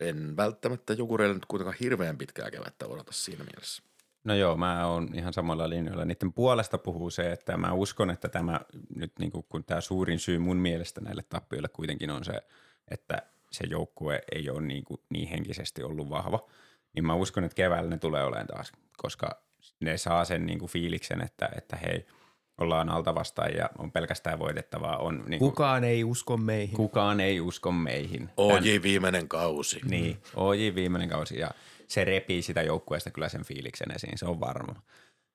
[0.00, 3.82] en välttämättä Jukureille nyt kuitenkaan hirveän pitkää kevättä odota siinä mielessä.
[4.24, 6.04] No joo, mä oon ihan samalla linjoilla.
[6.04, 8.60] Niiden puolesta puhuu se, että mä uskon, että tämä
[8.96, 12.42] nyt niin kuin, kun tämä suurin syy mun mielestä näille tappioille kuitenkin on se,
[12.88, 16.48] että se joukkue ei ole niin, kuin, niin henkisesti ollut vahva,
[16.94, 19.42] niin mä uskon, että keväällä ne tulee olemaan taas, koska
[19.80, 22.06] ne saa sen niin kuin fiiliksen, että, että hei–
[22.58, 24.98] ollaan alta vastaan ja on pelkästään voitettavaa.
[24.98, 26.76] On, niin kuin, kukaan ei usko meihin.
[26.76, 28.28] Kukaan ei usko meihin.
[28.36, 29.80] OJ viimeinen kausi.
[29.84, 31.50] Niin, OJ viimeinen kausi ja
[31.88, 34.82] se repii sitä joukkueesta kyllä sen fiiliksen esiin, se on varma.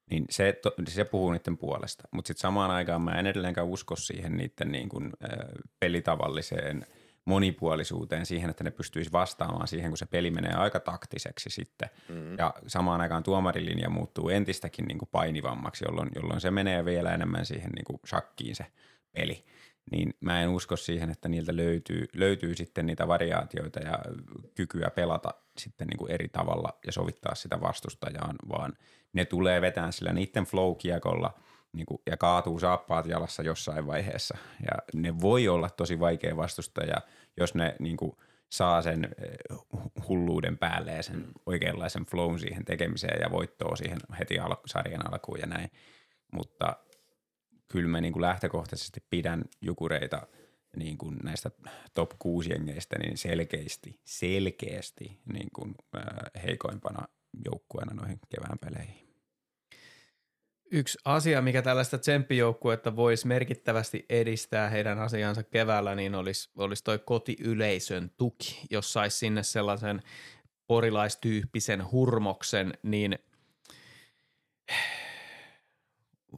[0.09, 2.07] Niin se, to, se puhuu niiden puolesta.
[2.11, 5.29] Mutta sitten samaan aikaan mä en edelleenkään usko siihen niiden niin kuin, äh,
[5.79, 6.85] pelitavalliseen
[7.25, 11.89] monipuolisuuteen, siihen, että ne pystyisi vastaamaan siihen, kun se peli menee aika taktiseksi sitten.
[12.09, 12.37] Mm.
[12.37, 17.45] Ja samaan aikaan tuomarilinja muuttuu entistäkin niin kuin painivammaksi, jolloin, jolloin se menee vielä enemmän
[17.45, 18.65] siihen niin kuin shakkiin se
[19.11, 19.45] peli
[19.91, 23.99] niin mä en usko siihen, että niiltä löytyy, löytyy sitten niitä variaatioita ja
[24.55, 28.73] kykyä pelata sitten niin kuin eri tavalla ja sovittaa sitä vastustajaan, vaan
[29.13, 31.39] ne tulee vetään sillä niiden flow-kiekolla
[31.73, 34.37] niin kuin, ja kaatuu saappaat jalassa jossain vaiheessa.
[34.59, 36.97] Ja ne voi olla tosi vaikea vastustaja,
[37.37, 38.11] jos ne niin kuin,
[38.51, 39.57] saa sen eh,
[40.07, 45.39] hulluuden päälle ja sen oikeanlaisen flown siihen tekemiseen ja voittoa siihen heti al- sarjan alkuun
[45.39, 45.71] ja näin.
[46.33, 46.77] Mutta
[47.71, 50.27] kyllä mä niin kuin lähtökohtaisesti pidän jukureita
[50.75, 51.51] niin kuin näistä
[51.93, 57.07] top 6 jengeistä niin selkeästi, selkeästi niin kuin, äh, heikoimpana
[57.45, 59.02] joukkueena noihin kevään peleihin.
[60.75, 66.99] Yksi asia, mikä tällaista tsemppijoukkuetta voisi merkittävästi edistää heidän asiansa keväällä, niin olisi, olisi toi
[66.99, 68.61] kotiyleisön tuki.
[68.69, 70.01] Jos saisi sinne sellaisen
[70.67, 73.19] porilaistyyppisen hurmoksen, niin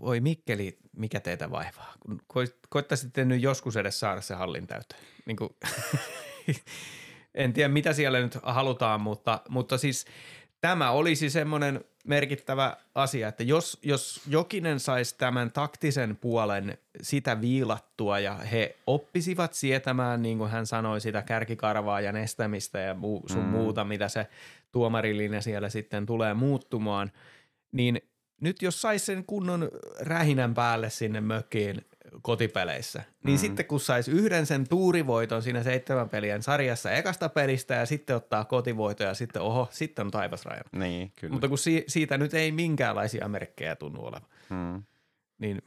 [0.02, 1.94] voi Mikkeli, mikä teitä vaivaa?
[2.70, 5.02] Koittaisitte nyt joskus edes saada se hallin täyteen.
[5.26, 5.50] Niin kuin,
[7.34, 10.06] en tiedä, mitä siellä nyt halutaan, mutta, mutta siis
[10.66, 18.20] tämä olisi semmoinen merkittävä asia, että jos, jos jokinen saisi tämän taktisen puolen sitä viilattua
[18.20, 23.44] ja he oppisivat sietämään, niin kuin hän sanoi, sitä kärkikarvaa ja nestämistä ja muu, sun
[23.44, 23.50] mm.
[23.50, 24.28] muuta, mitä se
[24.72, 27.12] tuomarilinja siellä sitten tulee muuttumaan,
[27.72, 28.02] niin–
[28.42, 29.70] nyt jos saisi sen kunnon
[30.00, 31.86] rähinän päälle sinne mökkiin
[32.22, 33.38] kotipeleissä, niin mm-hmm.
[33.38, 38.46] sitten kun saisi yhden sen tuurivoiton siinä seitsemän pelien sarjassa ekasta pelistä ja sitten ottaa
[38.46, 40.70] kotivoitoja ja sitten oho, sitten on taivas rajana.
[40.72, 41.32] Niin, kyllä.
[41.32, 44.84] Mutta kun si- siitä nyt ei minkäänlaisia merkkejä tunnu olevan, mm.
[45.38, 45.62] niin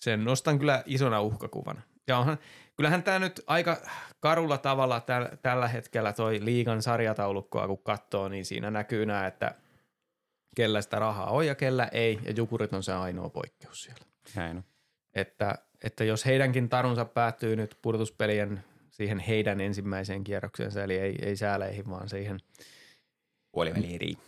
[0.00, 1.82] sen nostan kyllä isona uhkakuvana.
[2.06, 2.38] Ja onhan,
[2.76, 3.76] kyllähän tämä nyt aika
[4.20, 9.54] karulla tavalla täl, tällä hetkellä toi liigan sarjataulukkoa kun katsoo, niin siinä näkyy nämä, että–
[10.58, 14.04] kellä sitä rahaa on ja kellä ei, ja Jukurit on se ainoa poikkeus siellä.
[14.36, 14.64] Näin on.
[15.14, 15.54] Että,
[15.84, 21.90] että jos heidänkin tarunsa päättyy nyt pudotuspelien siihen heidän ensimmäiseen kierrokseensa, eli ei, ei sääleihin,
[21.90, 22.40] vaan siihen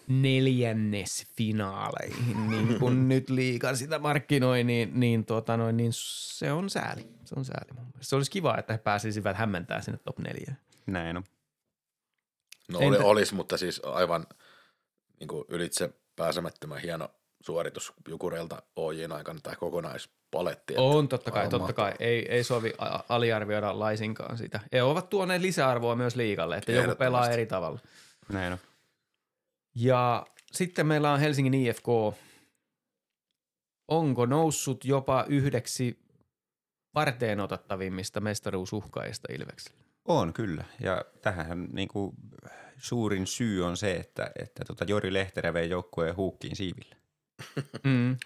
[0.09, 7.09] neljännesfinaaleihin, niin kun nyt liikaa sitä markkinoi, niin, niin, tuota noin, niin se on sääli.
[7.24, 8.05] Se on sääli mun mielestä.
[8.05, 10.59] Se olisi kiva, että he pääsisivät hämmentää sinne top neljään.
[10.86, 11.24] Näin on.
[12.69, 14.27] No oli, olisi, mutta siis aivan
[15.20, 17.09] niin kuin ylitse pääsemättömän hieno
[17.40, 19.57] suoritus Jukureilta OJin aikana tai
[20.31, 20.74] kokonaispaletti.
[20.77, 21.93] On totta kai, totta kai.
[22.01, 22.73] Ei, ei sovi
[23.09, 24.61] aliarvioida laisinkaan sitä.
[24.73, 27.78] He ovat tuoneet lisäarvoa myös liikalle, että joku pelaa eri tavalla.
[28.32, 28.59] Näin on.
[29.74, 31.86] Ja sitten meillä on Helsingin IFK.
[33.89, 35.98] Onko noussut jopa yhdeksi
[36.94, 39.81] varteen otettavimmista mestaruusuhkaajista Ilveksellä?
[40.05, 42.12] On kyllä, ja tähän niin kuin
[42.77, 46.97] suurin syy on se, että, että tota Jori Lehterä vei joukkueen huukkiin siiville.
[47.85, 48.16] Mm.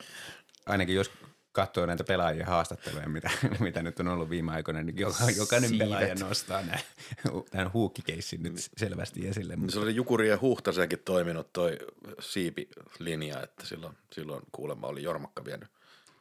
[0.66, 1.10] Ainakin jos
[1.54, 5.88] katsoo näitä pelaajien haastatteluja, mitä, mitä nyt on ollut viime aikoina, niin joka, jokainen Siivet.
[5.88, 6.78] pelaaja nostaa nämä,
[7.50, 9.56] tämän huukkikeissin nyt selvästi esille.
[9.56, 9.72] Mutta.
[9.72, 11.78] Se oli Jukuri ja Huhtasenkin toiminut toi
[12.20, 15.68] siipilinja, että silloin, silloin kuulemma oli Jormakka vienyt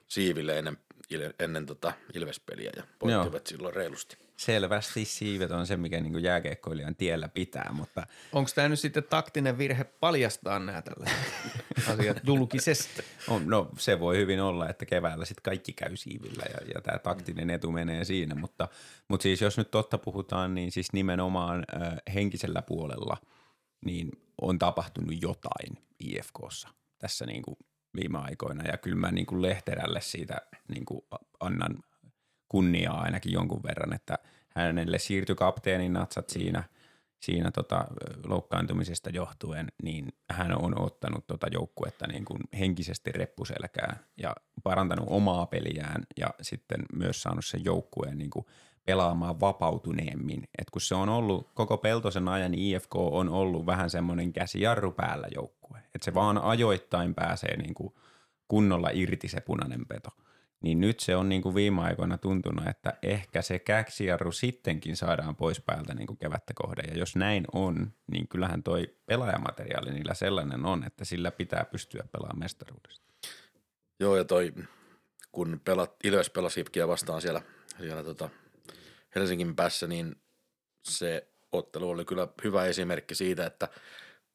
[0.08, 0.78] siiville ennen,
[1.40, 7.30] ennen tota Ilvespeliä ja voittivat silloin reilusti selvästi siivet on se, mikä niin jääkeikkoilijan tiellä
[7.30, 8.08] pitää, mutta...
[8.34, 11.18] Onko tämä nyt sitten taktinen virhe paljastaa nämä tällaiset
[11.94, 13.04] asiat julkisesti?
[13.28, 17.00] On, no se voi hyvin olla, että keväällä sitten kaikki käy siivillä ja, ja tämä
[17.00, 18.68] taktinen etu menee siinä, mutta,
[19.08, 23.18] mutta siis jos nyt totta puhutaan, niin siis nimenomaan äh, henkisellä puolella
[23.86, 24.12] niin
[24.42, 27.58] on tapahtunut jotain IFKssa tässä niin kuin
[27.96, 31.02] viime aikoina ja kyllä mä niin kuin Lehterälle siitä niin kuin
[31.40, 31.84] annan
[32.54, 34.18] kunniaa ainakin jonkun verran, että
[34.50, 36.64] hänelle siirtyi kapteenin natsat siinä,
[37.20, 37.86] siinä tota,
[38.26, 45.46] loukkaantumisesta johtuen, niin hän on ottanut tota joukkuetta niin kuin henkisesti reppuselkään ja parantanut omaa
[45.46, 48.46] peliään ja sitten myös saanut sen joukkueen niin kuin
[48.86, 50.44] pelaamaan vapautuneemmin.
[50.58, 55.28] Et kun se on ollut koko Peltosen ajan, IFK on ollut vähän semmoinen käsijarru päällä
[55.36, 55.80] joukkue.
[55.96, 57.94] Että se vaan ajoittain pääsee niin kuin
[58.48, 60.10] kunnolla irti se punainen peto–
[60.64, 65.36] niin nyt se on niin kuin viime aikoina tuntunut, että ehkä se käksijarru sittenkin saadaan
[65.36, 66.86] pois päältä niin kuin kevättä kohden.
[66.88, 72.04] Ja jos näin on, niin kyllähän toi pelaajamateriaali niillä sellainen on, että sillä pitää pystyä
[72.12, 73.06] pelaamaan mestaruudesta.
[74.00, 74.54] Joo, ja toi,
[75.32, 77.42] kun pelat, Ilves pelasi Ipkiä vastaan siellä,
[77.78, 78.30] siellä tota
[79.16, 80.16] Helsingin päässä, niin
[80.84, 83.68] se ottelu oli kyllä hyvä esimerkki siitä, että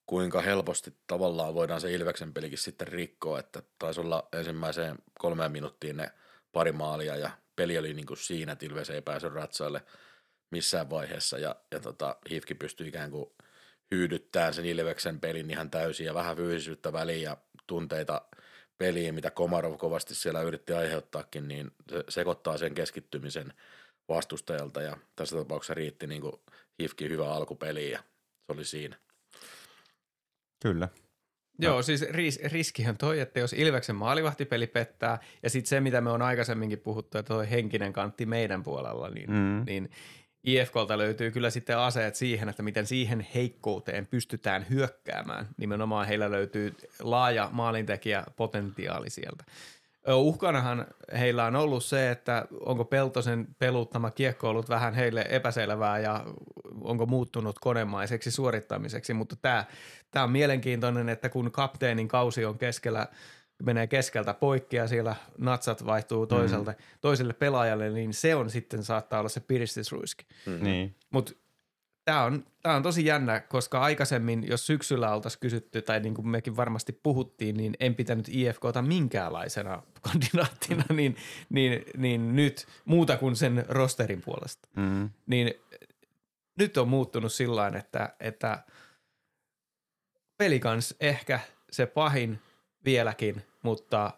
[0.09, 5.97] kuinka helposti tavallaan voidaan se Ilveksen pelikin sitten rikkoa, että taisi olla ensimmäiseen kolmeen minuuttiin
[5.97, 6.11] ne
[6.53, 9.83] pari maalia ja peli oli niin kuin siinä, että Ilves ei päässyt ratsaille
[10.51, 13.31] missään vaiheessa ja, ja tota, Hifki pystyi ikään kuin
[13.91, 17.37] hyydyttämään sen Ilveksen pelin ihan täysin ja vähän fyysisyyttä väliin ja
[17.67, 18.23] tunteita
[18.79, 23.53] peliin, mitä Komarov kovasti siellä yritti aiheuttaakin, niin se sekoittaa sen keskittymisen
[24.09, 26.41] vastustajalta ja tässä tapauksessa riitti niin kuin
[26.83, 27.99] Hifki hyvä alkupeli ja
[28.47, 28.97] se oli siinä.
[30.63, 30.89] Kyllä.
[31.61, 36.01] Joo, siis ris- riski on toi, että jos Ilveksen maalivahtipeli pettää, ja sitten se, mitä
[36.01, 39.63] me on aikaisemminkin puhuttu, että toi henkinen kantti meidän puolella, niin, Mm.
[39.67, 39.91] niin
[40.45, 45.49] IFKlta löytyy kyllä sitten aseet siihen, että miten siihen heikkouteen pystytään hyökkäämään.
[45.57, 49.45] Nimenomaan heillä löytyy laaja maalintekijäpotentiaali sieltä.
[50.07, 50.87] Uhkanahan
[51.19, 56.25] heillä on ollut se, että onko Peltosen peluttama kiekko ollut vähän heille epäselvää ja
[56.81, 59.65] onko muuttunut konemaiseksi suorittamiseksi, mutta tämä,
[60.11, 63.07] tämä on mielenkiintoinen, että kun kapteenin kausi on keskellä,
[63.63, 69.21] menee keskeltä poikki ja siellä natsat vaihtuu toiselta, toiselle pelaajalle, niin se on sitten saattaa
[69.21, 70.27] olla se piristysruiski.
[70.47, 70.65] Mm.
[70.65, 70.97] Niin.
[71.11, 71.33] Mutta
[72.09, 76.29] tämä on, tää on tosi jännä, koska aikaisemmin, jos syksyllä oltaisiin kysytty, tai niin kuin
[76.29, 79.83] mekin varmasti puhuttiin, niin en pitänyt IFKta minkäänlaisena
[80.13, 81.17] kandidaattina, niin,
[81.49, 84.69] niin, niin nyt muuta kuin sen rosterin puolesta.
[84.77, 85.11] Mm.
[85.27, 85.55] Niin
[86.59, 88.65] nyt on muuttunut sillä että, että
[90.37, 91.41] pelikans ehkä
[91.71, 92.39] se pahin
[92.85, 94.13] vieläkin, mutta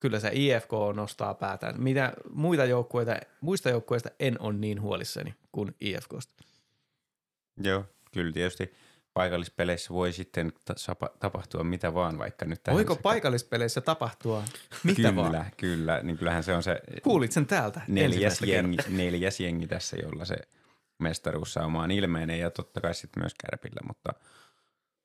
[0.00, 1.82] kyllä se IFK nostaa päätään.
[1.82, 6.51] Mitä muita joukkueita, muista joukkueista en ole niin huolissani kuin IFKsta.
[7.56, 8.74] Joo, kyllä tietysti
[9.14, 10.52] paikallispeleissä voi sitten
[11.18, 14.44] tapahtua mitä vaan, vaikka nyt tähän Voiko se- paikallispeleissä tapahtua
[14.84, 15.46] mitä kyllä, vaan?
[15.56, 20.24] Kyllä, niin kyllähän se on se Kuulit sen täältä neljäs jengi, neljäs jengi tässä, jolla
[20.24, 20.36] se
[20.98, 24.14] mestaruussauma on ilmeinen ja totta kai sitten myös kärpillä, mutta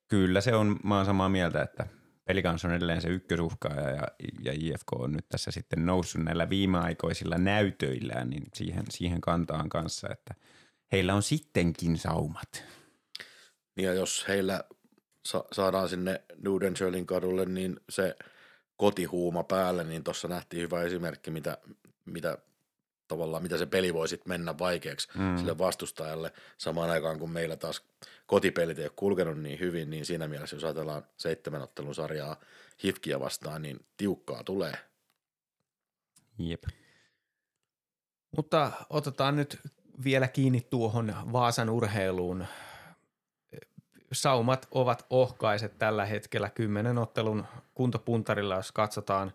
[0.07, 1.87] kyllä se on, mä oon samaa mieltä, että
[2.25, 4.07] Pelikans on edelleen se ykkösuhkaaja ja,
[4.43, 10.07] ja IFK on nyt tässä sitten noussut näillä viimeaikoisilla näytöillään niin siihen, siihen kantaan kanssa,
[10.11, 10.33] että
[10.91, 12.63] heillä on sittenkin saumat.
[13.75, 14.63] Niin ja jos heillä
[15.25, 18.15] sa- saadaan sinne Nudensjölin kadulle, niin se
[18.77, 21.57] kotihuuma päälle, niin tuossa nähtiin hyvä esimerkki, mitä,
[22.05, 22.37] mitä
[23.07, 25.37] tavallaan, mitä se peli voi sitten mennä vaikeaksi mm.
[25.37, 27.81] sille vastustajalle samaan aikaan, kun meillä taas
[28.25, 32.39] kotipelit ei ole kulkenut niin hyvin, niin siinä mielessä, jos ajatellaan seitsemän ottelun sarjaa
[32.83, 34.73] Hifkiä vastaan, niin tiukkaa tulee.
[36.39, 36.63] Jep.
[38.37, 39.59] Mutta otetaan nyt
[40.03, 42.45] vielä kiinni tuohon Vaasan urheiluun.
[44.11, 49.33] Saumat ovat ohkaiset tällä hetkellä kymmenen ottelun kuntopuntarilla, jos katsotaan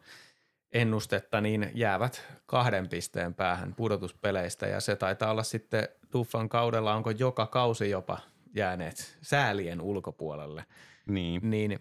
[0.72, 7.10] ennustetta, niin jäävät kahden pisteen päähän pudotuspeleistä ja se taitaa olla sitten Duffan kaudella, onko
[7.10, 8.18] joka kausi jopa
[8.54, 10.64] jääneet säälien ulkopuolelle
[11.06, 11.50] Niin.
[11.50, 11.80] niin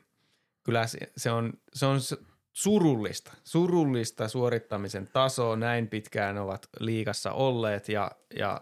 [0.63, 0.85] kyllä
[1.17, 1.99] se, on, se on
[2.53, 5.55] surullista, surullista suorittamisen tasoa.
[5.55, 8.61] Näin pitkään ovat liikassa olleet ja, ja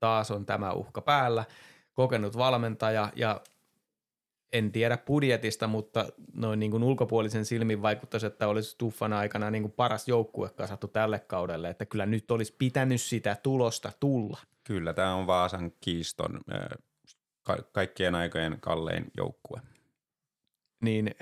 [0.00, 1.44] taas on tämä uhka päällä.
[1.92, 3.40] Kokenut valmentaja ja
[4.52, 9.62] en tiedä budjetista, mutta noin niin kuin ulkopuolisen silmin vaikuttaisi, että olisi Tuffan aikana niin
[9.62, 14.38] kuin paras joukkue kasattu tälle kaudelle, että kyllä nyt olisi pitänyt sitä tulosta tulla.
[14.64, 16.78] Kyllä, tämä on Vaasan kiiston äh,
[17.42, 19.60] ka- kaikkien aikojen kallein joukkue.
[20.82, 21.14] Niin,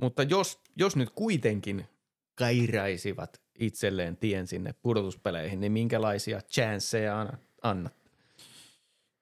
[0.00, 1.86] mutta jos, jos nyt kuitenkin
[2.34, 7.94] kairaisivat itselleen tien sinne pudotuspeleihin, niin minkälaisia chanceja an- annat?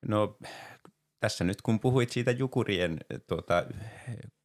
[0.09, 0.39] No
[1.21, 3.67] tässä nyt kun puhuit siitä Jukurien eh, tuota,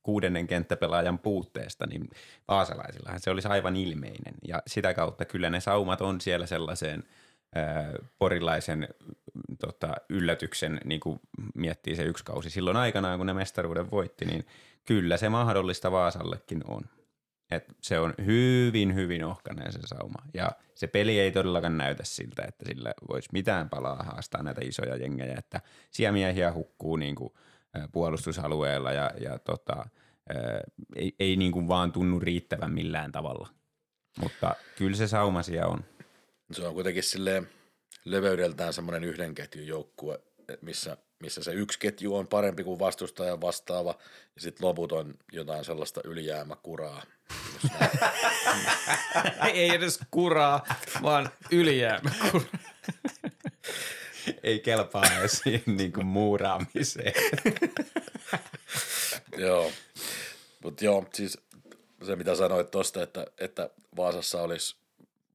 [0.03, 2.09] kuudennen kenttäpelaajan puutteesta, niin
[2.47, 4.33] vaasalaisillahan se olisi aivan ilmeinen.
[4.47, 7.03] Ja sitä kautta kyllä ne saumat on siellä sellaiseen
[7.55, 11.19] ää, porilaisen mm, tota, yllätyksen, niin kuin
[11.55, 14.45] miettii se yksi kausi silloin aikanaan, kun ne mestaruuden voitti, niin
[14.85, 16.81] kyllä se mahdollista Vaasallekin on.
[17.51, 20.23] Et se on hyvin, hyvin ohkainen se sauma.
[20.33, 24.95] Ja se peli ei todellakaan näytä siltä, että sillä voisi mitään palaa haastaa näitä isoja
[24.95, 25.35] jengejä.
[25.37, 25.61] Että
[25.91, 27.33] siellä miehiä hukkuu niin kuin,
[27.91, 29.89] puolustusalueella ja, ja tota,
[30.95, 33.49] ei, ei niin kuin vaan tunnu riittävän millään tavalla.
[34.19, 35.83] Mutta kyllä se sauma siellä on.
[36.51, 37.49] Se on kuitenkin silleen
[38.05, 40.19] leveydeltään semmoinen yhden ketjun joukkue,
[40.61, 43.95] missä, missä se yksi ketju on parempi kuin vastustajan vastaava
[44.35, 47.03] ja sitten loput on jotain sellaista ylijäämäkuraa.
[49.53, 50.65] Ei edes kuraa,
[51.01, 52.11] vaan ylijäämä.
[54.43, 57.13] Ei kelpaa edes siihen niin kuin muuraamiseen.
[59.37, 59.71] joo,
[60.63, 61.37] mutta joo, siis
[62.05, 64.75] se mitä sanoit tuosta, että, että Vaasassa olisi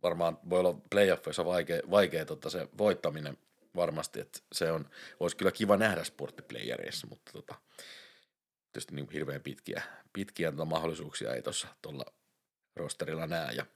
[0.02, 3.38] varmaan, voi olla playoffissa vaikea, vaikea tota se voittaminen
[3.76, 4.90] varmasti, että se on,
[5.20, 7.54] olisi kyllä kiva nähdä sporttiplayereissa, mutta tota,
[8.72, 9.82] tietysti niin hirveän pitkiä,
[10.12, 12.04] pitkiä tota mahdollisuuksia ei tuossa tuolla
[12.76, 13.66] rosterilla näe ja,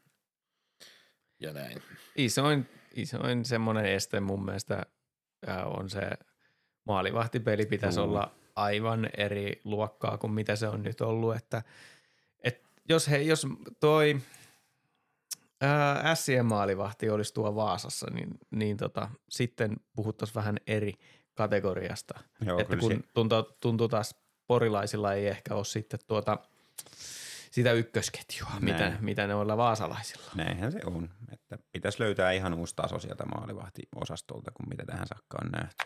[1.41, 1.83] ja näin.
[2.17, 4.87] Isoin, isoin semmoinen este mun mielestä
[5.47, 6.11] ää, on se
[6.85, 8.09] maalivahtipeli pitäisi Juu.
[8.09, 11.63] olla aivan eri luokkaa kuin mitä se on nyt ollut, että
[12.43, 13.47] et jos, he, jos
[13.81, 14.21] toi
[15.61, 20.93] ää, Sien maalivahti olisi tuo Vaasassa, niin, niin tota, sitten puhuttaisiin vähän eri
[21.35, 22.15] kategoriasta.
[22.41, 24.15] Joo, että kun se- tuntuu, tuntuu taas
[24.47, 26.39] porilaisilla ei ehkä ole sitten tuota,
[27.51, 29.05] sitä ykkösketjua, mitä, Näin.
[29.05, 30.31] mitä ne on vaasalaisilla.
[30.35, 31.11] Näinhän se on.
[31.33, 35.85] Että pitäisi löytää ihan uusi taso sieltä maalivahtiosastolta kuin mitä tähän saakka on nähty.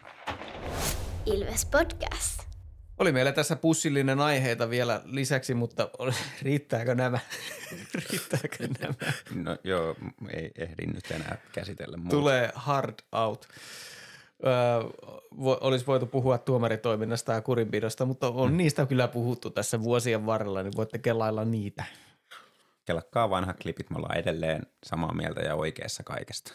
[1.26, 2.51] Ilves Podcast.
[2.98, 6.12] Oli meillä tässä pussillinen aiheita vielä lisäksi, mutta oli-
[6.42, 7.18] riittääkö nämä?
[8.10, 8.94] riittääkö nämä?
[9.34, 9.96] No joo,
[10.30, 12.10] ei ehdi nyt enää käsitellä muuta.
[12.16, 13.48] Tulee hard out.
[14.46, 14.52] Öö,
[15.42, 18.56] vo, olisi voitu puhua tuomaritoiminnasta ja kurinpidosta, mutta on mm.
[18.56, 21.84] niistä kyllä puhuttu tässä vuosien varrella, niin voitte kelailla niitä.
[22.84, 26.52] Kelakkaa vanhat klipit, me ollaan edelleen samaa mieltä ja oikeassa kaikesta.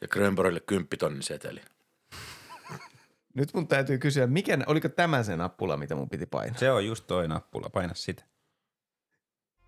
[0.00, 1.60] Ja Grönborgille kymppitonnin seteli.
[3.36, 6.58] Nyt mun täytyy kysyä, mikä, oliko tämä se nappula, mitä mun piti painaa?
[6.58, 8.24] Se on just toi nappula, paina sitä.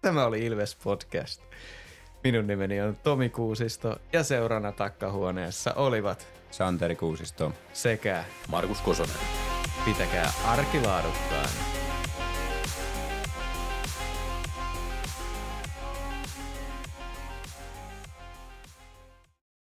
[0.03, 1.43] Tämä oli Ilves Podcast.
[2.25, 7.53] Minun nimeni on Tomi Kuusisto ja seurana takkahuoneessa olivat Santeri Kuusisto.
[7.73, 9.17] sekä Markus Kosonen.
[9.85, 11.49] pitäkää arkilaadukkaan